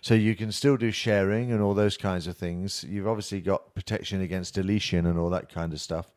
So 0.02 0.14
you 0.14 0.36
can 0.36 0.52
still 0.52 0.78
do 0.78 0.92
sharing 0.92 1.52
and 1.52 1.62
all 1.62 1.74
those 1.74 1.98
kinds 1.98 2.28
of 2.28 2.38
things. 2.38 2.84
You've 2.88 3.08
obviously 3.08 3.42
got 3.42 3.74
protection 3.76 4.22
against 4.22 4.54
deletion 4.56 5.06
and 5.06 5.18
all 5.20 5.30
that 5.32 5.50
kind 5.50 5.74
of 5.74 5.82
stuff. 5.82 6.14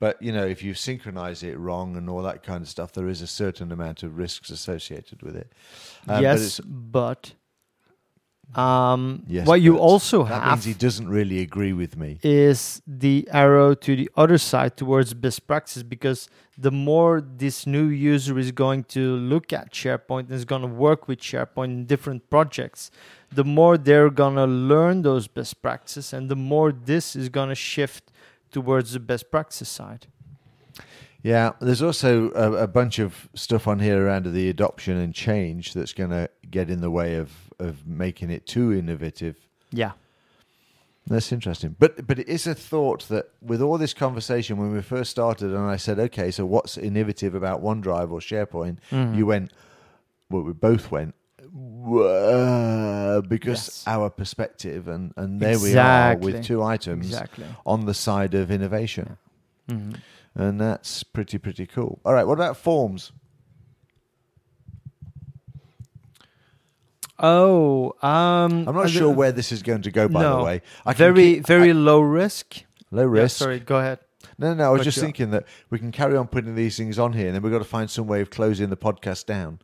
But 0.00 0.20
you 0.22 0.30
know, 0.32 0.46
if 0.46 0.62
you 0.62 0.74
synchronize 0.74 1.42
it 1.42 1.58
wrong 1.58 1.96
and 1.96 2.08
all 2.08 2.22
that 2.22 2.42
kind 2.42 2.62
of 2.62 2.68
stuff, 2.68 2.92
there 2.92 3.08
is 3.08 3.20
a 3.20 3.26
certain 3.26 3.72
amount 3.72 4.02
of 4.02 4.16
risks 4.16 4.48
associated 4.50 5.22
with 5.22 5.34
it. 5.36 5.52
Um, 6.06 6.22
yes, 6.22 6.38
it's- 6.38 6.60
but 6.64 7.32
um, 8.54 9.24
yes, 9.26 9.46
what 9.46 9.60
you 9.60 9.78
also 9.78 10.24
that 10.24 10.42
have 10.42 10.58
means 10.58 10.64
he 10.64 10.74
doesn't 10.74 11.08
really 11.08 11.40
agree 11.40 11.72
with 11.72 11.96
me. 11.96 12.18
is 12.22 12.80
the 12.86 13.28
arrow 13.30 13.74
to 13.74 13.94
the 13.94 14.10
other 14.16 14.38
side 14.38 14.76
towards 14.76 15.12
best 15.14 15.46
practice 15.46 15.82
because 15.82 16.28
the 16.56 16.70
more 16.70 17.20
this 17.20 17.66
new 17.66 17.86
user 17.86 18.38
is 18.38 18.50
going 18.50 18.84
to 18.84 19.16
look 19.16 19.52
at 19.52 19.72
SharePoint 19.72 20.20
and 20.20 20.32
is 20.32 20.44
going 20.44 20.62
to 20.62 20.68
work 20.68 21.06
with 21.06 21.20
SharePoint 21.20 21.66
in 21.66 21.84
different 21.84 22.28
projects, 22.30 22.90
the 23.30 23.44
more 23.44 23.76
they're 23.78 24.10
going 24.10 24.36
to 24.36 24.46
learn 24.46 25.02
those 25.02 25.28
best 25.28 25.60
practices 25.62 26.12
and 26.12 26.28
the 26.28 26.36
more 26.36 26.72
this 26.72 27.14
is 27.14 27.28
going 27.28 27.50
to 27.50 27.54
shift 27.54 28.10
towards 28.50 28.92
the 28.92 29.00
best 29.00 29.30
practice 29.30 29.68
side. 29.68 30.06
Yeah, 31.22 31.50
there's 31.60 31.82
also 31.82 32.30
a, 32.30 32.52
a 32.62 32.66
bunch 32.66 32.98
of 32.98 33.28
stuff 33.34 33.68
on 33.68 33.80
here 33.80 34.06
around 34.06 34.32
the 34.32 34.48
adoption 34.48 34.96
and 34.96 35.14
change 35.14 35.74
that's 35.74 35.92
going 35.92 36.10
to 36.10 36.30
get 36.48 36.70
in 36.70 36.80
the 36.80 36.90
way 36.90 37.16
of, 37.16 37.47
of 37.58 37.86
making 37.86 38.30
it 38.30 38.46
too 38.46 38.72
innovative. 38.72 39.36
Yeah. 39.70 39.92
That's 41.06 41.32
interesting. 41.32 41.74
But 41.78 42.06
but 42.06 42.18
it 42.18 42.28
is 42.28 42.46
a 42.46 42.54
thought 42.54 43.08
that 43.08 43.30
with 43.40 43.62
all 43.62 43.78
this 43.78 43.94
conversation 43.94 44.58
when 44.58 44.72
we 44.72 44.82
first 44.82 45.10
started 45.10 45.50
and 45.52 45.64
I 45.64 45.76
said, 45.76 45.98
okay, 45.98 46.30
so 46.30 46.44
what's 46.44 46.76
innovative 46.76 47.34
about 47.34 47.62
OneDrive 47.62 48.10
or 48.10 48.20
SharePoint? 48.20 48.78
Mhm. 48.90 49.16
You 49.16 49.26
went, 49.26 49.52
well, 50.30 50.42
we 50.42 50.52
both 50.52 50.90
went, 50.90 51.14
because 53.28 53.66
Yes. 53.68 53.84
our 53.86 54.10
perspective 54.10 54.86
and 54.86 55.12
and 55.16 55.40
there 55.40 55.58
we 55.58 55.76
are 55.76 56.16
with 56.16 56.44
two 56.44 56.62
items 56.62 57.06
exactly. 57.06 57.46
on 57.64 57.86
the 57.86 57.94
side 57.94 58.34
of 58.34 58.50
innovation, 58.50 59.16
Mhm. 59.68 59.96
and 60.34 60.60
that's 60.60 61.02
pretty 61.02 61.38
pretty 61.38 61.64
cool. 61.66 62.00
All 62.04 62.12
right, 62.12 62.26
what 62.26 62.34
about 62.34 62.58
forms? 62.58 63.12
Oh, 67.20 67.94
um, 68.02 68.68
I'm 68.68 68.74
not 68.74 68.90
sure 68.90 69.10
where 69.10 69.32
this 69.32 69.50
is 69.52 69.62
going 69.62 69.82
to 69.82 69.90
go. 69.90 70.08
By 70.08 70.22
the 70.24 70.42
way, 70.42 70.62
I 70.86 70.92
very 70.94 71.34
keep- 71.34 71.46
very 71.46 71.70
I- 71.70 71.72
low 71.72 72.00
risk. 72.00 72.62
low 72.90 73.02
Yeah, 73.12 73.22
risk. 73.22 73.36
sorry, 73.38 73.58
go 73.60 73.76
ahead. 73.78 73.98
No, 74.38 74.48
no, 74.50 74.54
no. 74.54 74.64
I 74.64 74.68
was 74.70 74.84
just 74.84 74.98
thinking 75.00 75.30
that 75.32 75.44
we 75.68 75.78
can 75.80 75.90
carry 75.90 76.16
on 76.16 76.28
putting 76.28 76.54
these 76.54 76.76
things 76.76 76.98
on 76.98 77.12
here, 77.14 77.26
and 77.26 77.34
then 77.34 77.42
we've 77.42 77.52
got 77.52 77.58
to 77.58 77.64
find 77.64 77.90
some 77.90 78.06
way 78.06 78.20
of 78.20 78.30
closing 78.30 78.70
the 78.70 78.76
podcast 78.76 79.26
down. 79.26 79.58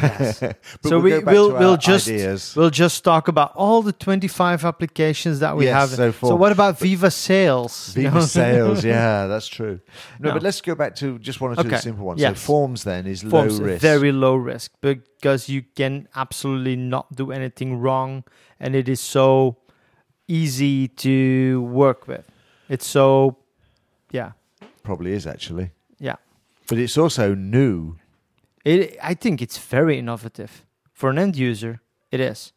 Yes. 0.00 0.40
So 0.84 0.98
we'll 0.98 1.20
we 1.20 1.24
will 1.24 1.52
we'll 1.58 1.76
just 1.76 2.08
ideas. 2.08 2.54
we'll 2.56 2.70
just 2.70 3.02
talk 3.04 3.28
about 3.28 3.52
all 3.54 3.82
the 3.82 3.92
25 3.92 4.64
applications 4.64 5.40
that 5.40 5.56
we 5.56 5.64
Yes, 5.66 5.74
have. 5.74 5.90
so 5.90 6.12
for- 6.12 6.36
what 6.36 6.52
about 6.52 6.78
Viva 6.78 7.10
Sales? 7.10 7.92
Viva 7.94 8.14
No? 8.20 8.20
sales, 8.20 8.84
yeah, 8.84 9.26
that's 9.26 9.48
true. 9.48 9.80
No, 10.18 10.28
No. 10.28 10.34
but 10.34 10.42
let's 10.42 10.60
go 10.60 10.74
back 10.74 10.94
to 10.96 11.18
just 11.18 11.40
one 11.40 11.52
or 11.52 11.56
two 11.62 11.68
Okay, 11.68 11.76
simple 11.78 12.04
ones. 12.06 12.20
So 12.20 12.34
forms 12.34 12.84
then 12.84 13.06
is 13.06 13.22
Forms 13.22 13.58
low 13.60 13.66
risk. 13.66 13.82
very 13.82 14.12
low 14.12 14.34
risk 14.36 14.72
because 14.80 15.48
you 15.48 15.62
can 15.74 16.08
absolutely 16.14 16.76
not 16.76 17.14
do 17.14 17.30
anything 17.32 17.78
wrong, 17.80 18.24
and 18.58 18.74
it 18.74 18.88
is 18.88 19.00
so 19.00 19.56
easy 20.28 20.88
to 20.88 21.62
work 21.62 22.06
with. 22.08 22.24
It's 22.68 22.86
so, 22.86 23.36
yeah, 24.12 24.32
Probably 24.82 25.12
is 25.12 25.26
actually, 25.26 25.70
yeah. 25.98 26.16
but 26.68 26.78
it's 26.78 26.96
also 26.96 27.34
new. 27.34 27.96
It, 28.64 28.96
I 29.02 29.14
think 29.14 29.40
it's 29.42 29.58
very 29.58 29.98
innovative 29.98 30.64
for 30.92 31.10
an 31.10 31.18
end 31.18 31.36
user. 31.36 31.80
It 32.10 32.20
is 32.20 32.52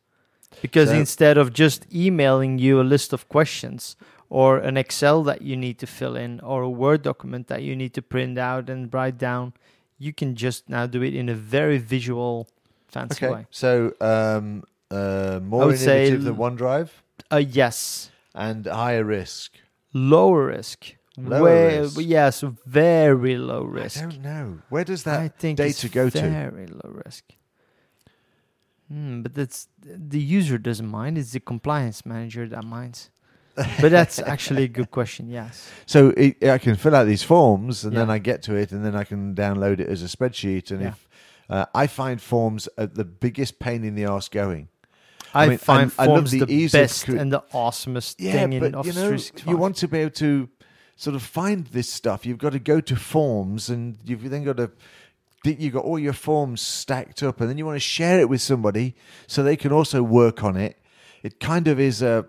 because 0.62 0.90
So- 0.90 0.96
instead 0.96 1.38
of 1.38 1.54
just 1.54 1.86
emailing 1.94 2.60
you 2.60 2.82
a 2.82 2.84
list 2.84 3.14
of 3.14 3.28
questions 3.30 3.96
or 4.30 4.58
an 4.58 4.78
Excel 4.78 5.24
that 5.24 5.42
you 5.42 5.56
need 5.56 5.78
to 5.80 5.88
fill 5.88 6.16
in 6.16 6.40
or 6.42 6.62
a 6.64 6.70
Word 6.70 7.04
document 7.04 7.48
that 7.48 7.62
you 7.62 7.76
need 7.76 7.94
to 7.94 8.02
print 8.02 8.38
out 8.38 8.70
and 8.70 8.92
write 8.94 9.18
down, 9.18 9.54
you 10.00 10.12
can 10.14 10.36
just 10.36 10.68
now 10.70 10.86
do 10.88 11.02
it 11.04 11.14
in 11.16 11.30
a 11.30 11.36
very 11.36 11.78
visual, 11.78 12.48
fancy 12.88 13.26
Okay, 13.26 13.34
way. 13.34 13.46
so 13.52 13.94
um, 14.02 14.64
uh, 14.92 15.40
more 15.44 15.70
innovative 15.70 16.24
than 16.24 16.36
OneDrive 16.36 16.90
Uh, 17.32 17.38
yes, 17.38 18.10
and 18.36 18.66
higher 18.66 19.04
risk. 19.04 19.54
lower 19.94 20.48
risk. 20.48 20.96
Lower 21.18 21.44
Way- 21.44 21.80
risk. 21.80 22.00
Yes, 22.02 22.44
very 22.66 23.38
low 23.38 23.64
risk. 23.64 23.98
I 24.00 24.02
don't 24.02 24.22
know. 24.22 24.60
Where 24.70 24.84
does 24.84 25.04
that 25.04 25.20
I 25.20 25.28
think 25.28 25.58
data 25.58 25.88
go 25.90 26.10
to? 26.10 26.22
very 26.22 26.68
low 26.68 27.02
risk. 27.06 27.24
Hmm, 28.90 29.22
but 29.22 29.34
that's 29.34 29.68
the 29.84 30.20
user 30.20 30.58
doesn't 30.58 30.88
mind. 30.88 31.18
It's 31.18 31.32
the 31.32 31.40
compliance 31.40 32.06
manager 32.06 32.48
that 32.50 32.64
minds. 32.66 33.10
but 33.56 33.92
that's 33.92 34.18
actually 34.20 34.64
a 34.64 34.68
good 34.68 34.90
question. 34.98 35.30
Yes. 35.30 35.70
So 35.86 36.10
it, 36.18 36.44
I 36.44 36.58
can 36.58 36.76
fill 36.76 36.96
out 36.96 37.06
these 37.06 37.24
forms, 37.24 37.86
and 37.86 37.96
then 37.96 38.10
I 38.10 38.18
get 38.18 38.42
to 38.44 38.56
it, 38.56 38.72
and 38.72 38.84
then 38.84 38.96
I 38.96 39.04
can 39.04 39.36
download 39.36 39.80
it 39.80 39.88
as 39.88 40.02
a 40.04 40.08
spreadsheet. 40.08 40.72
And 40.72 40.82
Yeah. 40.82 40.88
if 40.90 41.08
uh, 41.50 41.66
I 41.76 41.88
find 41.88 42.20
forms 42.20 42.68
are 42.78 42.88
the 42.88 43.06
biggest 43.06 43.60
pain 43.60 43.84
in 43.84 43.96
the 43.96 44.06
ass 44.06 44.28
going. 44.28 44.70
I, 45.36 45.46
I 45.46 45.50
mean, 45.50 45.58
find 45.60 45.92
I- 45.98 46.04
I 46.04 46.06
love 46.08 46.18
forms 46.18 46.32
the 46.32 46.46
the, 46.46 46.68
best 46.68 47.06
cre- 47.06 47.18
and 47.18 47.32
the 47.34 47.42
awesomest 47.54 48.16
Yeah, 48.20 48.34
thing 48.34 48.54
in 48.54 48.60
but 48.60 48.72
you 48.72 48.78
Office 48.80 49.34
know, 49.46 49.52
you 49.52 49.58
want 49.58 49.76
to 49.78 49.88
be 49.88 50.00
able 50.00 50.12
to 50.12 50.48
sort 50.96 51.16
of 51.16 51.24
find 51.24 51.68
this 51.68 51.90
stuff. 51.90 52.26
You've 52.26 52.38
got 52.38 52.54
to 52.54 52.60
go 52.60 52.80
to 52.82 52.96
forms, 52.96 53.70
and 53.70 53.98
you've 54.06 54.30
then 54.30 54.44
got 54.44 54.58
to. 54.58 54.72
You've 55.46 55.74
got 55.74 55.84
all 55.84 56.00
your 56.00 56.14
forms 56.14 56.62
stacked 56.62 57.22
up, 57.22 57.42
and 57.42 57.50
then 57.50 57.58
you 57.58 57.66
want 57.66 57.76
to 57.76 57.82
share 57.82 58.20
it 58.22 58.30
with 58.30 58.42
somebody 58.42 58.96
so 59.28 59.44
they 59.44 59.58
can 59.58 59.74
also 59.74 60.02
work 60.02 60.42
on 60.42 60.56
it. 60.56 60.80
It 61.22 61.42
kind 61.42 61.68
of 61.68 61.80
is 61.82 62.02
a 62.02 62.26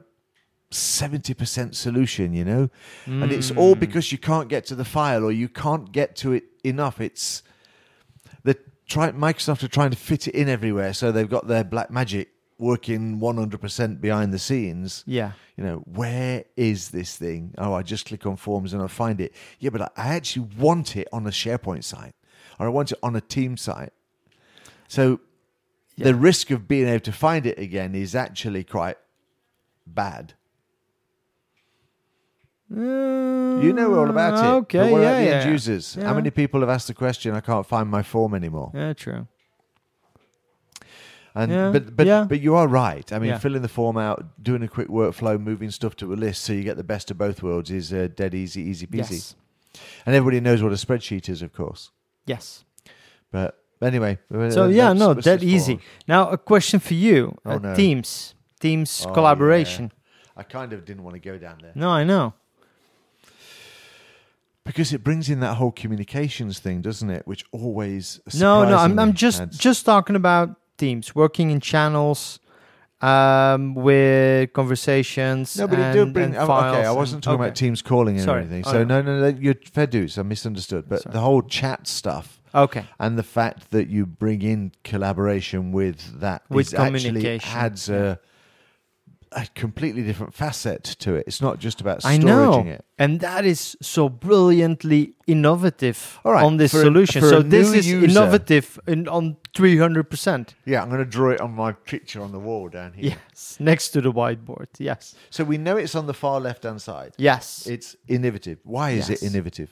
seventy 0.73 1.33
percent 1.35 1.77
solution, 1.77 2.33
you 2.33 2.45
know, 2.45 2.71
and 3.07 3.31
it's 3.31 3.53
all 3.53 3.77
Mm. 3.77 3.81
because 3.81 4.11
you 4.11 4.19
can't 4.19 4.49
get 4.49 4.67
to 4.67 4.75
the 4.75 4.85
file 4.85 5.23
or 5.23 5.31
you 5.31 5.49
can't 5.49 5.93
get 5.93 6.17
to 6.17 6.33
it 6.33 6.45
enough. 6.65 7.01
It's 7.01 7.45
the 8.43 8.57
try 8.89 9.13
Microsoft 9.13 9.63
are 9.63 9.69
trying 9.69 9.91
to 9.91 9.97
fit 9.97 10.27
it 10.27 10.35
in 10.35 10.49
everywhere, 10.49 10.93
so 10.93 11.13
they've 11.13 11.31
got 11.31 11.47
their 11.47 11.63
black 11.63 11.93
magic 11.93 12.34
working 12.59 13.19
one 13.19 13.37
hundred 13.37 13.61
percent 13.61 14.01
behind 14.01 14.33
the 14.33 14.39
scenes 14.39 15.03
yeah. 15.07 15.33
you 15.57 15.65
know, 15.65 15.79
where 15.87 16.45
is 16.57 16.91
this 16.91 17.17
thing? 17.17 17.53
Oh, 17.59 17.73
I 17.75 17.83
just 17.83 18.07
click 18.07 18.25
on 18.27 18.37
forms 18.37 18.73
and 18.73 18.83
I 18.83 18.87
find 18.87 19.21
it. 19.21 19.35
Yeah, 19.59 19.71
but 19.71 19.93
I 19.97 20.15
actually 20.15 20.49
want 20.59 20.97
it 20.97 21.09
on 21.13 21.27
a 21.27 21.31
SharePoint 21.31 21.85
site 21.85 22.15
or 22.59 22.67
I 22.67 22.69
want 22.71 22.93
it 22.93 22.99
on 23.03 23.17
a 23.17 23.21
team 23.21 23.57
site. 23.57 23.93
So 24.89 25.21
Yeah. 25.97 26.07
the 26.07 26.15
risk 26.15 26.51
of 26.51 26.69
being 26.69 26.87
able 26.89 27.01
to 27.05 27.13
find 27.13 27.47
it 27.47 27.59
again 27.59 27.95
is 27.95 28.15
actually 28.15 28.65
quite 28.65 28.99
bad. 29.87 30.35
You 32.71 33.73
know 33.73 33.95
all 33.95 34.11
about 34.11 34.35
it. 34.35 34.45
Uh, 34.45 34.55
Okay. 34.57 34.79
But 34.79 34.91
what 34.93 35.01
yeah. 35.03 35.09
about 35.11 35.19
the 35.19 35.25
yeah. 35.25 35.41
end 35.43 35.51
users? 35.51 35.95
How 35.95 36.15
many 36.15 36.31
people 36.31 36.61
have 36.61 36.69
asked 36.69 36.89
the 36.89 36.95
question, 36.95 37.35
I 37.35 37.41
can't 37.41 37.67
find 37.67 37.89
my 37.89 38.03
form 38.03 38.35
anymore? 38.35 38.71
Yeah. 38.75 38.93
True. 38.95 39.27
And 41.37 41.51
Yeah, 41.51 41.71
but 41.73 41.97
but 41.97 42.07
yeah. 42.07 42.25
but 42.29 42.41
you 42.41 42.55
are 42.55 42.69
right. 42.69 43.13
I 43.13 43.19
mean, 43.19 43.31
Yeah. 43.31 43.39
filling 43.39 43.63
the 43.63 43.69
form 43.69 43.97
out, 43.99 44.25
doing 44.43 44.63
a 44.63 44.69
quick 44.69 44.89
workflow, 44.89 45.41
moving 45.41 45.71
stuff 45.71 45.97
to 45.97 46.13
a 46.13 46.17
list, 46.17 46.43
so 46.45 46.53
you 46.53 46.63
get 46.63 46.77
the 46.77 46.85
best 46.85 47.11
of 47.11 47.19
both 47.19 47.43
worlds 47.43 47.71
is 47.71 47.93
uh, 47.93 48.09
dead 48.15 48.35
easy, 48.35 48.63
easy 48.63 48.87
peasy. 48.87 49.11
Yes. 49.11 49.35
And 50.07 50.15
everybody 50.15 50.41
knows 50.41 50.63
what 50.63 50.71
a 50.73 50.77
spreadsheet 50.77 51.29
is, 51.29 51.43
of 51.43 51.53
course. 51.53 51.91
Yes. 52.25 52.65
But 53.33 53.59
anyway, 53.83 54.19
uh, 54.33 54.51
So 54.51 54.69
yeah, 54.69 54.93
no, 54.93 55.13
that 55.15 55.43
easy. 55.43 55.81
Now 56.07 56.29
a 56.31 56.39
question 56.39 56.79
for 56.79 56.95
you. 56.95 57.37
Oh, 57.45 57.53
uh, 57.53 57.59
no. 57.59 57.75
Teams. 57.75 58.35
Teams 58.61 59.05
Oh, 59.05 59.13
collaboration. 59.13 59.91
I 60.37 60.45
kind 60.45 60.73
of 60.73 60.85
didn't 60.85 61.03
want 61.03 61.15
to 61.15 61.21
go 61.21 61.37
down 61.39 61.59
there 61.63 61.73
No, 61.75 61.91
I 61.91 62.05
know. 62.05 62.35
because 64.65 64.93
it 64.93 65.03
brings 65.05 65.29
in 65.29 65.41
that 65.41 65.55
whole 65.57 65.73
communications 65.73 66.59
thing, 66.59 66.81
doesn't 66.81 67.11
it? 67.11 67.27
Which 67.27 67.45
always 67.53 68.21
No, 68.39 68.65
no, 68.69 68.77
I'm, 68.77 68.99
I'm 68.99 69.13
just 69.15 69.41
adds- 69.41 69.59
just 69.59 69.85
talking 69.85 70.17
about 70.17 70.57
teams 70.77 71.15
working 71.15 71.51
in 71.51 71.61
channels 71.61 72.41
um, 73.01 73.75
with 73.75 74.53
conversations. 74.53 75.57
No, 75.59 75.69
but 75.69 75.79
it 75.79 75.93
did 75.93 76.13
bring. 76.13 76.27
and 76.27 76.37
oh, 76.37 76.45
okay, 76.45 76.85
I 76.85 76.91
wasn't 76.93 77.23
talking 77.23 77.41
okay. 77.41 77.49
about 77.49 77.57
Teams 77.57 77.83
calling 77.83 78.17
and 78.17 78.25
Sorry. 78.25 78.43
everything. 78.43 78.65
Oh, 78.67 78.73
So 78.73 78.85
no. 78.85 79.03
no, 79.03 79.21
no, 79.21 79.31
no, 79.31 79.39
you're 79.39 79.57
fair 79.73 79.87
dues. 79.87 80.19
I 80.19 80.23
misunderstood. 80.23 80.89
But 80.89 81.03
Sorry. 81.03 81.13
the 81.13 81.21
whole 81.21 81.43
chat 81.43 81.87
stuff 81.87 82.41
Okay, 82.55 82.85
and 83.01 83.19
the 83.19 83.23
fact 83.25 83.73
that 83.73 83.89
you 83.89 84.07
bring 84.07 84.43
in 84.43 84.73
collaboration 84.85 85.73
with 85.73 86.21
that 86.21 86.43
With 86.49 86.69
is 86.69 86.75
actually 86.75 87.41
adds 87.45 87.89
a, 87.91 88.21
a 89.37 89.47
completely 89.55 90.03
different 90.03 90.33
facet 90.35 90.85
to 91.01 91.15
it. 91.17 91.25
It's 91.27 91.41
not 91.41 91.59
just 91.59 91.81
about 91.81 92.05
I 92.05 92.17
know, 92.19 92.65
it. 92.67 92.85
and 92.99 93.21
that 93.21 93.45
is 93.45 93.77
so 93.83 94.09
brilliantly 94.09 95.15
innovative 95.27 96.21
All 96.25 96.33
right, 96.33 96.45
on 96.45 96.57
this 96.57 96.71
for 96.73 96.83
solution. 96.83 97.25
a 97.25 97.29
so 97.29 97.43
this 97.43 97.73
is 97.73 97.87
user- 97.89 98.07
innovative 98.07 98.79
in, 98.87 99.09
on 99.09 99.37
300 99.57 100.05
percent. 100.11 100.55
Yeah, 100.65 100.83
I'm 100.83 100.89
going 100.89 101.05
to 101.05 101.11
draw 101.11 101.31
it 101.31 101.41
on 101.41 101.53
my 101.53 101.73
picture 101.73 102.23
on 102.23 102.33
the 102.33 102.39
wall 102.39 102.69
down 102.69 102.93
here. 102.93 103.17
Yes, 103.31 103.57
next 103.61 103.91
to 103.91 104.01
the 104.01 104.13
whiteboard. 104.13 104.67
Yes, 104.79 105.15
So 105.31 105.43
we 105.45 105.59
know 105.59 105.77
it's 105.77 105.95
on 105.95 106.07
the 106.07 106.15
far 106.15 106.41
left 106.41 106.63
hand 106.65 106.81
side. 106.81 107.13
yes, 107.19 107.67
It's 107.67 107.97
innovative. 108.09 108.59
Why 108.65 108.91
is 108.91 109.11
it 109.11 109.23
innovative? 109.23 109.71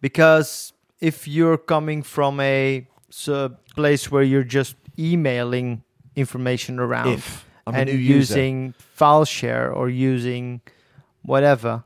because 0.00 0.72
if 1.00 1.26
you're 1.28 1.58
coming 1.58 2.02
from 2.02 2.40
a 2.40 2.86
place 3.76 4.10
where 4.10 4.22
you're 4.22 4.44
just 4.44 4.76
emailing 4.98 5.82
information 6.16 6.78
around 6.78 7.08
If 7.08 7.44
I'm 7.66 7.74
and 7.74 7.88
new 7.88 7.96
user. 7.96 8.34
using 8.34 8.74
file 8.78 9.24
share 9.24 9.72
or 9.72 9.88
using 9.88 10.60
whatever, 11.22 11.84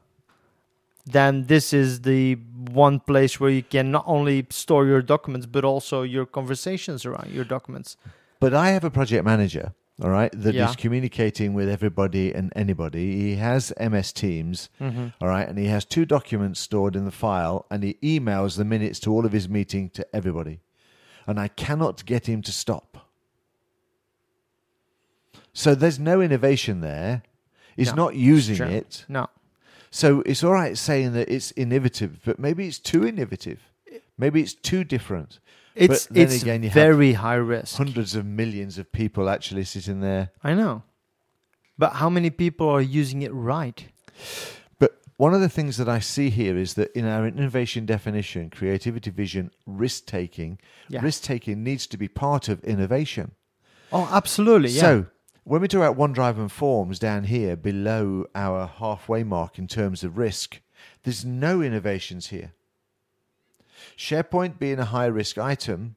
then 1.05 1.47
this 1.47 1.73
is 1.73 2.03
the 2.03 2.35
one 2.35 2.99
place 3.01 3.39
where 3.39 3.51
you 3.51 3.63
can 3.63 3.91
not 3.91 4.05
only 4.07 4.47
store 4.51 4.87
your 4.87 5.03
documents 5.03 5.47
but 5.47 5.65
also 5.65 6.03
your 6.03 6.27
conversations 6.27 7.05
around 7.07 7.31
your 7.31 7.45
documents. 7.45 7.97
But 8.41 8.53
I 8.55 8.71
have 8.71 8.85
a 8.85 8.91
project 8.91 9.25
manager, 9.25 9.73
all 10.03 10.11
right, 10.11 10.31
that 10.33 10.51
is 10.55 10.55
Yeah. 10.57 10.75
communicating 10.77 11.55
with 11.55 11.69
everybody 11.69 12.33
and 12.35 12.53
anybody. 12.57 13.17
He 13.21 13.37
has 13.37 13.73
MS 13.79 14.13
Teams, 14.13 14.69
Mm-hmm. 14.81 15.07
all 15.21 15.29
right, 15.29 15.49
and 15.49 15.59
he 15.59 15.67
has 15.67 15.85
two 15.85 16.05
documents 16.05 16.61
stored 16.61 16.97
in 16.97 17.05
the 17.05 17.11
file, 17.11 17.67
and 17.71 17.83
he 17.85 17.95
emails 18.03 18.57
the 18.57 18.65
minutes 18.65 18.99
to 19.01 19.13
all 19.13 19.25
of 19.25 19.33
his 19.33 19.49
meeting 19.49 19.91
to 19.91 20.07
everybody. 20.15 20.61
And 21.27 21.39
I 21.41 21.49
cannot 21.49 22.05
get 22.05 22.27
him 22.29 22.43
to 22.43 22.53
stop. 22.53 23.06
So 25.57 25.75
there's 25.75 25.99
no 25.99 26.21
innovation 26.21 26.83
there. 26.83 27.23
He's 27.77 27.95
No, 27.95 28.05
not 28.05 28.15
using 28.15 28.57
true. 28.57 28.67
it. 28.67 29.07
No, 29.09 29.27
So 29.91 30.21
it's 30.27 30.45
all 30.45 30.53
right 30.53 30.77
saying 30.77 31.15
that 31.15 31.31
it's 31.31 31.51
innovative, 31.57 32.21
but 32.27 32.39
maybe 32.39 32.67
it's 32.69 32.79
too 32.79 33.07
innovative. 33.07 33.61
Maybe 34.19 34.43
it's 34.43 34.53
too 34.53 34.85
different. 34.85 35.39
it's 35.75 36.07
then 36.07 36.25
it's 36.25 36.43
again, 36.43 36.63
you 36.63 36.69
have 36.69 36.75
very 36.75 37.15
high 37.15 37.35
risk. 37.37 37.77
Hundreds 37.77 38.15
of 38.15 38.27
millions 38.27 38.77
of 38.77 38.91
people 38.93 39.31
actually 39.31 39.65
sitting 39.65 40.01
there. 40.01 40.31
I 40.45 40.53
know. 40.55 40.83
But 41.79 41.95
how 41.95 42.11
many 42.11 42.29
people 42.31 42.69
are 42.69 42.81
using 43.01 43.23
it 43.23 43.33
right? 43.33 43.83
But 44.79 44.99
one 45.17 45.33
of 45.35 45.41
the 45.41 45.49
things 45.49 45.77
that 45.79 45.89
I 45.89 46.01
see 46.01 46.29
here 46.31 46.57
is 46.59 46.75
that 46.75 46.91
in 46.95 47.07
our 47.07 47.27
innovation 47.27 47.87
definition, 47.87 48.51
creativity, 48.51 49.11
vision, 49.11 49.51
risk 49.67 50.05
taking, 50.07 50.59
Yeah. 50.89 51.01
risk 51.03 51.23
taking 51.23 51.63
needs 51.65 51.87
to 51.87 51.97
be 51.97 52.09
part 52.09 52.49
of 52.51 52.63
innovation. 52.65 53.33
Oh, 53.93 54.09
absolutely. 54.13 54.71
Yeah. 54.71 54.81
So 54.83 55.07
when 55.47 55.61
we 55.61 55.69
talk 55.69 55.79
about 55.79 55.97
OneDrive 55.97 56.39
and 56.39 56.51
Forms 56.51 56.99
down 56.99 57.23
here 57.23 57.55
below 57.55 58.27
our 58.35 58.67
halfway 58.67 59.23
mark 59.23 59.61
in 59.61 59.69
terms 59.69 60.03
of 60.03 60.19
risk, 60.19 60.61
there's 61.05 61.25
no 61.25 61.63
innovations 61.63 62.29
here. 62.29 62.53
SharePoint 63.97 64.59
being 64.59 64.81
a 64.81 64.87
high 64.87 65.07
risk 65.07 65.39
item 65.39 65.95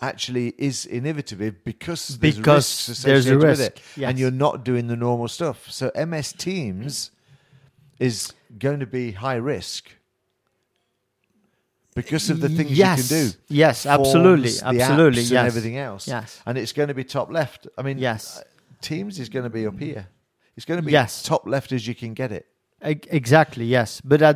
actually 0.00 0.54
is 0.56 0.86
innovative 0.86 1.62
because 1.62 2.18
there's 2.18 2.38
Because 2.38 2.88
risks 2.88 3.02
there's 3.02 3.26
a 3.26 3.36
associated 3.36 3.48
with 3.50 3.60
it, 3.60 3.82
yes. 3.96 4.08
and 4.08 4.18
you're 4.18 4.30
not 4.30 4.64
doing 4.64 4.86
the 4.86 4.96
normal 4.96 5.28
stuff. 5.28 5.70
So 5.70 5.92
MS 5.94 6.32
Teams 6.32 7.10
is 7.98 8.32
going 8.58 8.80
to 8.80 8.86
be 8.86 9.12
high 9.12 9.34
risk 9.34 9.90
because 12.02 12.30
of 12.30 12.40
the 12.40 12.48
things 12.48 12.70
yes. 12.70 12.98
you 12.98 13.16
can 13.16 13.26
do. 13.26 13.36
Yes, 13.48 13.86
absolutely, 13.86 14.50
Forms, 14.50 14.60
the 14.60 14.82
absolutely. 14.82 15.22
yes. 15.22 15.30
and 15.30 15.46
everything 15.46 15.76
else. 15.76 16.06
Yes. 16.06 16.40
and 16.46 16.56
it's 16.56 16.72
going 16.72 16.88
to 16.88 16.94
be 16.94 17.04
top 17.04 17.30
left. 17.32 17.66
I 17.76 17.82
mean, 17.82 17.98
Yes. 17.98 18.38
uh, 18.38 18.42
Teams 18.80 19.18
is 19.18 19.28
going 19.28 19.42
to 19.42 19.50
be 19.50 19.66
up 19.66 19.78
here. 19.78 20.06
It's 20.56 20.64
going 20.64 20.80
to 20.80 20.86
be 20.86 20.92
Yes. 20.92 21.22
top 21.22 21.46
left 21.46 21.72
as 21.72 21.86
you 21.88 21.94
can 21.94 22.14
get 22.14 22.30
it. 22.30 22.46
Exactly, 22.80 23.64
yes. 23.64 24.00
But 24.04 24.22
I, 24.22 24.34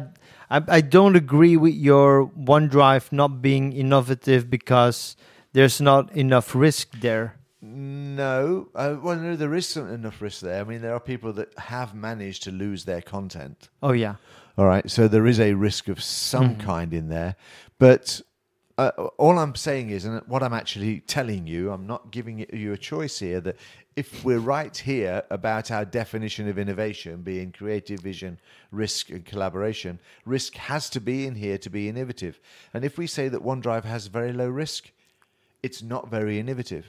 I, 0.50 0.62
I 0.78 0.80
don't 0.80 1.14
agree 1.14 1.56
with 1.56 1.74
your 1.74 2.28
OneDrive 2.30 3.12
not 3.12 3.40
being 3.40 3.72
innovative 3.72 4.50
because 4.50 5.16
there's 5.52 5.80
not 5.80 6.10
enough 6.16 6.54
risk 6.56 6.98
there. 7.00 7.36
No, 7.64 8.68
uh, 8.74 8.96
well, 9.00 9.16
no, 9.16 9.36
there 9.36 9.54
isn't 9.54 9.88
enough 9.88 10.20
risk 10.20 10.40
there. 10.40 10.60
I 10.60 10.64
mean, 10.64 10.82
there 10.82 10.94
are 10.94 11.00
people 11.00 11.32
that 11.34 11.56
have 11.56 11.94
managed 11.94 12.42
to 12.44 12.50
lose 12.50 12.84
their 12.84 13.00
content. 13.02 13.68
Oh, 13.80 13.92
yeah. 13.92 14.16
All 14.58 14.66
right, 14.66 14.90
so 14.90 15.08
there 15.08 15.26
is 15.26 15.40
a 15.40 15.54
risk 15.54 15.88
of 15.88 16.02
some 16.02 16.56
kind 16.56 16.92
in 16.92 17.08
there, 17.08 17.36
but 17.78 18.20
uh, 18.76 18.90
all 19.16 19.38
I'm 19.38 19.54
saying 19.54 19.90
is, 19.90 20.04
and 20.04 20.20
what 20.26 20.42
I'm 20.42 20.52
actually 20.52 21.00
telling 21.00 21.46
you, 21.46 21.70
I'm 21.70 21.86
not 21.86 22.10
giving 22.10 22.46
you 22.52 22.72
a 22.72 22.78
choice 22.78 23.18
here. 23.18 23.40
That 23.40 23.56
if 23.96 24.24
we're 24.24 24.38
right 24.38 24.76
here 24.76 25.22
about 25.30 25.70
our 25.70 25.84
definition 25.84 26.48
of 26.48 26.58
innovation 26.58 27.22
being 27.22 27.52
creative 27.52 28.00
vision, 28.00 28.38
risk, 28.70 29.10
and 29.10 29.24
collaboration, 29.24 29.98
risk 30.24 30.54
has 30.56 30.90
to 30.90 31.00
be 31.00 31.26
in 31.26 31.34
here 31.34 31.58
to 31.58 31.70
be 31.70 31.88
innovative. 31.88 32.40
And 32.74 32.84
if 32.84 32.98
we 32.98 33.06
say 33.06 33.28
that 33.28 33.42
OneDrive 33.42 33.84
has 33.84 34.06
very 34.06 34.32
low 34.32 34.48
risk, 34.48 34.90
it's 35.62 35.82
not 35.82 36.10
very 36.10 36.38
innovative. 36.38 36.86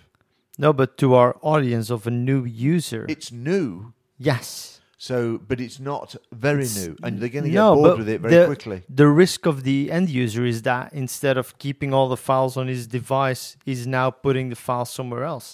No, 0.57 0.73
but 0.73 0.97
to 0.99 1.15
our 1.15 1.37
audience 1.41 1.89
of 1.89 2.07
a 2.07 2.11
new 2.11 2.43
user, 2.45 3.05
It's 3.09 3.31
new, 3.31 3.93
yes. 4.17 4.72
So 5.07 5.37
but 5.49 5.59
it's 5.59 5.79
not 5.91 6.15
very 6.31 6.63
It's- 6.63 6.77
new, 6.81 6.95
and 7.03 7.11
they're 7.19 7.35
going 7.37 7.43
to 7.49 7.49
get 7.49 7.63
no, 7.65 7.75
bored 7.75 7.97
with 8.01 8.09
it 8.15 8.21
very 8.21 8.35
the- 8.35 8.45
quickly. 8.45 8.79
The 9.01 9.09
risk 9.23 9.45
of 9.45 9.63
the 9.69 9.91
end 9.97 10.07
user 10.09 10.43
is 10.53 10.61
that 10.61 10.93
instead 10.93 11.35
of 11.41 11.57
keeping 11.63 11.93
all 11.93 12.07
the 12.15 12.21
files 12.29 12.55
on 12.61 12.65
his 12.69 12.87
device, 12.87 13.57
he's 13.65 13.85
now 13.85 14.07
putting 14.11 14.47
the 14.53 14.55
files 14.67 14.89
somewhere 14.89 15.23
else. 15.33 15.47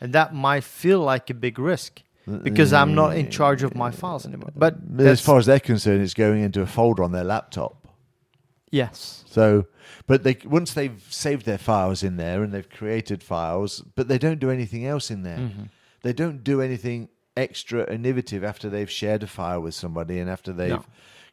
And 0.00 0.12
that 0.12 0.34
might 0.34 0.64
feel 0.64 1.00
like 1.12 1.30
a 1.30 1.34
big 1.34 1.56
risk 1.72 2.02
because 2.42 2.72
I'm 2.72 2.92
not 3.02 3.16
in 3.16 3.30
charge 3.30 3.62
of 3.62 3.76
my 3.76 3.90
files 3.92 4.26
anymore. 4.26 4.50
But 4.64 4.74
as 4.98 5.20
far 5.20 5.38
as 5.38 5.46
they're 5.46 5.60
concerned, 5.72 6.02
it's 6.02 6.12
going 6.26 6.42
into 6.42 6.60
a 6.60 6.66
folder 6.66 7.02
on 7.04 7.12
their 7.12 7.28
laptop. 7.34 7.74
yes. 8.70 9.22
So, 9.36 9.66
but 10.08 10.24
they 10.24 10.36
once 10.44 10.74
they've 10.74 11.00
saved 11.10 11.46
their 11.46 11.58
files 11.70 12.02
in 12.02 12.16
there 12.16 12.42
and 12.42 12.52
they've 12.52 12.68
created 12.80 13.22
files, 13.22 13.82
but 13.94 14.08
they 14.08 14.18
don't 14.18 14.40
do 14.40 14.50
anything 14.50 14.84
else 14.84 15.10
in 15.14 15.22
there. 15.22 15.38
Mm-hmm. 15.38 15.64
They 16.02 16.12
don't 16.12 16.42
do 16.42 16.60
anything 16.60 17.08
extra 17.36 17.90
innovative 17.92 18.42
after 18.44 18.68
they've 18.70 18.90
shared 18.90 19.22
a 19.22 19.26
file 19.26 19.60
with 19.60 19.74
somebody 19.74 20.18
and 20.18 20.28
after 20.30 20.52
they've 20.52 20.70
No. 20.70 20.84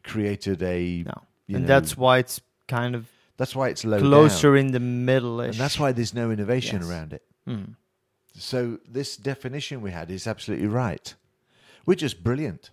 created 0.02 0.62
a. 0.62 1.02
No. 1.04 1.22
and 1.48 1.62
know, 1.62 1.66
that's 1.66 1.96
why 1.96 2.18
it's 2.18 2.40
kind 2.68 2.94
of 2.94 3.06
that's 3.36 3.54
why 3.54 3.68
it's 3.68 3.84
low 3.84 3.98
closer 4.00 4.50
down. 4.54 4.66
in 4.66 4.72
the 4.72 4.80
middle 4.80 5.40
and 5.40 5.54
that's 5.54 5.78
why 5.78 5.92
there's 5.92 6.14
no 6.14 6.30
innovation 6.30 6.80
Yes. 6.80 6.88
around 6.90 7.12
it. 7.12 7.22
Mm. 7.48 7.74
So 8.36 8.78
this 8.88 9.16
definition 9.16 9.80
we 9.82 9.90
had 9.90 10.10
is 10.10 10.26
absolutely 10.26 10.66
right. 10.68 11.14
We're 11.86 11.94
just 11.96 12.22
brilliant, 12.24 12.70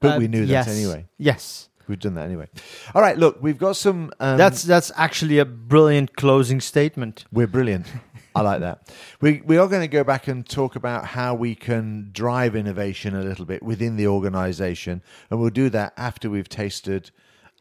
but 0.00 0.16
Uh, 0.16 0.18
we 0.20 0.28
knew 0.28 0.44
yes. 0.44 0.66
that 0.66 0.72
anyway. 0.76 1.06
Yes. 1.18 1.68
We've 1.88 1.98
done 1.98 2.14
that 2.14 2.24
anyway. 2.26 2.48
All 2.94 3.02
right, 3.02 3.16
look, 3.18 3.38
we've 3.42 3.58
got 3.58 3.76
some. 3.76 4.10
Um, 4.20 4.36
that's 4.38 4.62
that's 4.62 4.92
actually 4.96 5.38
a 5.38 5.44
brilliant 5.44 6.16
closing 6.16 6.60
statement. 6.60 7.24
We're 7.32 7.46
brilliant. 7.46 7.86
I 8.34 8.42
like 8.42 8.60
that. 8.60 8.92
We 9.20 9.42
we 9.44 9.56
are 9.58 9.66
going 9.66 9.80
to 9.82 9.88
go 9.88 10.04
back 10.04 10.28
and 10.28 10.48
talk 10.48 10.76
about 10.76 11.06
how 11.06 11.34
we 11.34 11.54
can 11.54 12.10
drive 12.12 12.54
innovation 12.54 13.16
a 13.16 13.22
little 13.22 13.44
bit 13.44 13.62
within 13.62 13.96
the 13.96 14.06
organisation, 14.06 15.02
and 15.30 15.40
we'll 15.40 15.50
do 15.50 15.68
that 15.70 15.92
after 15.96 16.30
we've 16.30 16.48
tasted 16.48 17.10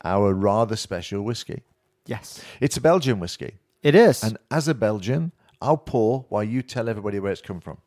our 0.03 0.33
rather 0.33 0.75
special 0.75 1.21
whiskey. 1.23 1.63
Yes. 2.05 2.41
It's 2.61 2.77
a 2.77 2.81
Belgian 2.81 3.19
whiskey, 3.19 3.55
It 3.83 3.95
is. 3.95 4.23
and 4.23 4.37
as 4.51 4.67
a 4.67 4.73
Belgian, 4.73 5.31
I'll 5.61 5.77
pour 5.77 6.25
while 6.29 6.43
you 6.43 6.61
tell 6.61 6.87
everybody 6.87 7.19
where 7.19 7.31
it's 7.31 7.41
come 7.41 7.59
from. 7.59 7.79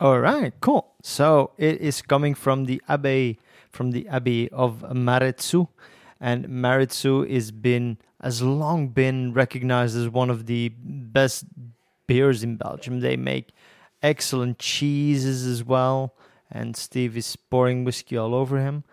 All 0.00 0.18
right, 0.18 0.52
cool. 0.60 0.94
So 1.02 1.52
it 1.56 1.80
is 1.80 2.02
coming 2.02 2.34
from 2.34 2.64
the 2.64 2.82
abbey, 2.88 3.38
from 3.74 3.90
the 3.90 4.06
abbey 4.08 4.48
of 4.50 4.84
Maredsous, 4.92 5.68
and 6.20 6.46
Maredsous 6.48 7.26
is 7.28 7.50
been 7.50 7.98
has 8.22 8.40
long 8.40 8.88
been 8.88 9.34
recognized 9.34 9.96
as 9.96 10.08
one 10.08 10.30
of 10.30 10.46
the 10.46 10.72
best 10.78 11.44
beers 12.06 12.42
in 12.42 12.56
Belgium. 12.56 13.00
They 13.00 13.16
make 13.16 13.50
excellent 14.02 14.58
cheeses 14.58 15.44
as 15.46 15.64
well, 15.64 16.14
and 16.50 16.76
Steve 16.76 17.16
is 17.16 17.36
pouring 17.36 17.84
whiskey 17.84 18.16
all 18.16 18.34
over 18.34 18.58
him. 18.58 18.84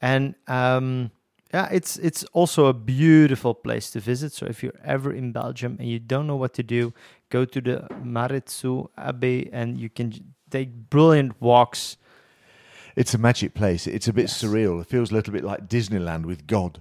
And 0.00 0.34
um, 0.46 1.10
yeah, 1.52 1.68
it's 1.72 1.96
it's 1.96 2.24
also 2.32 2.66
a 2.66 2.74
beautiful 2.74 3.54
place 3.54 3.90
to 3.92 4.00
visit. 4.00 4.32
So 4.32 4.46
if 4.46 4.62
you're 4.62 4.80
ever 4.84 5.12
in 5.12 5.32
Belgium 5.32 5.76
and 5.80 5.88
you 5.88 5.98
don't 5.98 6.26
know 6.26 6.36
what 6.36 6.54
to 6.54 6.62
do, 6.62 6.92
go 7.30 7.44
to 7.44 7.60
the 7.60 7.86
Maredsous 8.04 8.88
Abbey 8.96 9.48
and 9.52 9.78
you 9.78 9.88
can 9.88 10.34
take 10.50 10.90
brilliant 10.90 11.40
walks. 11.40 11.96
It's 12.98 13.14
a 13.14 13.18
magic 13.18 13.54
place. 13.54 13.86
It's 13.86 14.08
a 14.08 14.12
bit 14.12 14.22
Yes. 14.22 14.42
surreal. 14.42 14.80
It 14.80 14.86
feels 14.88 15.10
a 15.10 15.14
little 15.14 15.32
bit 15.32 15.44
like 15.44 15.68
Disneyland 15.68 16.24
with 16.26 16.46
God. 16.46 16.80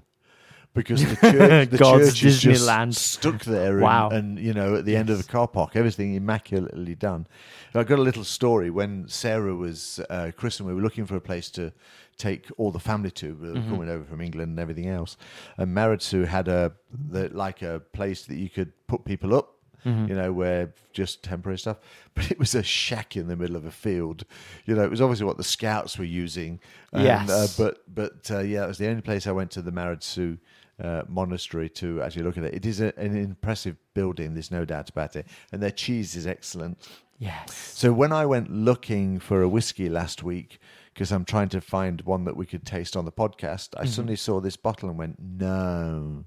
Because 0.74 1.02
the 1.04 1.16
church, 1.32 1.70
the 1.72 1.78
God's 1.78 2.14
church 2.14 2.24
is 2.24 2.40
just 2.42 2.64
Disneyland. 2.68 2.94
stuck 2.94 3.44
there, 3.46 3.80
Wow. 3.80 4.10
and 4.10 4.38
you 4.38 4.54
know, 4.54 4.76
at 4.76 4.86
the 4.86 4.96
end 4.96 5.10
of 5.10 5.18
the 5.18 5.24
car 5.24 5.48
park, 5.48 5.76
everything 5.76 6.14
immaculately 6.14 6.94
done. 6.94 7.26
I've 7.74 7.88
got 7.88 7.98
a 7.98 8.02
little 8.04 8.24
story 8.24 8.70
when 8.70 9.08
Sarah 9.08 9.56
was 9.56 10.00
uh, 10.10 10.32
christened. 10.38 10.68
We 10.68 10.76
were 10.76 10.82
looking 10.82 11.06
for 11.08 11.16
a 11.16 11.22
place 11.22 11.50
to 11.52 11.72
take 12.18 12.48
all 12.58 12.72
the 12.72 12.80
family 12.80 13.12
to. 13.12 13.34
Mm-hmm. 13.36 13.70
coming 13.72 13.90
over 13.90 14.04
from 14.04 14.22
England 14.22 14.50
and 14.52 14.60
everything 14.60 14.88
else. 14.88 15.18
And 15.58 15.76
Maredsous 15.76 16.28
had 16.28 16.48
a 16.48 16.74
the, 17.10 17.30
like 17.30 17.62
a 17.64 17.80
place 17.94 18.26
that 18.26 18.38
you 18.38 18.50
could 18.50 18.72
put 18.88 19.04
people 19.04 19.34
up. 19.36 19.56
Mm-hmm. 19.88 20.08
You 20.10 20.16
know, 20.16 20.34
where 20.34 20.74
just 20.94 21.24
temporary 21.24 21.58
stuff, 21.60 21.78
but 22.14 22.30
it 22.32 22.38
was 22.40 22.54
a 22.56 22.64
shack 22.64 23.16
in 23.16 23.28
the 23.28 23.36
middle 23.36 23.56
of 23.56 23.66
a 23.66 23.72
field. 23.72 24.26
You 24.66 24.76
know, 24.76 24.84
it 24.84 24.90
was 24.92 25.02
obviously 25.02 25.26
what 25.26 25.38
the 25.38 25.44
scouts 25.44 25.98
were 25.98 26.04
using. 26.06 26.60
And, 26.92 27.04
Yes. 27.04 27.30
uh, 27.30 27.48
but 27.58 27.84
but 27.94 28.30
uh, 28.32 28.40
yeah, 28.40 28.66
it 28.66 28.68
was 28.68 28.78
the 28.80 28.88
only 28.90 29.02
place 29.02 29.28
I 29.28 29.32
went 29.32 29.52
to 29.52 29.62
the 29.62 29.72
Maredsous 29.72 30.38
uh, 30.84 31.04
monastery 31.08 31.70
to 31.70 32.02
actually 32.04 32.24
look 32.24 32.38
at 32.38 32.44
it. 32.44 32.54
It 32.54 32.66
is 32.66 32.82
a, 32.82 32.94
an 33.00 33.16
impressive 33.16 33.78
building. 33.94 34.34
There's 34.34 34.52
no 34.52 34.66
doubt 34.66 34.90
about 34.90 35.16
it, 35.16 35.26
and 35.52 35.62
their 35.64 35.72
cheese 35.72 36.16
is 36.16 36.28
excellent. 36.28 36.78
Yes. 37.20 37.56
So 37.74 37.94
when 37.94 38.12
I 38.12 38.26
went 38.28 38.52
looking 38.52 39.20
for 39.20 39.42
a 39.42 39.50
whiskey 39.50 39.90
last 39.90 40.22
week, 40.22 40.60
because 40.94 41.12
I'm 41.12 41.26
trying 41.26 41.50
to 41.50 41.62
find 41.62 42.02
one 42.02 42.26
that 42.26 42.36
we 42.38 42.46
could 42.46 42.64
taste 42.66 42.96
on 42.96 43.06
the 43.06 43.12
podcast, 43.12 43.70
Mm-hmm. 43.72 43.82
I 43.84 43.86
suddenly 43.86 44.16
saw 44.18 44.40
this 44.40 44.56
bottle 44.56 44.90
and 44.90 44.98
went, 45.00 45.18
no. 45.20 46.26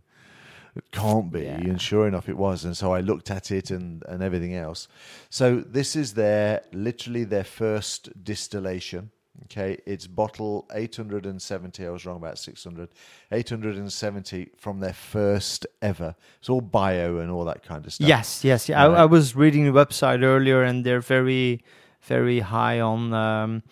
It 0.77 0.91
can't 0.93 1.33
be. 1.33 1.43
Yeah. 1.43 1.57
And 1.57 1.81
sure 1.81 2.07
enough, 2.07 2.29
it 2.29 2.37
was. 2.37 2.64
And 2.64 2.77
so 2.77 2.93
I 2.93 3.01
looked 3.01 3.31
at 3.31 3.51
it 3.51 3.71
and, 3.71 4.03
and 4.09 4.23
everything 4.23 4.55
else. 4.55 4.89
So 5.29 5.61
this 5.61 5.97
is 5.97 6.14
their 6.14 6.62
literally 6.73 7.25
their 7.25 7.45
first 7.45 8.25
distillation. 8.25 9.11
Okay, 9.45 9.79
it's 9.87 10.07
bottle 10.07 10.68
870. 10.73 11.87
I 11.87 11.91
was 11.91 12.05
wrong 12.05 12.16
about 12.18 12.39
600. 12.39 12.91
870 13.33 14.51
from 14.57 14.81
their 14.81 14.93
first 14.93 15.66
ever. 15.81 16.14
It's 16.39 16.49
all 16.49 16.61
bio 16.61 17.18
and 17.18 17.31
all 17.31 17.45
that 17.47 17.62
kind 17.62 17.85
of 17.87 17.93
stuff. 17.93 18.07
Yes, 18.07 18.45
yes. 18.45 18.68
Yeah. 18.68 18.87
Right. 18.87 18.99
I, 18.99 19.03
I 19.03 19.05
was 19.07 19.35
reading 19.35 19.64
the 19.64 19.73
website 19.73 20.23
earlier, 20.23 20.62
and 20.62 20.85
they're 20.85 21.01
very, 21.01 21.64
very 22.03 22.41
high 22.41 22.81
on 22.81 23.14
um, 23.14 23.62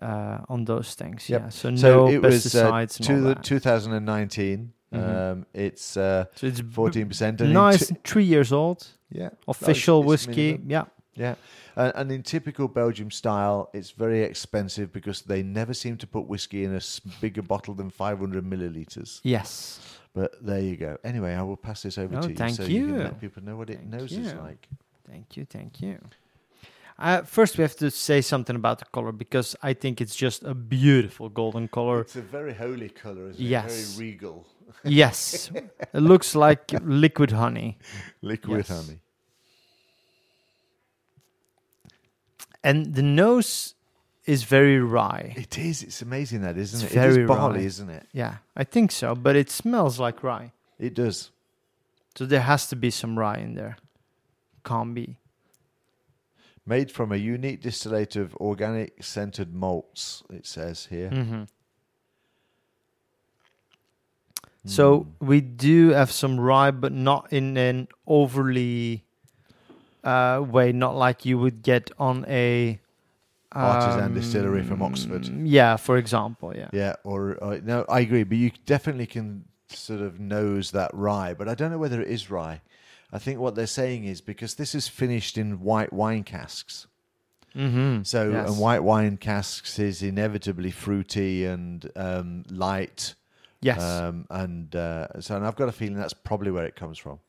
uh, 0.00 0.38
on 0.48 0.64
those 0.64 0.94
things. 0.94 1.28
Yep. 1.28 1.40
Yeah. 1.40 1.48
So, 1.50 1.76
So 1.76 2.06
no 2.06 2.08
it 2.08 2.20
was 2.20 2.54
uh, 2.54 2.70
pesticides 2.70 3.08
all 3.08 3.16
the 3.22 3.34
that. 3.34 3.44
2019. 3.44 4.72
Mhm. 4.92 5.32
Um, 5.32 5.46
it's 5.54 5.96
uh, 5.96 6.24
so 6.34 6.46
it's 6.46 6.60
b- 6.60 6.74
14%. 6.74 7.28
And 7.28 7.40
in 7.40 7.52
nice, 7.52 7.88
ty- 7.88 7.96
three 8.04 8.24
years 8.24 8.52
old, 8.52 8.86
yeah. 9.10 9.30
official 9.48 10.02
whiskey. 10.02 10.52
minimum. 10.52 10.70
Yeah. 10.70 10.84
Yeah. 11.14 11.34
Uh, 11.76 11.92
and 11.94 12.10
in 12.12 12.22
typical 12.22 12.68
Belgium 12.68 13.10
style, 13.10 13.68
it's 13.74 13.90
very 13.90 14.22
expensive 14.22 14.92
because 14.92 15.22
they 15.22 15.42
never 15.42 15.74
seem 15.74 15.96
to 15.98 16.06
put 16.06 16.26
whiskey 16.26 16.64
in 16.64 16.74
a 16.74 16.80
bigger 17.20 17.42
bottle 17.42 17.74
than 17.74 17.90
500 17.90 18.44
milliliters. 18.44 19.20
Yes. 19.22 19.78
But 20.14 20.32
there 20.44 20.60
you 20.60 20.76
go. 20.76 20.96
Anyway, 21.04 21.34
I 21.34 21.42
will 21.42 21.56
pass 21.56 21.82
this 21.82 21.96
over 21.98 22.16
Oh, 22.18 22.22
to 22.22 22.28
you 22.28 22.34
thank 22.34 22.56
so 22.56 22.64
you. 22.64 22.86
can 22.86 22.98
let 22.98 23.20
people 23.20 23.42
know 23.42 23.56
what 23.56 23.70
it 23.70 23.78
Thank 23.78 23.90
knows 23.90 24.12
is 24.12 24.32
like. 24.34 24.68
Thank 25.08 25.36
you, 25.36 25.44
thank 25.46 25.80
you. 25.80 25.98
Uh, 26.98 27.22
first, 27.22 27.56
we 27.58 27.62
have 27.62 27.74
to 27.76 27.90
say 27.90 28.20
something 28.20 28.54
about 28.56 28.78
the 28.78 28.84
color 28.86 29.12
because 29.12 29.56
I 29.62 29.72
think 29.74 30.00
it's 30.00 30.14
just 30.14 30.42
a 30.44 30.54
beautiful 30.54 31.28
golden 31.30 31.68
color. 31.68 32.02
It's 32.02 32.16
a 32.16 32.20
very 32.22 32.52
holy 32.54 32.90
color, 32.90 33.30
isn't 33.30 33.40
Yes. 33.40 33.72
it? 33.72 33.96
Very 33.98 34.10
regal. 34.10 34.46
Yes, 34.84 35.50
it 35.54 36.00
looks 36.02 36.34
like 36.34 36.72
liquid 36.82 37.30
honey, 37.32 37.78
Liquid 38.22 38.58
Yes. 38.58 38.68
honey. 38.68 38.98
and 42.64 42.94
the 42.94 43.02
nose 43.02 43.74
is 44.24 44.44
very 44.44 44.78
rye. 44.78 45.34
It 45.36 45.58
is. 45.58 45.82
It's 45.82 46.00
amazing 46.02 46.42
that, 46.42 46.56
isn't 46.56 46.82
It's 46.84 46.92
it? 46.92 46.96
it 46.96 47.00
very 47.00 47.22
is 47.24 47.28
barley, 47.28 47.58
rye. 47.60 47.64
isn't 47.66 47.90
it? 47.90 48.06
Yeah, 48.12 48.36
I 48.56 48.64
think 48.64 48.92
so, 48.92 49.14
but 49.14 49.34
it 49.36 49.50
smells 49.50 49.98
like 49.98 50.22
rye. 50.22 50.52
It 50.78 50.94
does. 50.94 51.30
So 52.16 52.26
there 52.26 52.40
has 52.42 52.68
to 52.68 52.76
be 52.76 52.90
some 52.90 53.18
rye 53.18 53.38
in 53.38 53.54
there. 53.54 53.76
Can't 54.64 54.94
be. 54.94 55.16
Made 56.64 56.92
from 56.92 57.10
a 57.10 57.16
unique 57.16 57.60
distillate 57.62 58.14
of 58.14 58.36
organic 58.36 59.02
scented 59.02 59.52
malts, 59.52 60.22
it 60.30 60.46
says 60.46 60.86
here. 60.86 61.10
Mm-hmm. 61.10 61.42
Hmm 64.64 64.68
So 64.68 65.06
we 65.20 65.40
do 65.40 65.90
have 65.90 66.10
some 66.12 66.38
rye, 66.38 66.70
but 66.70 66.92
not 66.92 67.32
in 67.32 67.56
an 67.56 67.88
overly 68.06 69.04
uh, 70.04 70.44
way, 70.48 70.72
not 70.72 70.96
like 70.96 71.24
you 71.24 71.38
would 71.38 71.62
get 71.62 71.90
on 71.98 72.24
a 72.28 72.78
Artisan 73.54 74.14
distillery 74.14 74.62
from 74.62 74.82
Oxford. 74.82 75.28
Yeah, 75.46 75.76
for 75.76 75.96
example, 75.98 76.54
yeah. 76.56 76.70
Yeah, 76.72 76.94
or 77.04 77.42
uh, 77.42 77.60
no, 77.62 77.84
I 77.88 78.00
agree, 78.00 78.24
but 78.24 78.38
you 78.38 78.50
definitely 78.66 79.06
can 79.06 79.44
sort 79.68 80.00
of 80.00 80.18
nose 80.18 80.70
that 80.70 80.90
rye, 80.94 81.34
but 81.34 81.48
I 81.48 81.54
don't 81.54 81.70
know 81.70 81.78
whether 81.78 82.00
it 82.00 82.08
is 82.08 82.30
rye. 82.30 82.62
I 83.12 83.18
think 83.18 83.40
what 83.40 83.54
they're 83.54 83.66
saying 83.66 84.04
is 84.04 84.22
because 84.22 84.54
this 84.54 84.74
is 84.74 84.88
finished 84.88 85.36
in 85.36 85.60
white 85.60 85.92
wine 85.92 86.24
casks. 86.24 86.86
Mm-hmm. 87.54 88.04
So, 88.04 88.30
Yes. 88.30 88.48
and 88.48 88.58
white 88.58 88.82
wine 88.82 89.18
casks 89.18 89.78
is 89.78 90.02
inevitably 90.02 90.70
fruity 90.70 91.44
and 91.44 91.90
um, 91.94 92.44
light. 92.48 93.14
Yes. 93.62 93.80
Um, 93.80 94.26
and 94.28 94.74
uh, 94.74 95.20
so, 95.20 95.36
and 95.36 95.46
I've 95.46 95.56
got 95.56 95.68
a 95.68 95.72
feeling 95.72 95.96
that's 95.96 96.12
probably 96.12 96.50
where 96.50 96.64
it 96.64 96.76
comes 96.76 96.98
from. 96.98 97.20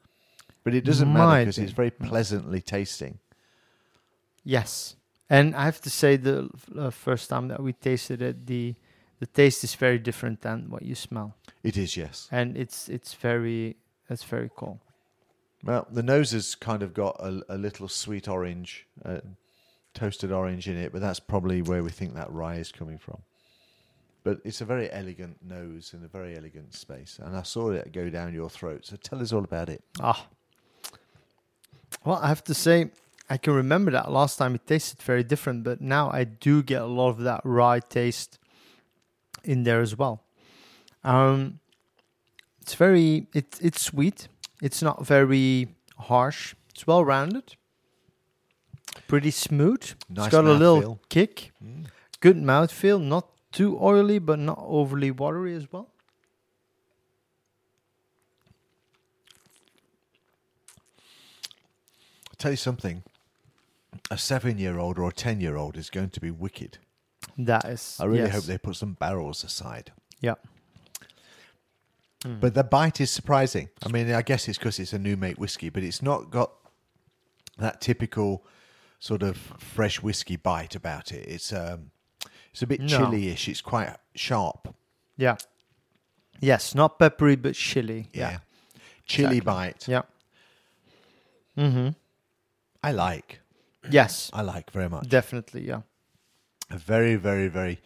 But 0.64 0.74
it 0.74 0.84
doesn't 0.84 1.12
matter 1.12 1.42
because 1.42 1.58
be. 1.58 1.64
it's 1.64 1.74
very 1.74 1.92
pleasantly 1.92 2.62
tasting. 2.62 3.20
Yes, 4.44 4.96
and 5.30 5.56
I 5.56 5.66
have 5.66 5.80
to 5.82 5.90
say 5.90 6.18
the 6.18 6.50
uh, 6.78 6.90
first 6.90 7.30
time 7.30 7.48
that 7.50 7.62
we 7.62 7.74
tasted 7.74 8.22
it, 8.22 8.46
the 8.46 8.76
the 9.20 9.26
taste 9.28 9.64
is 9.64 9.76
very 9.76 10.00
different 10.00 10.42
than 10.42 10.70
what 10.70 10.82
you 10.84 10.96
smell, 10.96 11.36
It 11.64 11.78
is, 11.78 11.96
yes. 11.96 12.28
and 12.32 12.58
it's 12.58 12.90
it's 12.90 13.14
very 13.14 13.78
it's 14.10 14.24
very 14.24 14.50
cool. 14.56 14.82
Well, 15.64 15.88
the 15.90 16.04
nose 16.04 16.32
has 16.32 16.56
kind 16.56 16.84
of 16.84 16.94
got 16.94 17.16
a, 17.20 17.42
a 17.48 17.58
little 17.58 17.88
sweet 17.88 18.28
orange, 18.28 18.86
uh, 19.06 19.20
toasted 19.94 20.32
orange 20.32 20.68
in 20.68 20.78
it, 20.78 20.92
but 20.92 21.00
that's 21.00 21.22
probably 21.22 21.62
where 21.62 21.84
we 21.84 21.90
think 21.90 22.16
that 22.16 22.32
rye 22.32 22.56
is 22.56 22.72
coming 22.72 22.98
from. 22.98 23.22
But 24.24 24.40
it's 24.46 24.62
a 24.62 24.66
very 24.66 24.90
elegant 24.92 25.38
nose 25.44 25.94
in 25.94 26.04
a 26.04 26.08
very 26.08 26.38
elegant 26.38 26.74
space, 26.74 27.20
and 27.22 27.36
I 27.36 27.44
saw 27.44 27.72
it 27.72 27.92
go 27.92 28.10
down 28.10 28.34
your 28.34 28.50
throat. 28.50 28.86
So 28.86 28.96
tell 28.96 29.22
us 29.22 29.34
all 29.34 29.44
about 29.44 29.70
it. 29.70 29.84
Ah, 30.00 30.28
well, 32.06 32.20
I 32.22 32.28
have 32.28 32.44
to 32.46 32.54
say, 32.54 32.92
I 33.30 33.38
can 33.38 33.54
remember 33.54 33.92
that 33.92 34.12
last 34.12 34.38
time 34.38 34.56
it 34.56 34.68
tasted 34.68 35.02
very 35.02 35.24
different, 35.24 35.64
but 35.64 35.82
now 35.82 36.10
I 36.12 36.24
do 36.24 36.64
get 36.64 36.82
a 36.82 36.86
lot 36.86 37.10
of 37.10 37.20
that 37.20 37.42
rye 37.44 37.80
taste 37.80 38.40
in 39.44 39.64
there 39.64 39.82
as 39.82 39.98
well. 39.98 40.24
Um, 41.04 41.60
it's 42.62 42.76
very 42.76 43.28
it 43.34 43.60
it's 43.62 43.82
sweet. 43.82 44.28
It's 44.62 44.82
not 44.82 45.06
very 45.06 45.76
harsh. 45.98 46.56
It's 46.70 46.88
well 46.88 47.04
rounded. 47.04 47.56
Pretty 49.08 49.32
smooth. 49.32 49.84
Nice 50.10 50.28
it's 50.28 50.32
got 50.32 50.46
a 50.46 50.54
little 50.54 50.82
mouthfeel. 50.82 51.00
kick. 51.10 51.52
Mm. 51.64 51.86
Good 52.22 52.38
mouthfeel. 52.38 53.02
Not 53.02 53.28
too 53.54 53.78
oily, 53.82 54.20
but 54.20 54.40
not 54.40 54.60
overly 54.62 55.12
watery 55.12 55.56
as 55.56 55.72
well. 55.72 55.88
I'll 62.30 62.36
tell 62.38 62.52
you 62.52 62.58
something. 62.58 63.04
A 64.12 64.18
seven-year-old 64.18 65.00
or 65.00 65.10
a 65.10 65.14
ten-year-old 65.14 65.78
is 65.78 65.90
going 65.90 66.10
to 66.10 66.20
be 66.20 66.32
wicked. 66.32 66.80
That 67.38 67.66
is. 67.66 67.98
I 68.02 68.06
really 68.06 68.24
yes. 68.24 68.34
hope 68.34 68.44
they 68.44 68.58
put 68.58 68.76
some 68.76 68.94
barrels 68.94 69.44
aside. 69.44 69.92
Yeah. 70.20 70.36
Mm. 72.26 72.40
But 72.40 72.54
the 72.54 72.64
bite 72.64 73.00
is 73.00 73.12
surprising. 73.12 73.70
I 73.86 73.90
mean, 73.90 74.12
I 74.12 74.22
guess 74.24 74.48
it's 74.48 74.58
because 74.58 74.80
it's 74.80 74.94
a 74.94 75.00
new 75.00 75.16
make 75.16 75.38
whiskey, 75.38 75.70
but 75.70 75.84
it's 75.84 76.02
not 76.02 76.32
got 76.32 76.52
that 77.58 77.82
typical 77.82 78.44
sort 79.00 79.22
of 79.22 79.38
fresh 79.60 80.02
whiskey 80.02 80.36
bite 80.36 80.76
about 80.76 81.12
it. 81.12 81.28
It's 81.28 81.54
um, 81.54 81.92
it's 82.54 82.62
a 82.62 82.68
bit 82.68 82.80
No. 82.80 82.88
chili-ish. 82.88 83.50
It's 83.50 83.62
quite 83.62 83.96
sharp. 84.16 84.74
Yeah. 85.18 85.36
Yes, 86.40 86.74
not 86.76 86.98
peppery 87.00 87.36
but 87.36 87.56
chili. 87.56 88.08
Yeah, 88.14 88.32
Yeah. 88.32 88.38
chili 89.06 89.38
Exactly. 89.38 89.40
bite. 89.42 89.88
Yeah. 89.88 90.02
Mm-hmm. 91.58 91.90
I 92.84 92.92
like. 92.92 93.40
Yes, 93.90 94.30
I 94.34 94.42
like 94.42 94.72
very 94.72 94.90
much. 94.90 95.10
definitely. 95.10 95.68
Yeah. 95.68 95.82
A 96.70 96.78
very, 96.78 97.16
very, 97.16 97.48
very. 97.50 97.80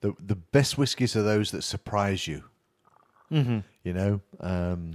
The 0.00 0.14
the 0.18 0.34
best 0.36 0.76
whiskies 0.78 1.14
are 1.16 1.22
those 1.22 1.50
that 1.52 1.62
surprise 1.62 2.26
you. 2.26 2.44
Mm-hmm. 3.30 3.58
You 3.84 3.92
know, 3.92 4.20
um, 4.40 4.94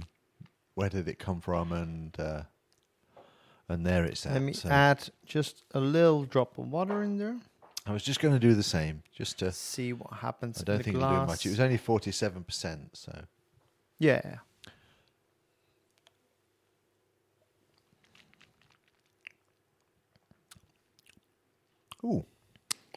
where 0.74 0.88
did 0.90 1.08
it 1.08 1.18
come 1.18 1.40
from, 1.40 1.72
and 1.72 2.18
uh, 2.20 2.42
and 3.68 3.86
there 3.86 4.04
it's 4.04 4.26
at. 4.26 4.32
Let 4.32 4.42
me 4.42 4.52
So 4.52 4.68
add 4.68 5.08
just 5.24 5.62
a 5.72 5.80
little 5.80 6.24
drop 6.24 6.58
of 6.58 6.70
water 6.70 7.02
in 7.02 7.18
there. 7.18 7.36
I 7.88 7.92
was 7.92 8.02
just 8.02 8.20
going 8.20 8.34
to 8.34 8.40
do 8.40 8.54
the 8.54 8.62
same, 8.62 9.02
just 9.14 9.38
to. 9.38 9.50
See 9.50 9.92
what 9.94 10.12
happens. 10.12 10.60
I 10.60 10.64
don't 10.64 10.82
think 10.82 10.96
it'll 10.96 11.08
do 11.08 11.26
much. 11.26 11.46
It 11.46 11.50
was 11.50 11.60
only 11.60 11.78
forty-seven 11.78 12.44
percent, 12.44 12.90
so 12.92 13.12
Yeah. 13.98 14.36
ooh, 22.04 22.24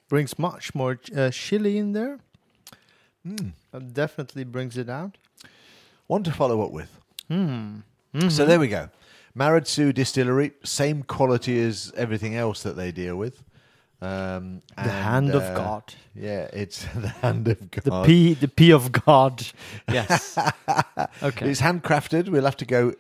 Brings 0.10 0.38
much 0.38 0.76
more 0.76 1.00
uh, 1.16 1.30
chili 1.32 1.78
in 1.78 1.94
there. 1.94 2.20
mm, 3.26 3.52
That 3.72 3.94
definitely 3.94 4.44
brings 4.44 4.78
it 4.78 4.90
out. 4.90 5.18
one 6.08 6.24
to 6.24 6.32
follow 6.32 6.62
up 6.62 6.72
with. 6.72 7.00
Hmm. 7.30 7.80
So 8.30 8.46
there 8.46 8.60
we 8.60 8.68
go. 8.68 8.90
Maredsous 9.34 9.94
Distillery, 9.94 10.52
same 10.66 11.04
quality 11.04 11.58
as 11.62 11.94
everything 11.96 12.36
else 12.36 12.62
that 12.64 12.76
they 12.76 12.92
deal 12.92 13.16
with. 13.16 13.42
Um, 14.02 14.62
The 14.76 14.82
and, 14.82 14.92
hand 14.92 15.36
of 15.36 15.44
uh, 15.44 15.54
God. 15.54 15.94
Yeah, 16.16 16.48
it's 16.54 16.84
the 16.96 17.10
hand 17.10 17.48
of 17.48 17.70
God. 17.72 17.84
The 17.84 18.04
P, 18.04 18.34
the 18.34 18.48
P 18.48 18.72
of 18.72 18.92
God. 18.92 19.46
Yes. 19.92 20.38
okay. 21.22 21.50
It's 21.50 21.62
handcrafted. 21.62 22.30
We'll 22.30 22.46
have 22.46 22.58
to 22.58 22.66
go. 22.66 22.94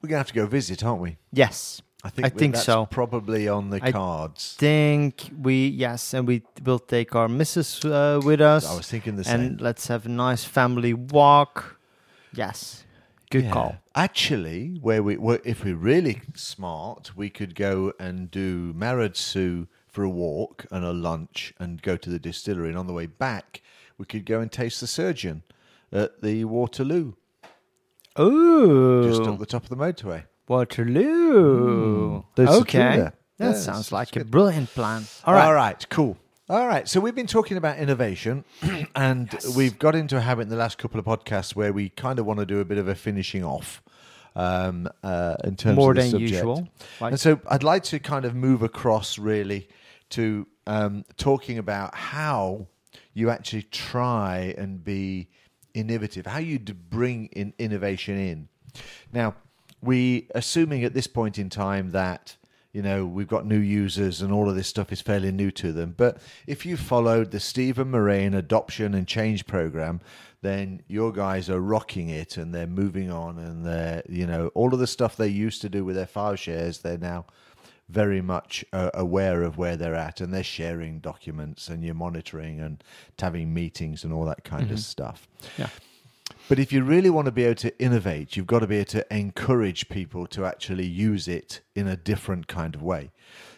We're 0.00 0.08
gonna 0.10 0.18
have 0.18 0.28
to 0.28 0.34
go 0.34 0.46
visit, 0.46 0.84
aren't 0.84 1.00
we? 1.02 1.16
yes. 1.32 1.82
I 2.04 2.10
think. 2.10 2.26
I 2.26 2.28
think 2.28 2.54
that's 2.54 2.66
so. 2.66 2.86
Probably 2.86 3.48
on 3.48 3.70
the 3.70 3.80
I 3.82 3.90
cards. 3.90 4.54
Think 4.58 5.28
we 5.42 5.66
yes, 5.68 6.14
and 6.14 6.28
we 6.28 6.42
will 6.64 6.78
take 6.78 7.16
our 7.16 7.26
missus 7.28 7.84
uh, 7.84 8.20
with 8.24 8.40
us, 8.40 8.64
I 8.64 8.76
was 8.76 8.86
thinking 8.86 9.16
the 9.16 9.24
same. 9.24 9.40
and 9.40 9.60
let's 9.60 9.88
have 9.88 10.06
a 10.06 10.08
nice 10.08 10.44
family 10.44 10.94
walk. 10.94 11.78
Yes. 12.32 12.84
Good 13.30 13.44
Yeah. 13.44 13.50
call. 13.50 13.76
Actually, 13.96 14.78
where 14.80 15.02
we 15.02 15.16
were, 15.16 15.40
if 15.44 15.64
we're 15.64 15.74
really 15.74 16.20
smart, 16.36 17.16
we 17.16 17.28
could 17.28 17.56
go 17.56 17.92
and 17.98 18.30
do 18.30 18.72
Maredsous 18.74 19.66
for 19.96 20.04
a 20.04 20.10
walk 20.10 20.66
and 20.70 20.84
a 20.84 20.92
lunch, 20.92 21.54
and 21.58 21.80
go 21.80 21.96
to 21.96 22.10
the 22.10 22.18
distillery. 22.18 22.68
And 22.68 22.76
on 22.76 22.86
the 22.86 22.92
way 22.92 23.06
back, 23.06 23.62
we 23.96 24.04
could 24.04 24.26
go 24.26 24.40
and 24.40 24.52
taste 24.52 24.82
the 24.82 24.86
surgeon 24.86 25.42
at 25.90 26.20
the 26.20 26.44
Waterloo, 26.44 27.14
Oh, 28.14 29.02
just 29.08 29.22
up 29.22 29.38
the 29.38 29.46
top 29.46 29.62
of 29.62 29.70
the 29.70 29.76
motorway. 29.76 30.24
Waterloo. 30.48 32.22
A 32.36 32.42
okay, 32.60 32.98
that 32.98 33.14
Yes, 33.38 33.64
sounds 33.64 33.90
like 33.90 34.10
a 34.16 34.18
good. 34.20 34.30
brilliant 34.30 34.68
plan. 34.74 35.06
All 35.24 35.32
right. 35.32 35.44
All 35.46 35.54
right, 35.54 35.86
cool. 35.88 36.18
All 36.50 36.66
right, 36.66 36.86
so 36.88 37.00
we've 37.00 37.14
been 37.14 37.26
talking 37.26 37.56
about 37.56 37.78
innovation, 37.78 38.44
and 38.94 39.34
we've 39.56 39.78
got 39.78 39.94
into 39.96 40.16
a 40.18 40.20
habit 40.20 40.42
in 40.42 40.48
the 40.50 40.56
last 40.56 40.76
couple 40.78 41.00
of 41.00 41.06
podcasts 41.06 41.56
where 41.56 41.72
we 41.72 41.88
kind 41.88 42.18
of 42.18 42.26
want 42.26 42.38
to 42.40 42.46
do 42.46 42.60
a 42.60 42.64
bit 42.66 42.76
of 42.78 42.86
a 42.86 42.94
finishing 42.94 43.42
off 43.44 43.82
um, 44.36 44.88
uh, 45.02 45.34
in 45.44 45.56
terms 45.56 45.76
More 45.76 45.90
of 45.90 45.96
the 45.96 46.02
than 46.02 46.10
subject. 46.12 46.30
usual. 46.32 46.68
Like, 47.00 47.12
And 47.12 47.20
so 47.20 47.40
I'd 47.48 47.64
like 47.64 47.82
to 47.84 47.98
kind 47.98 48.24
of 48.26 48.34
move 48.36 48.62
across 48.62 49.18
really 49.18 49.68
to 50.10 50.46
um, 50.66 51.04
talking 51.16 51.58
about 51.58 51.94
how 51.94 52.66
you 53.12 53.30
actually 53.30 53.62
try 53.62 54.54
and 54.56 54.82
be 54.82 55.28
innovative, 55.74 56.26
how 56.26 56.38
you 56.38 56.58
bring 56.58 57.26
in 57.26 57.52
innovation 57.58 58.18
in. 58.18 58.48
Now, 59.12 59.34
we 59.82 60.28
assuming 60.34 60.84
at 60.84 60.94
this 60.94 61.06
point 61.06 61.38
in 61.38 61.50
time 61.50 61.90
that 61.90 62.36
you 62.72 62.82
know 62.82 63.06
we've 63.06 63.28
got 63.28 63.46
new 63.46 63.58
users 63.58 64.20
and 64.22 64.32
all 64.32 64.48
of 64.48 64.56
this 64.56 64.68
stuff 64.68 64.92
is 64.92 65.00
fairly 65.00 65.32
new 65.32 65.50
to 65.52 65.72
them. 65.72 65.94
But 65.96 66.18
if 66.46 66.66
you 66.66 66.76
followed 66.76 67.30
the 67.30 67.40
Stephen 67.40 67.90
Moraine 67.90 68.34
adoption 68.34 68.94
and 68.94 69.06
change 69.06 69.46
program, 69.46 70.00
then 70.42 70.82
your 70.88 71.12
guys 71.12 71.48
are 71.50 71.60
rocking 71.60 72.08
it 72.08 72.36
and 72.36 72.54
they're 72.54 72.66
moving 72.66 73.10
on 73.10 73.38
and 73.38 73.64
they're 73.64 74.02
you 74.08 74.26
know 74.26 74.48
all 74.48 74.72
of 74.72 74.80
the 74.80 74.86
stuff 74.86 75.16
they 75.16 75.28
used 75.28 75.60
to 75.62 75.68
do 75.68 75.84
with 75.84 75.96
their 75.96 76.06
file 76.06 76.36
shares 76.36 76.78
they're 76.78 76.98
now 76.98 77.26
very 77.88 78.20
much 78.20 78.64
uh, 78.72 78.90
aware 78.94 79.42
of 79.42 79.58
where 79.58 79.76
they're 79.76 79.94
at 79.94 80.20
and 80.20 80.32
they're 80.34 80.42
sharing 80.42 80.98
documents 80.98 81.68
and 81.68 81.84
you're 81.84 81.94
monitoring 81.94 82.60
and 82.60 82.82
having 83.18 83.54
meetings 83.54 84.02
and 84.04 84.12
all 84.12 84.24
that 84.24 84.42
kind 84.44 84.70
of 84.70 84.80
stuff. 84.80 85.28
Yeah. 85.56 85.68
But 86.48 86.58
if 86.58 86.72
you 86.72 86.82
really 86.82 87.10
want 87.10 87.26
to 87.26 87.32
be 87.32 87.44
able 87.44 87.56
to 87.56 87.78
innovate, 87.80 88.36
you've 88.36 88.46
got 88.46 88.60
to 88.60 88.66
be 88.66 88.76
able 88.76 88.90
to 88.90 89.14
encourage 89.16 89.88
people 89.88 90.26
to 90.28 90.44
actually 90.44 90.86
use 90.86 91.26
it 91.28 91.60
in 91.74 91.86
a 91.88 91.96
different 91.96 92.46
kind 92.46 92.74
of 92.74 92.82
way. 92.82 93.10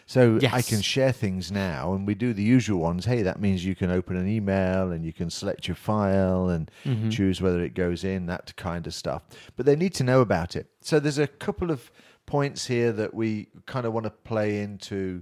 So 0.07 0.39
I 0.55 0.63
can 0.63 0.81
share 0.81 1.11
things 1.11 1.51
now, 1.51 1.93
and 1.93 2.07
we 2.07 2.15
do 2.15 2.33
the 2.33 2.41
usual 2.41 2.79
ones. 2.79 3.05
Hey, 3.05 3.21
that 3.21 3.39
means 3.39 3.63
you 3.63 3.75
can 3.75 3.91
open 3.91 4.15
an 4.17 4.27
email 4.27 4.91
and 4.91 5.05
you 5.05 5.13
can 5.13 5.29
select 5.29 5.67
your 5.67 5.75
file 5.75 6.49
and 6.49 6.71
Mm-hmm. 6.83 7.09
choose 7.09 7.41
whether 7.41 7.61
it 7.63 7.75
goes 7.75 8.03
in, 8.03 8.25
that 8.25 8.55
kind 8.55 8.87
of 8.87 8.93
stuff. 8.95 9.21
But 9.55 9.67
they 9.67 9.75
need 9.75 9.93
to 9.95 10.03
know 10.03 10.21
about 10.21 10.55
it. 10.55 10.67
So 10.81 10.99
there's 10.99 11.19
a 11.19 11.27
couple 11.27 11.69
of 11.69 11.91
points 12.29 12.67
here 12.67 12.91
that 12.91 13.13
we 13.13 13.47
kind 13.65 13.85
of 13.85 13.93
want 13.93 14.03
to 14.05 14.11
play 14.11 14.61
into 14.61 15.21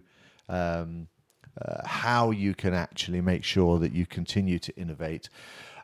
um, 0.49 1.07
uh, 1.61 1.87
how 1.87 2.31
you 2.31 2.53
can 2.53 2.73
actually 2.73 3.21
make 3.21 3.43
sure 3.43 3.79
that 3.79 3.93
you 3.93 4.05
continue 4.05 4.59
to 4.59 4.75
innovate 4.75 5.29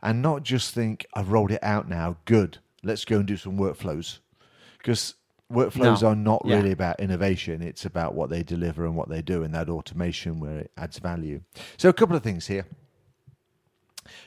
and 0.01 0.21
not 0.21 0.43
just 0.43 0.74
think, 0.74 1.05
I've 1.13 1.32
rolled 1.32 1.51
it 1.51 1.63
out 1.63 1.88
now, 1.88 2.17
good, 2.26 2.57
let's 2.84 3.05
go 3.05 3.19
and 3.19 3.26
do 3.26 3.38
some 3.38 3.57
workflows. 3.57 4.19
Because 4.78 5.15
workflows 5.49 6.01
No. 6.01 6.09
are 6.09 6.15
not 6.15 6.41
Yeah. 6.43 6.57
really 6.57 6.71
about 6.71 6.99
innovation, 6.99 7.61
it's 7.61 7.86
about 7.86 8.13
what 8.13 8.30
they 8.30 8.43
deliver 8.43 8.86
and 8.86 8.97
what 8.97 9.07
they 9.07 9.21
do 9.21 9.43
and 9.43 9.55
that 9.55 9.69
automation 9.69 10.41
where 10.41 10.59
it 10.59 10.71
adds 10.78 10.99
value. 10.99 11.39
So, 11.78 11.88
a 11.88 11.93
couple 11.93 12.17
of 12.17 12.24
things 12.24 12.47
here 12.47 12.65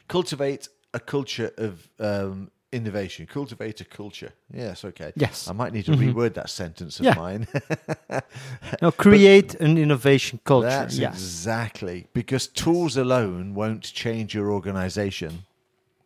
cultivate 0.09 0.69
a 0.95 1.01
culture 1.01 1.51
of 1.59 1.91
um, 2.01 2.51
innovation, 2.77 3.27
cultivate 3.27 3.81
a 3.81 3.85
culture. 3.85 4.33
Yes, 4.53 4.85
okay. 4.85 5.13
Yes. 5.17 5.49
I 5.49 5.53
might 5.53 5.73
need 5.73 5.85
to 5.87 5.93
Mhm. 5.93 6.13
reword 6.15 6.35
that 6.35 6.51
sentence 6.51 7.01
of 7.01 7.07
Yeah. 7.07 7.15
mine. 7.15 7.47
No, 8.83 8.91
create 8.93 9.55
an 9.57 9.79
innovation 9.79 10.41
culture. 10.45 10.69
That's 10.69 10.97
yes. 10.99 11.15
exactly 11.15 12.07
because 12.13 12.47
tools 12.47 12.97
alone 12.97 13.55
won't 13.55 13.83
change 13.83 14.35
your 14.35 14.51
organization. 14.53 15.45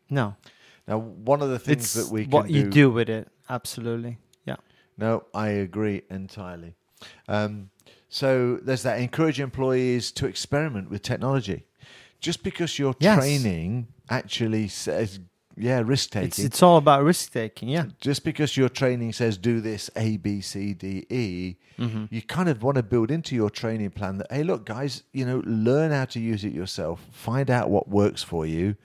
No. 0.08 0.36
Now, 0.88 0.98
one 0.98 1.42
of 1.42 1.50
the 1.50 1.58
things 1.58 1.84
It's 1.84 1.94
that 1.94 2.12
we 2.12 2.22
can 2.24 2.30
what 2.32 2.50
you 2.50 2.70
do 2.70 2.90
with 2.90 3.08
it. 3.08 3.28
Absolutely. 3.48 4.18
Yeah. 4.44 4.56
No, 4.96 5.24
I 5.34 5.48
agree 5.48 6.02
entirely. 6.10 6.74
Um, 7.28 7.70
so 8.08 8.56
there's 8.62 8.82
that. 8.82 9.00
Encourage 9.00 9.40
employees 9.40 10.10
to 10.12 10.26
experiment 10.26 10.90
with 10.90 11.02
technology. 11.02 11.64
Just 12.20 12.42
because 12.42 12.78
your 12.78 12.94
Yes. 13.00 13.18
training 13.18 13.88
actually 14.08 14.68
says, 14.68 15.20
yeah, 15.60 15.82
risk 15.84 16.10
taking. 16.10 16.44
it's 16.46 16.62
all 16.62 16.76
about 16.78 17.02
risk 17.04 17.32
taking. 17.32 17.68
Yeah. 17.68 17.84
Just 18.00 18.24
because 18.24 18.56
your 18.56 18.68
training 18.68 19.12
says 19.12 19.38
do 19.38 19.60
this 19.60 19.90
A, 19.96 20.16
B, 20.16 20.40
C, 20.40 20.74
D, 20.74 21.06
E, 21.10 21.56
Mm-hmm. 21.78 22.04
you 22.10 22.20
kind 22.20 22.50
of 22.50 22.62
want 22.62 22.76
to 22.76 22.82
build 22.82 23.10
into 23.10 23.34
your 23.34 23.48
training 23.48 23.90
plan 23.92 24.18
that, 24.18 24.26
hey, 24.30 24.42
look, 24.42 24.66
guys, 24.66 25.02
you 25.14 25.24
know, 25.24 25.40
learn 25.46 25.92
how 25.92 26.04
to 26.04 26.20
use 26.20 26.44
it 26.44 26.52
yourself, 26.52 27.00
find 27.10 27.50
out 27.50 27.70
what 27.70 27.88
works 27.88 28.22
for 28.22 28.44
you, 28.44 28.76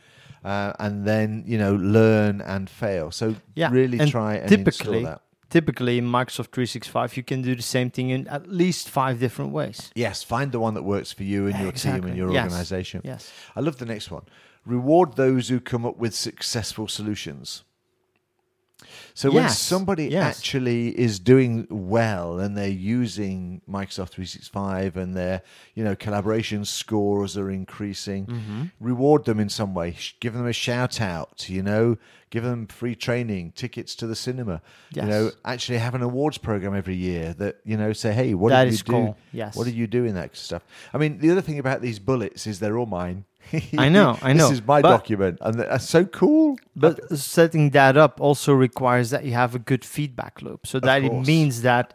uh, 0.46 0.72
and 0.80 1.06
then, 1.06 1.44
you 1.46 1.58
know, 1.58 1.76
learn 1.76 2.40
and 2.40 2.70
fail. 2.70 3.12
So 3.12 3.36
Yeah, 3.54 3.70
really 3.70 4.00
and 4.00 4.10
try 4.10 4.36
and 4.36 4.48
typically- 4.48 5.00
install 5.00 5.12
that. 5.12 5.22
Typically 5.50 5.98
in 5.98 6.06
Microsoft 6.06 6.52
365, 6.54 7.18
you 7.18 7.24
can 7.24 7.42
do 7.42 7.54
the 7.56 7.62
same 7.62 7.90
thing 7.90 8.10
in 8.12 8.28
at 8.30 8.48
least 8.50 8.90
five 8.90 9.20
different 9.20 9.52
ways. 9.52 9.92
Yes, 9.94 10.24
find 10.24 10.52
the 10.54 10.60
one 10.62 10.74
that 10.74 10.84
works 10.84 11.12
for 11.12 11.24
you 11.24 11.48
and 11.48 11.60
your 11.60 11.72
team 11.74 12.04
and 12.06 12.16
your 12.18 12.32
Yes. 12.32 12.46
organization. 12.46 13.02
Yes. 13.04 13.32
I 13.56 13.60
love 13.60 13.78
the 13.78 13.86
next 13.86 14.10
one. 14.10 14.24
Reward 14.66 15.16
those 15.16 15.49
who 15.49 15.59
come 15.59 15.86
up 15.86 15.97
with 15.97 16.16
successful 16.16 16.88
solutions. 16.88 17.63
So 19.13 19.32
when 19.32 19.49
somebody 19.49 20.07
yes. 20.07 20.38
actually 20.38 20.89
is 20.99 21.18
doing 21.20 21.66
well 21.70 22.38
and 22.39 22.57
they're 22.57 22.68
using 22.68 23.61
Microsoft 23.70 24.09
365 24.09 24.97
and 24.97 25.16
their, 25.16 25.41
you 25.74 25.84
know, 25.86 25.95
collaboration 25.95 26.66
scores 26.66 27.38
are 27.38 27.49
increasing, 27.49 28.26
Mm-hmm. 28.26 28.63
reward 28.82 29.24
them 29.26 29.39
in 29.39 29.47
some 29.47 29.74
way. 29.74 29.95
Give 30.20 30.34
them 30.34 30.45
a 30.45 30.51
shout 30.53 30.99
out, 30.99 31.47
you 31.49 31.63
know, 31.63 31.97
give 32.30 32.43
them 32.43 32.68
free 32.68 32.95
training, 32.95 33.53
tickets 33.53 33.95
to 33.95 34.07
the 34.07 34.16
cinema. 34.16 34.61
You 34.91 35.03
know, 35.03 35.32
actually 35.45 35.78
have 35.78 35.95
an 35.95 36.01
awards 36.01 36.38
program 36.38 36.76
every 36.76 36.95
year 36.95 37.34
that, 37.36 37.61
you 37.63 37.78
know, 37.78 37.93
say, 37.93 38.11
hey, 38.11 38.34
what 38.34 38.49
That 38.49 38.66
did 38.66 38.74
you 38.74 38.78
do? 38.80 38.91
cool. 38.91 39.18
Yes. 39.32 39.55
What 39.55 39.63
do 39.66 39.72
you 39.72 39.88
do 39.88 40.03
in 40.03 40.16
that 40.16 40.36
stuff? 40.36 40.63
I 40.93 40.97
mean, 40.97 41.20
the 41.20 41.32
other 41.32 41.41
thing 41.41 41.59
about 41.59 41.82
these 41.82 41.99
bullets 41.99 42.45
is 42.45 42.59
they're 42.59 42.78
all 42.78 42.86
mine. 42.86 43.24
I 43.78 43.89
know, 43.89 44.18
I 44.22 44.34
know. 44.34 44.50
This 44.50 44.60
is 44.60 44.66
my 44.66 44.82
But- 44.82 44.89
document, 44.89 45.38
and 45.41 45.60
that's 45.60 45.88
so 45.89 46.06
cool. 46.06 46.58
But 46.76 47.18
setting 47.18 47.70
that 47.72 47.96
up 47.98 48.20
also 48.20 48.54
requires 48.54 49.10
that 49.12 49.26
you 49.26 49.34
have 49.34 49.56
a 49.56 49.60
good 49.60 49.86
feedback 49.86 50.41
loop. 50.41 50.68
So 50.68 50.80
that 50.80 51.04
it 51.04 51.14
means 51.14 51.62
that 51.62 51.93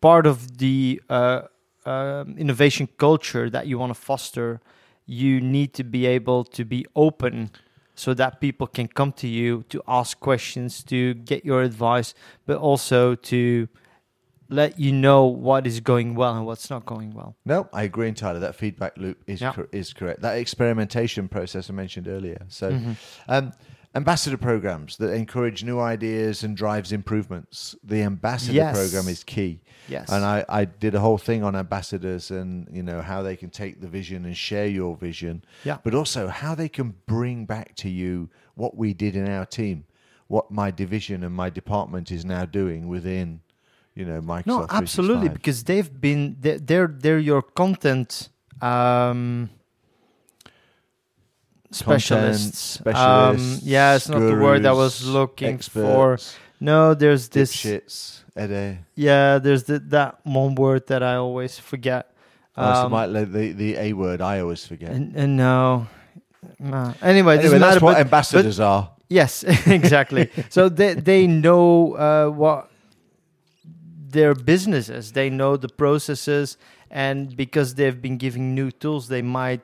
part 0.00 0.26
of 0.26 0.58
the 0.58 1.00
uh, 1.08 1.42
um, 1.86 2.36
innovation 2.38 2.88
culture 2.98 3.48
that 3.50 3.66
you 3.66 3.78
want 3.78 3.90
to 3.94 4.00
foster, 4.00 4.60
you 5.06 5.40
need 5.40 5.74
to 5.74 5.84
be 5.84 6.06
able 6.06 6.44
to 6.44 6.64
be 6.64 6.86
open 6.96 7.50
so 7.94 8.14
that 8.14 8.40
people 8.40 8.66
can 8.66 8.88
come 8.88 9.12
to 9.12 9.28
you 9.28 9.64
to 9.68 9.82
ask 9.86 10.18
questions, 10.18 10.82
to 10.84 11.14
get 11.14 11.44
your 11.44 11.62
advice, 11.62 12.14
but 12.46 12.56
also 12.56 13.14
to 13.14 13.68
let 14.52 14.78
you 14.78 14.92
know 14.92 15.24
what 15.26 15.66
is 15.66 15.80
going 15.80 16.14
well 16.14 16.36
and 16.36 16.46
what's 16.46 16.68
not 16.70 16.84
going 16.86 17.12
well. 17.14 17.36
No, 17.44 17.68
I 17.72 17.82
agree 17.84 18.08
entirely. 18.08 18.40
That 18.40 18.54
feedback 18.54 18.96
loop 18.96 19.22
is 19.26 19.40
Yeah. 19.40 19.52
cor- 19.52 19.68
is 19.72 19.92
correct. 19.92 20.20
That 20.22 20.36
experimentation 20.38 21.28
process 21.28 21.70
I 21.70 21.72
mentioned 21.72 22.08
earlier. 22.08 22.42
So, 22.48 22.70
Mhm. 22.72 22.96
um, 23.28 23.52
ambassador 23.94 24.38
programs 24.38 24.96
that 24.96 25.12
encourage 25.12 25.62
new 25.64 25.78
ideas 25.78 26.42
and 26.42 26.56
drives 26.56 26.92
improvements. 26.92 27.74
The 27.84 28.02
ambassador 28.02 28.54
Yes. 28.54 28.74
program 28.74 29.08
is 29.08 29.22
key. 29.22 29.60
Yes. 29.88 30.10
And 30.10 30.24
I, 30.24 30.44
I 30.48 30.64
did 30.64 30.94
a 30.94 31.00
whole 31.00 31.18
thing 31.18 31.42
on 31.44 31.54
ambassadors 31.54 32.30
and 32.30 32.68
you 32.72 32.82
know 32.82 33.02
how 33.02 33.22
they 33.22 33.36
can 33.36 33.50
take 33.50 33.80
the 33.80 33.88
vision 33.88 34.24
and 34.24 34.36
share 34.36 34.66
your 34.66 34.96
vision, 34.96 35.44
Yeah. 35.64 35.78
but 35.84 35.94
also 35.94 36.28
how 36.28 36.54
they 36.54 36.68
can 36.68 36.94
bring 37.06 37.44
back 37.44 37.74
to 37.76 37.90
you 37.90 38.30
what 38.54 38.76
we 38.76 38.94
did 38.94 39.14
in 39.16 39.28
our 39.28 39.44
team, 39.44 39.84
what 40.28 40.50
my 40.50 40.70
division 40.70 41.22
and 41.22 41.34
my 41.34 41.50
department 41.50 42.10
is 42.10 42.24
now 42.24 42.46
doing 42.46 42.88
within, 42.88 43.40
you 43.94 44.04
know, 44.04 44.20
Microsoft. 44.20 44.46
No, 44.46 44.66
absolutely, 44.70 45.28
because 45.28 45.64
they've 45.64 46.00
been 46.00 46.36
they're 46.40 46.86
they're, 46.86 47.18
your 47.18 47.42
content 47.42 48.28
um, 48.60 49.50
specialists. 51.70 52.80
Um, 52.84 52.92
specialists, 52.92 53.62
yeah, 53.64 53.96
it's 53.96 54.08
not 54.08 54.20
the 54.20 54.36
word 54.36 54.66
I 54.66 54.72
was 54.72 55.04
looking 55.04 55.58
for. 55.58 56.18
No, 56.60 56.94
there's 56.94 57.28
this. 57.28 58.22
Eddie. 58.34 58.78
Yeah, 58.94 59.38
there's 59.38 59.64
the, 59.64 59.78
that 59.80 60.24
one 60.24 60.54
word 60.54 60.86
that 60.86 61.02
I 61.02 61.16
always 61.16 61.58
forget. 61.58 62.14
Oh, 62.56 62.74
so 62.74 62.86
Um, 62.86 62.92
my- 62.92 63.06
the, 63.06 63.52
the 63.52 63.76
A 63.76 63.92
word 63.92 64.20
I 64.22 64.40
always 64.40 64.64
forget. 64.66 64.90
and, 64.90 65.14
and 65.16 65.36
no. 65.36 65.86
No. 66.58 66.94
Anyway, 67.02 67.38
anyway, 67.38 67.58
that's 67.58 67.74
matter. 67.74 67.84
what 67.84 67.94
but- 67.94 68.00
ambassadors 68.00 68.60
are. 68.60 68.90
Yes, 69.08 69.42
exactly. 69.66 70.30
so 70.48 70.70
they 70.70 70.94
they 70.94 71.26
know 71.26 71.94
uh, 71.96 72.28
what 72.30 72.70
their 74.12 74.34
businesses. 74.34 75.12
They 75.12 75.28
know 75.30 75.56
the 75.56 75.68
processes, 75.68 76.56
and 76.90 77.36
because 77.36 77.74
they've 77.74 78.00
been 78.00 78.16
giving 78.18 78.54
new 78.54 78.70
tools, 78.70 79.08
they 79.08 79.22
might 79.22 79.60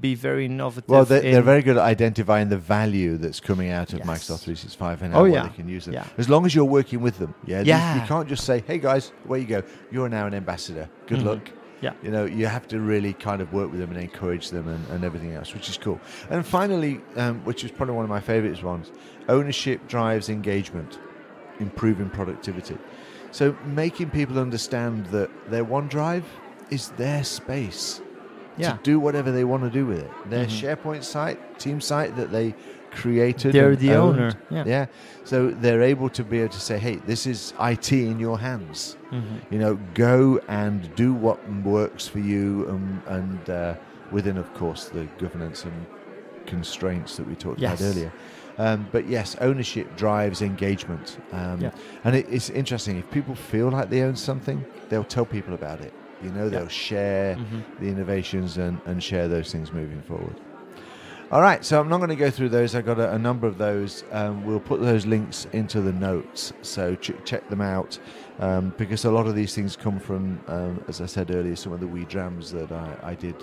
be 0.00 0.14
very 0.14 0.46
innovative. 0.46 0.88
Well, 0.90 1.04
they're, 1.04 1.20
they're 1.20 1.42
very 1.42 1.62
good 1.62 1.76
at 1.76 1.82
identifying 1.84 2.48
the 2.48 2.58
value 2.58 3.16
that's 3.18 3.38
coming 3.40 3.70
out 3.70 3.92
of 3.92 4.00
Yes. 4.00 4.06
Microsoft 4.08 4.40
365 4.42 5.02
and 5.02 5.14
Oh, 5.14 5.18
how 5.18 5.22
well 5.22 5.32
yeah. 5.32 5.42
they 5.48 5.54
can 5.54 5.68
use 5.68 5.84
them. 5.84 5.94
Yeah. 5.94 6.06
As 6.18 6.28
long 6.28 6.44
as 6.44 6.54
you're 6.56 6.64
working 6.64 7.00
with 7.00 7.18
them. 7.18 7.34
Yeah. 7.46 7.60
You- 7.60 7.66
Yeah. 7.66 7.94
You, 8.00 8.06
can't 8.06 8.28
just 8.28 8.44
say, 8.44 8.64
hey, 8.66 8.78
guys, 8.78 9.12
where 9.26 9.38
you 9.38 9.46
go. 9.46 9.62
You're 9.92 10.08
now 10.08 10.26
an 10.26 10.34
ambassador. 10.34 10.88
Good 11.06 11.20
Mhm. 11.20 11.24
luck. 11.24 11.50
Yeah. 11.82 11.92
You 12.02 12.10
know, 12.10 12.24
you 12.24 12.46
have 12.46 12.66
to 12.68 12.80
really 12.80 13.12
kind 13.12 13.40
of 13.40 13.52
work 13.52 13.70
with 13.70 13.78
them 13.78 13.90
and 13.92 14.00
encourage 14.00 14.50
them 14.50 14.66
and, 14.66 14.84
and 14.90 15.04
everything 15.04 15.34
else, 15.34 15.54
which 15.54 15.68
is 15.68 15.76
cool. 15.78 16.00
And 16.30 16.44
finally, 16.44 17.00
um, 17.16 17.44
which 17.44 17.62
is 17.62 17.70
probably 17.70 17.94
one 17.94 18.04
of 18.04 18.10
my 18.10 18.20
favorites 18.20 18.62
ones, 18.64 18.90
ownership 19.28 19.86
drives 19.86 20.28
engagement, 20.28 20.98
improving 21.60 22.10
productivity. 22.10 22.76
So 23.36 23.54
making 23.66 24.08
people 24.10 24.38
understand 24.38 25.04
that 25.16 25.28
their 25.50 25.62
OneDrive 25.62 26.22
is 26.70 26.88
their 26.96 27.22
space 27.22 28.00
Yeah. 28.56 28.72
to 28.72 28.78
do 28.82 28.98
whatever 28.98 29.30
they 29.30 29.44
want 29.44 29.62
to 29.64 29.68
do 29.80 29.84
with 29.84 29.98
it. 29.98 30.10
Their 30.30 30.46
Mhm. 30.46 30.60
SharePoint 30.60 31.04
site, 31.04 31.38
team 31.58 31.78
site 31.82 32.16
that 32.16 32.32
they 32.32 32.54
created. 32.92 33.52
They're 33.52 33.76
the 33.76 33.92
owned. 33.92 34.18
owner. 34.20 34.32
Yeah. 34.48 34.64
Yeah. 34.66 34.86
So 35.24 35.50
they're 35.50 35.82
able 35.82 36.08
to 36.18 36.24
be 36.24 36.38
able 36.40 36.54
to 36.54 36.60
say, 36.70 36.78
hey, 36.78 36.96
this 37.06 37.26
is 37.26 37.52
IT 37.58 37.92
in 38.06 38.18
your 38.18 38.38
hands. 38.38 38.96
Mhm. 39.12 39.22
You 39.50 39.58
know, 39.58 39.78
go 39.92 40.40
and 40.48 40.88
do 40.94 41.12
what 41.12 41.38
works 41.62 42.08
for 42.08 42.20
you, 42.20 42.66
and, 42.70 42.84
and 43.18 43.50
uh, 43.50 43.74
within, 44.10 44.38
of 44.38 44.48
course, 44.54 44.86
the 44.88 45.04
governance 45.18 45.64
and 45.64 45.74
constraints 46.46 47.16
that 47.18 47.28
we 47.28 47.34
talked 47.34 47.58
Yes. 47.58 47.80
about 47.80 47.90
earlier. 47.96 48.12
Um, 48.58 48.88
but 48.90 49.06
yes, 49.08 49.36
ownership 49.40 49.96
drives 49.96 50.40
engagement. 50.42 51.18
Um, 51.32 51.60
Yeah. 51.60 51.70
And 52.04 52.16
it, 52.16 52.26
it's 52.30 52.48
interesting. 52.50 52.98
If 52.98 53.10
people 53.10 53.34
feel 53.34 53.68
like 53.70 53.90
they 53.90 54.02
own 54.02 54.16
something, 54.16 54.64
they'll 54.88 55.04
tell 55.04 55.26
people 55.26 55.54
about 55.54 55.80
it. 55.80 55.92
You 56.22 56.30
know, 56.30 56.48
they'll 56.48 56.68
share 56.68 57.36
Mhm. 57.36 57.62
the 57.80 57.86
innovations 57.88 58.56
and, 58.56 58.80
and 58.86 59.02
share 59.02 59.28
those 59.28 59.52
things 59.52 59.72
moving 59.72 60.00
forward. 60.02 60.34
All 61.32 61.40
right, 61.42 61.64
so 61.64 61.80
I'm 61.80 61.88
not 61.88 61.96
going 61.96 62.10
to 62.10 62.14
go 62.16 62.30
through 62.30 62.50
those. 62.50 62.76
I've 62.76 62.86
got 62.86 63.00
a, 63.00 63.12
a 63.12 63.18
number 63.18 63.48
of 63.48 63.58
those. 63.58 64.04
Um, 64.12 64.44
we'll 64.46 64.60
put 64.60 64.80
those 64.80 65.06
links 65.06 65.46
into 65.52 65.80
the 65.80 65.92
notes, 65.92 66.52
so 66.62 66.94
ch- 66.94 67.10
check 67.24 67.48
them 67.48 67.60
out 67.60 67.98
um, 68.38 68.72
because 68.78 69.04
a 69.04 69.10
lot 69.10 69.26
of 69.26 69.34
these 69.34 69.52
things 69.52 69.74
come 69.74 69.98
from, 69.98 70.38
um, 70.46 70.84
as 70.86 71.00
I 71.00 71.06
said 71.06 71.32
earlier, 71.34 71.56
some 71.56 71.72
of 71.72 71.80
the 71.80 71.86
wee 71.88 72.04
drams 72.04 72.52
that 72.52 72.70
I, 72.70 72.96
I 73.02 73.14
did 73.16 73.34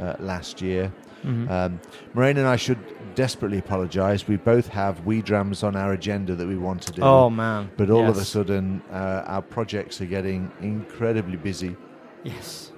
uh, 0.00 0.14
last 0.18 0.60
year. 0.62 0.92
Mhm. 1.24 1.48
Um, 1.50 1.80
Marijn 2.14 2.36
and 2.36 2.46
I 2.48 2.56
should 2.56 2.78
desperately 3.14 3.58
apologise. 3.58 4.26
We 4.26 4.36
both 4.36 4.66
have 4.68 5.04
wee 5.06 5.22
drams 5.22 5.62
on 5.62 5.76
our 5.76 5.92
agenda 5.92 6.34
that 6.34 6.46
we 6.48 6.56
want 6.56 6.82
to 6.82 6.92
do. 6.92 7.02
oh 7.02 7.30
man! 7.30 7.70
But 7.76 7.90
all 7.90 8.08
of 8.08 8.16
a 8.16 8.24
sudden, 8.24 8.82
uh, 8.92 9.22
our 9.26 9.42
projects 9.42 10.00
are 10.00 10.06
getting 10.06 10.50
incredibly 10.60 11.36
busy. 11.36 11.76
yes. 12.24 12.70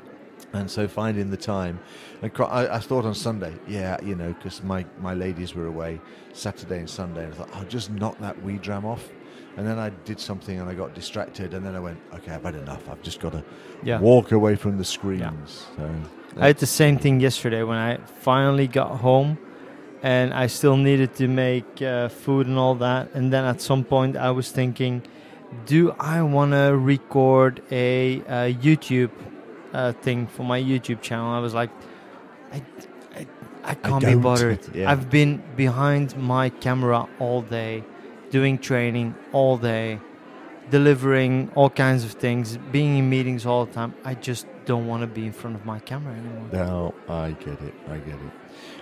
And 0.52 0.70
so 0.70 0.86
finding 0.86 1.30
the 1.30 1.36
time, 1.36 1.80
and 2.22 2.30
I, 2.38 2.76
I 2.76 2.78
thought 2.78 3.04
on 3.04 3.14
Sunday, 3.14 3.54
yeah, 3.66 4.00
you 4.04 4.14
know, 4.14 4.32
because 4.34 4.62
my, 4.62 4.86
my 5.00 5.12
ladies 5.12 5.52
were 5.52 5.66
away 5.66 6.00
Saturday 6.32 6.78
and 6.78 6.88
Sunday, 6.88 7.24
and 7.24 7.32
I 7.34 7.36
thought 7.38 7.50
I'll 7.54 7.64
just 7.64 7.90
knock 7.90 8.16
that 8.20 8.40
wee 8.40 8.58
dram 8.58 8.84
off. 8.84 9.08
And 9.56 9.66
then 9.66 9.80
I 9.80 9.88
did 10.04 10.20
something 10.20 10.60
and 10.60 10.70
I 10.70 10.74
got 10.74 10.94
distracted, 10.94 11.54
and 11.54 11.66
then 11.66 11.74
I 11.74 11.80
went, 11.80 11.98
okay, 12.14 12.30
I've 12.32 12.44
had 12.44 12.54
enough. 12.54 12.88
I've 12.88 13.02
just 13.02 13.18
got 13.18 13.32
to 13.32 13.42
Yeah. 13.82 13.98
walk 13.98 14.30
away 14.30 14.54
from 14.54 14.78
the 14.78 14.84
screens. 14.84 15.66
So 15.76 15.90
I 16.36 16.48
had 16.48 16.58
the 16.58 16.66
same 16.66 16.98
thing 16.98 17.20
yesterday 17.20 17.62
when 17.62 17.78
I 17.78 17.98
finally 18.20 18.66
got 18.66 18.98
home 18.98 19.38
and 20.02 20.34
I 20.34 20.48
still 20.48 20.76
needed 20.76 21.14
to 21.16 21.28
make 21.28 21.80
uh, 21.80 22.08
food 22.08 22.46
and 22.46 22.58
all 22.58 22.74
that. 22.76 23.14
And 23.14 23.32
then 23.32 23.44
at 23.44 23.60
some 23.60 23.84
point, 23.84 24.16
I 24.16 24.30
was 24.32 24.50
thinking, 24.50 25.02
do 25.66 25.92
I 25.98 26.22
want 26.22 26.52
to 26.52 26.76
record 26.76 27.62
a, 27.70 28.20
uh 28.20 28.24
YouTube 28.66 29.10
uh, 29.72 29.92
thing 29.92 30.26
for 30.26 30.42
my 30.42 30.60
YouTube 30.60 31.00
channel? 31.00 31.30
I 31.32 31.38
was 31.38 31.54
like, 31.54 31.70
I, 32.52 32.62
I, 33.16 33.26
I 33.62 33.74
can't 33.74 34.04
be 34.04 34.14
bothered. 34.14 34.60
Yeah. 34.74 34.90
I've 34.90 35.08
been 35.08 35.42
behind 35.56 36.16
my 36.16 36.50
camera 36.50 37.08
all 37.18 37.42
day, 37.42 37.84
doing 38.30 38.58
training 38.58 39.14
all 39.32 39.56
day, 39.56 40.00
delivering 40.70 41.50
all 41.54 41.70
kinds 41.70 42.04
of 42.04 42.12
things, 42.12 42.58
being 42.72 42.98
in 42.98 43.08
meetings 43.08 43.46
all 43.46 43.64
the 43.66 43.72
time. 43.72 43.94
I 44.04 44.14
just 44.14 44.46
don't 44.64 44.86
want 44.86 45.00
to 45.02 45.06
be 45.06 45.26
in 45.26 45.32
front 45.32 45.56
of 45.56 45.64
my 45.64 45.78
camera 45.80 46.14
anymore. 46.14 46.48
no, 46.52 46.94
I 47.08 47.32
get 47.32 47.60
it. 47.60 47.74
I 47.88 47.98
get 47.98 48.14
it. 48.14 48.32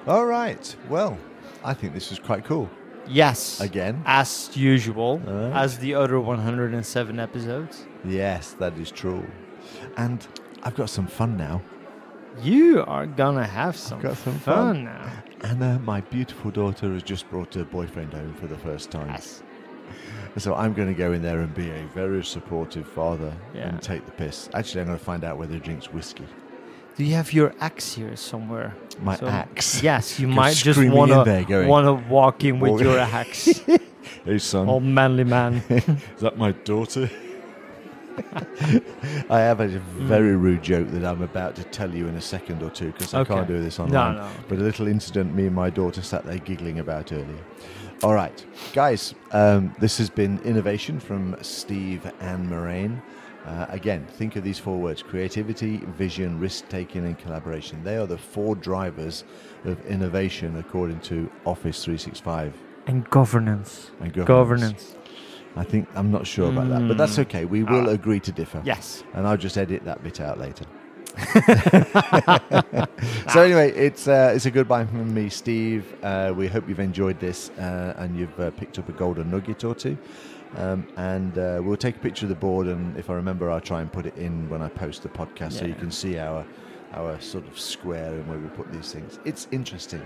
All 0.07 0.27
right. 0.27 0.77
Well, 0.89 1.19
I 1.65 1.75
think 1.75 1.93
this 1.95 2.11
was 2.11 2.19
quite 2.19 2.45
cool. 2.45 2.69
Yes. 3.09 3.61
Again, 3.61 4.03
As 4.07 4.51
usual, 4.55 5.19
right. 5.19 5.53
as 5.63 5.79
the 5.79 5.95
other 5.95 6.21
107 6.21 7.19
episodes. 7.19 7.85
yes, 8.05 8.53
that 8.61 8.79
is 8.79 8.91
true. 8.93 9.27
And 9.97 10.25
I've 10.63 10.77
got 10.77 10.89
some 10.89 11.07
fun 11.09 11.37
now. 11.37 11.63
You 12.43 12.85
are 12.87 13.07
gonna 13.07 13.45
have 13.47 13.77
some, 13.77 14.01
got 14.01 14.17
some 14.17 14.39
fun, 14.39 14.85
now. 14.85 15.11
Anna, 15.43 15.81
my 15.85 16.01
beautiful 16.01 16.51
daughter, 16.53 16.93
has 16.93 17.03
just 17.03 17.29
brought 17.29 17.53
her 17.55 17.65
boyfriend 17.65 18.15
home 18.15 18.35
for 18.35 18.47
the 18.47 18.57
first 18.57 18.91
time. 18.91 19.09
Yes. 19.11 19.43
So 20.39 20.55
I'm 20.55 20.73
going 20.73 20.89
to 20.89 20.95
go 20.95 21.13
in 21.13 21.23
there 21.23 21.41
and 21.41 21.55
be 21.55 21.71
a 21.71 21.85
very 21.95 22.25
supportive 22.25 22.89
father 22.89 23.33
Yeah. 23.55 23.69
and 23.69 23.83
take 23.83 24.07
the 24.07 24.13
piss. 24.13 24.49
Actually, 24.55 24.83
I'm 24.83 24.87
going 24.87 24.99
to 24.99 25.05
find 25.05 25.25
out 25.25 25.37
whether 25.37 25.53
he 25.53 25.61
drinks 25.61 25.93
whiskey. 25.93 26.27
Do 26.97 27.05
you 27.05 27.15
have 27.15 27.33
your 27.33 27.55
axe 27.61 27.95
here 27.95 28.17
somewhere? 28.17 28.75
My 29.01 29.17
So- 29.17 29.27
axe. 29.27 29.83
Yes, 29.83 30.21
you 30.21 30.29
might 30.41 30.55
just 30.55 30.79
in 30.79 31.25
there 31.25 31.45
going, 31.45 31.69
wanna 31.69 31.95
walk 31.95 32.45
in 32.45 32.61
with 32.61 32.81
your 32.81 32.99
axe. 33.19 33.61
Hey, 34.25 34.39
son, 34.39 34.69
Old 34.69 34.85
manly 34.85 35.25
man. 35.25 35.63
is 35.71 36.21
that 36.21 36.37
my 36.37 36.53
daughter? 36.53 37.11
I 39.31 39.41
have 39.41 39.61
a 39.61 39.69
very 39.69 40.35
hmm. 40.35 40.43
rude 40.43 40.63
joke 40.63 40.89
that 40.91 41.05
I'm 41.05 41.23
about 41.23 41.57
to 41.57 41.65
tell 41.65 41.91
you 41.95 42.09
in 42.09 42.15
a 42.17 42.21
second 42.21 42.63
or 42.63 42.69
two 42.69 42.93
because 42.93 43.15
I 43.15 43.25
can't 43.25 43.49
do 43.49 43.61
this 43.63 43.79
no, 43.79 43.85
online. 43.85 44.17
no. 44.17 44.29
But 44.49 44.59
a 44.59 44.61
little 44.61 44.87
incident 44.87 45.35
me 45.35 45.47
and 45.47 45.57
my 45.57 45.71
daughter 45.71 46.03
sat 46.03 46.25
there 46.25 46.39
giggling 46.39 46.79
about 46.79 47.11
earlier. 47.11 47.43
All 48.03 48.15
right, 48.15 48.45
guys, 48.73 49.15
um, 49.31 49.75
this 49.79 49.97
has 49.99 50.11
been 50.11 50.41
innovation 50.41 50.99
from 50.99 51.37
Steve 51.41 52.11
and 52.21 52.49
Marijn. 52.49 53.01
Uh, 53.47 53.67
again, 53.69 54.05
think 54.07 54.35
of 54.35 54.43
these 54.43 54.59
four 54.59 54.77
words 54.79 55.03
creativity, 55.03 55.77
vision, 55.99 56.39
risk 56.41 56.69
taking, 56.69 57.05
and 57.07 57.17
collaboration. 57.19 57.83
They 57.85 57.97
are 57.97 58.07
the 58.07 58.19
four 58.19 58.57
drivers 58.57 59.23
of 59.65 59.85
innovation 59.87 60.57
according 60.59 61.01
to 61.01 61.31
Office 61.45 61.85
365 61.85 62.55
And 62.89 63.09
governance. 63.11 63.91
and 64.01 64.13
governance. 64.13 64.27
Governance. 64.73 64.97
I 65.55 65.65
think, 65.65 65.87
I'm 65.95 66.11
not 66.11 66.27
sure 66.27 66.49
about 66.51 66.71
that, 66.71 66.89
but 66.89 66.97
that's 66.97 67.17
Mm. 67.17 67.23
okay. 67.23 67.45
We 67.45 67.63
will 67.63 67.89
Ah. 67.89 67.93
agree 67.93 68.21
to 68.21 68.33
differ. 68.33 68.63
Yes. 68.65 69.05
And 69.15 69.27
I'll 69.29 69.37
just 69.37 69.57
edit 69.59 69.85
that 69.85 70.03
bit 70.03 70.21
out 70.21 70.39
later. 70.41 70.65
so 73.33 73.43
anyway, 73.43 73.71
it's 73.73 74.09
uh, 74.09 74.33
it's 74.35 74.47
a 74.47 74.51
goodbye 74.51 74.87
from 74.87 75.13
me, 75.13 75.29
Steve. 75.29 75.95
Uh, 76.03 76.33
we 76.35 76.49
hope 76.49 76.69
you've 76.69 76.81
enjoyed 76.81 77.21
this 77.21 77.51
uh, 77.51 77.95
and 77.99 78.19
you've 78.19 78.39
uh, 78.41 78.51
picked 78.53 78.79
up 78.79 78.89
a 78.89 78.93
golden 78.93 79.31
nugget 79.31 79.65
or 79.65 79.75
two. 79.75 79.99
Um, 80.57 80.87
and 80.97 81.37
uh, 81.39 81.61
we'll 81.63 81.77
take 81.77 81.97
a 81.97 81.99
picture 81.99 82.27
of 82.27 82.31
the 82.31 82.35
board, 82.35 82.67
and 82.67 82.97
if 82.99 83.09
I 83.09 83.15
remember, 83.15 83.51
I'll 83.51 83.61
try 83.61 83.81
and 83.81 83.91
put 83.91 84.07
it 84.07 84.17
in 84.17 84.51
when 84.51 84.61
I 84.61 84.69
post 84.69 85.03
the 85.03 85.09
podcast, 85.09 85.55
so 85.55 85.65
you 85.65 85.75
can 85.75 85.91
see 85.91 86.19
our 86.19 86.45
our 86.93 87.19
sort 87.21 87.47
of 87.47 87.59
square 87.59 88.13
and 88.13 88.29
where 88.29 88.39
we 88.39 88.49
put 88.49 88.71
these 88.71 88.93
things. 88.93 89.19
It's 89.25 89.49
interesting, 89.51 90.05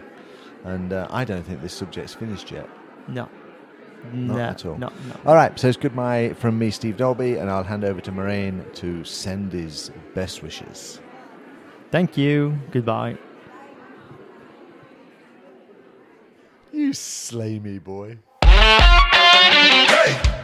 and 0.65 0.93
uh, 0.93 1.09
I 1.11 1.25
don't 1.25 1.43
think 1.43 1.63
this 1.63 1.75
subject's 1.75 2.15
finished 2.15 2.53
yet. 2.53 2.69
No. 3.09 3.29
No, 4.13 4.35
not 4.35 4.51
at 4.51 4.67
all. 4.67 4.79
No, 4.79 4.89
no. 4.89 5.21
All 5.27 5.35
right, 5.35 5.59
so 5.59 5.69
it's 5.69 5.77
goodbye 5.77 6.35
from 6.35 6.59
me, 6.59 6.71
Steve 6.71 6.97
Dolby, 6.97 7.37
and 7.37 7.51
I'll 7.51 7.65
hand 7.65 7.85
over 7.85 8.01
to 8.01 8.13
Marijn 8.13 8.73
to 8.77 9.05
send 9.05 9.53
his 9.53 9.91
best 10.15 10.43
wishes. 10.43 11.01
Thank 11.91 12.17
you. 12.17 12.59
Goodbye. 12.71 13.19
You 16.73 16.93
slay 16.93 17.59
me, 17.59 17.79
boy. 17.79 18.19
Hey! 18.45 20.43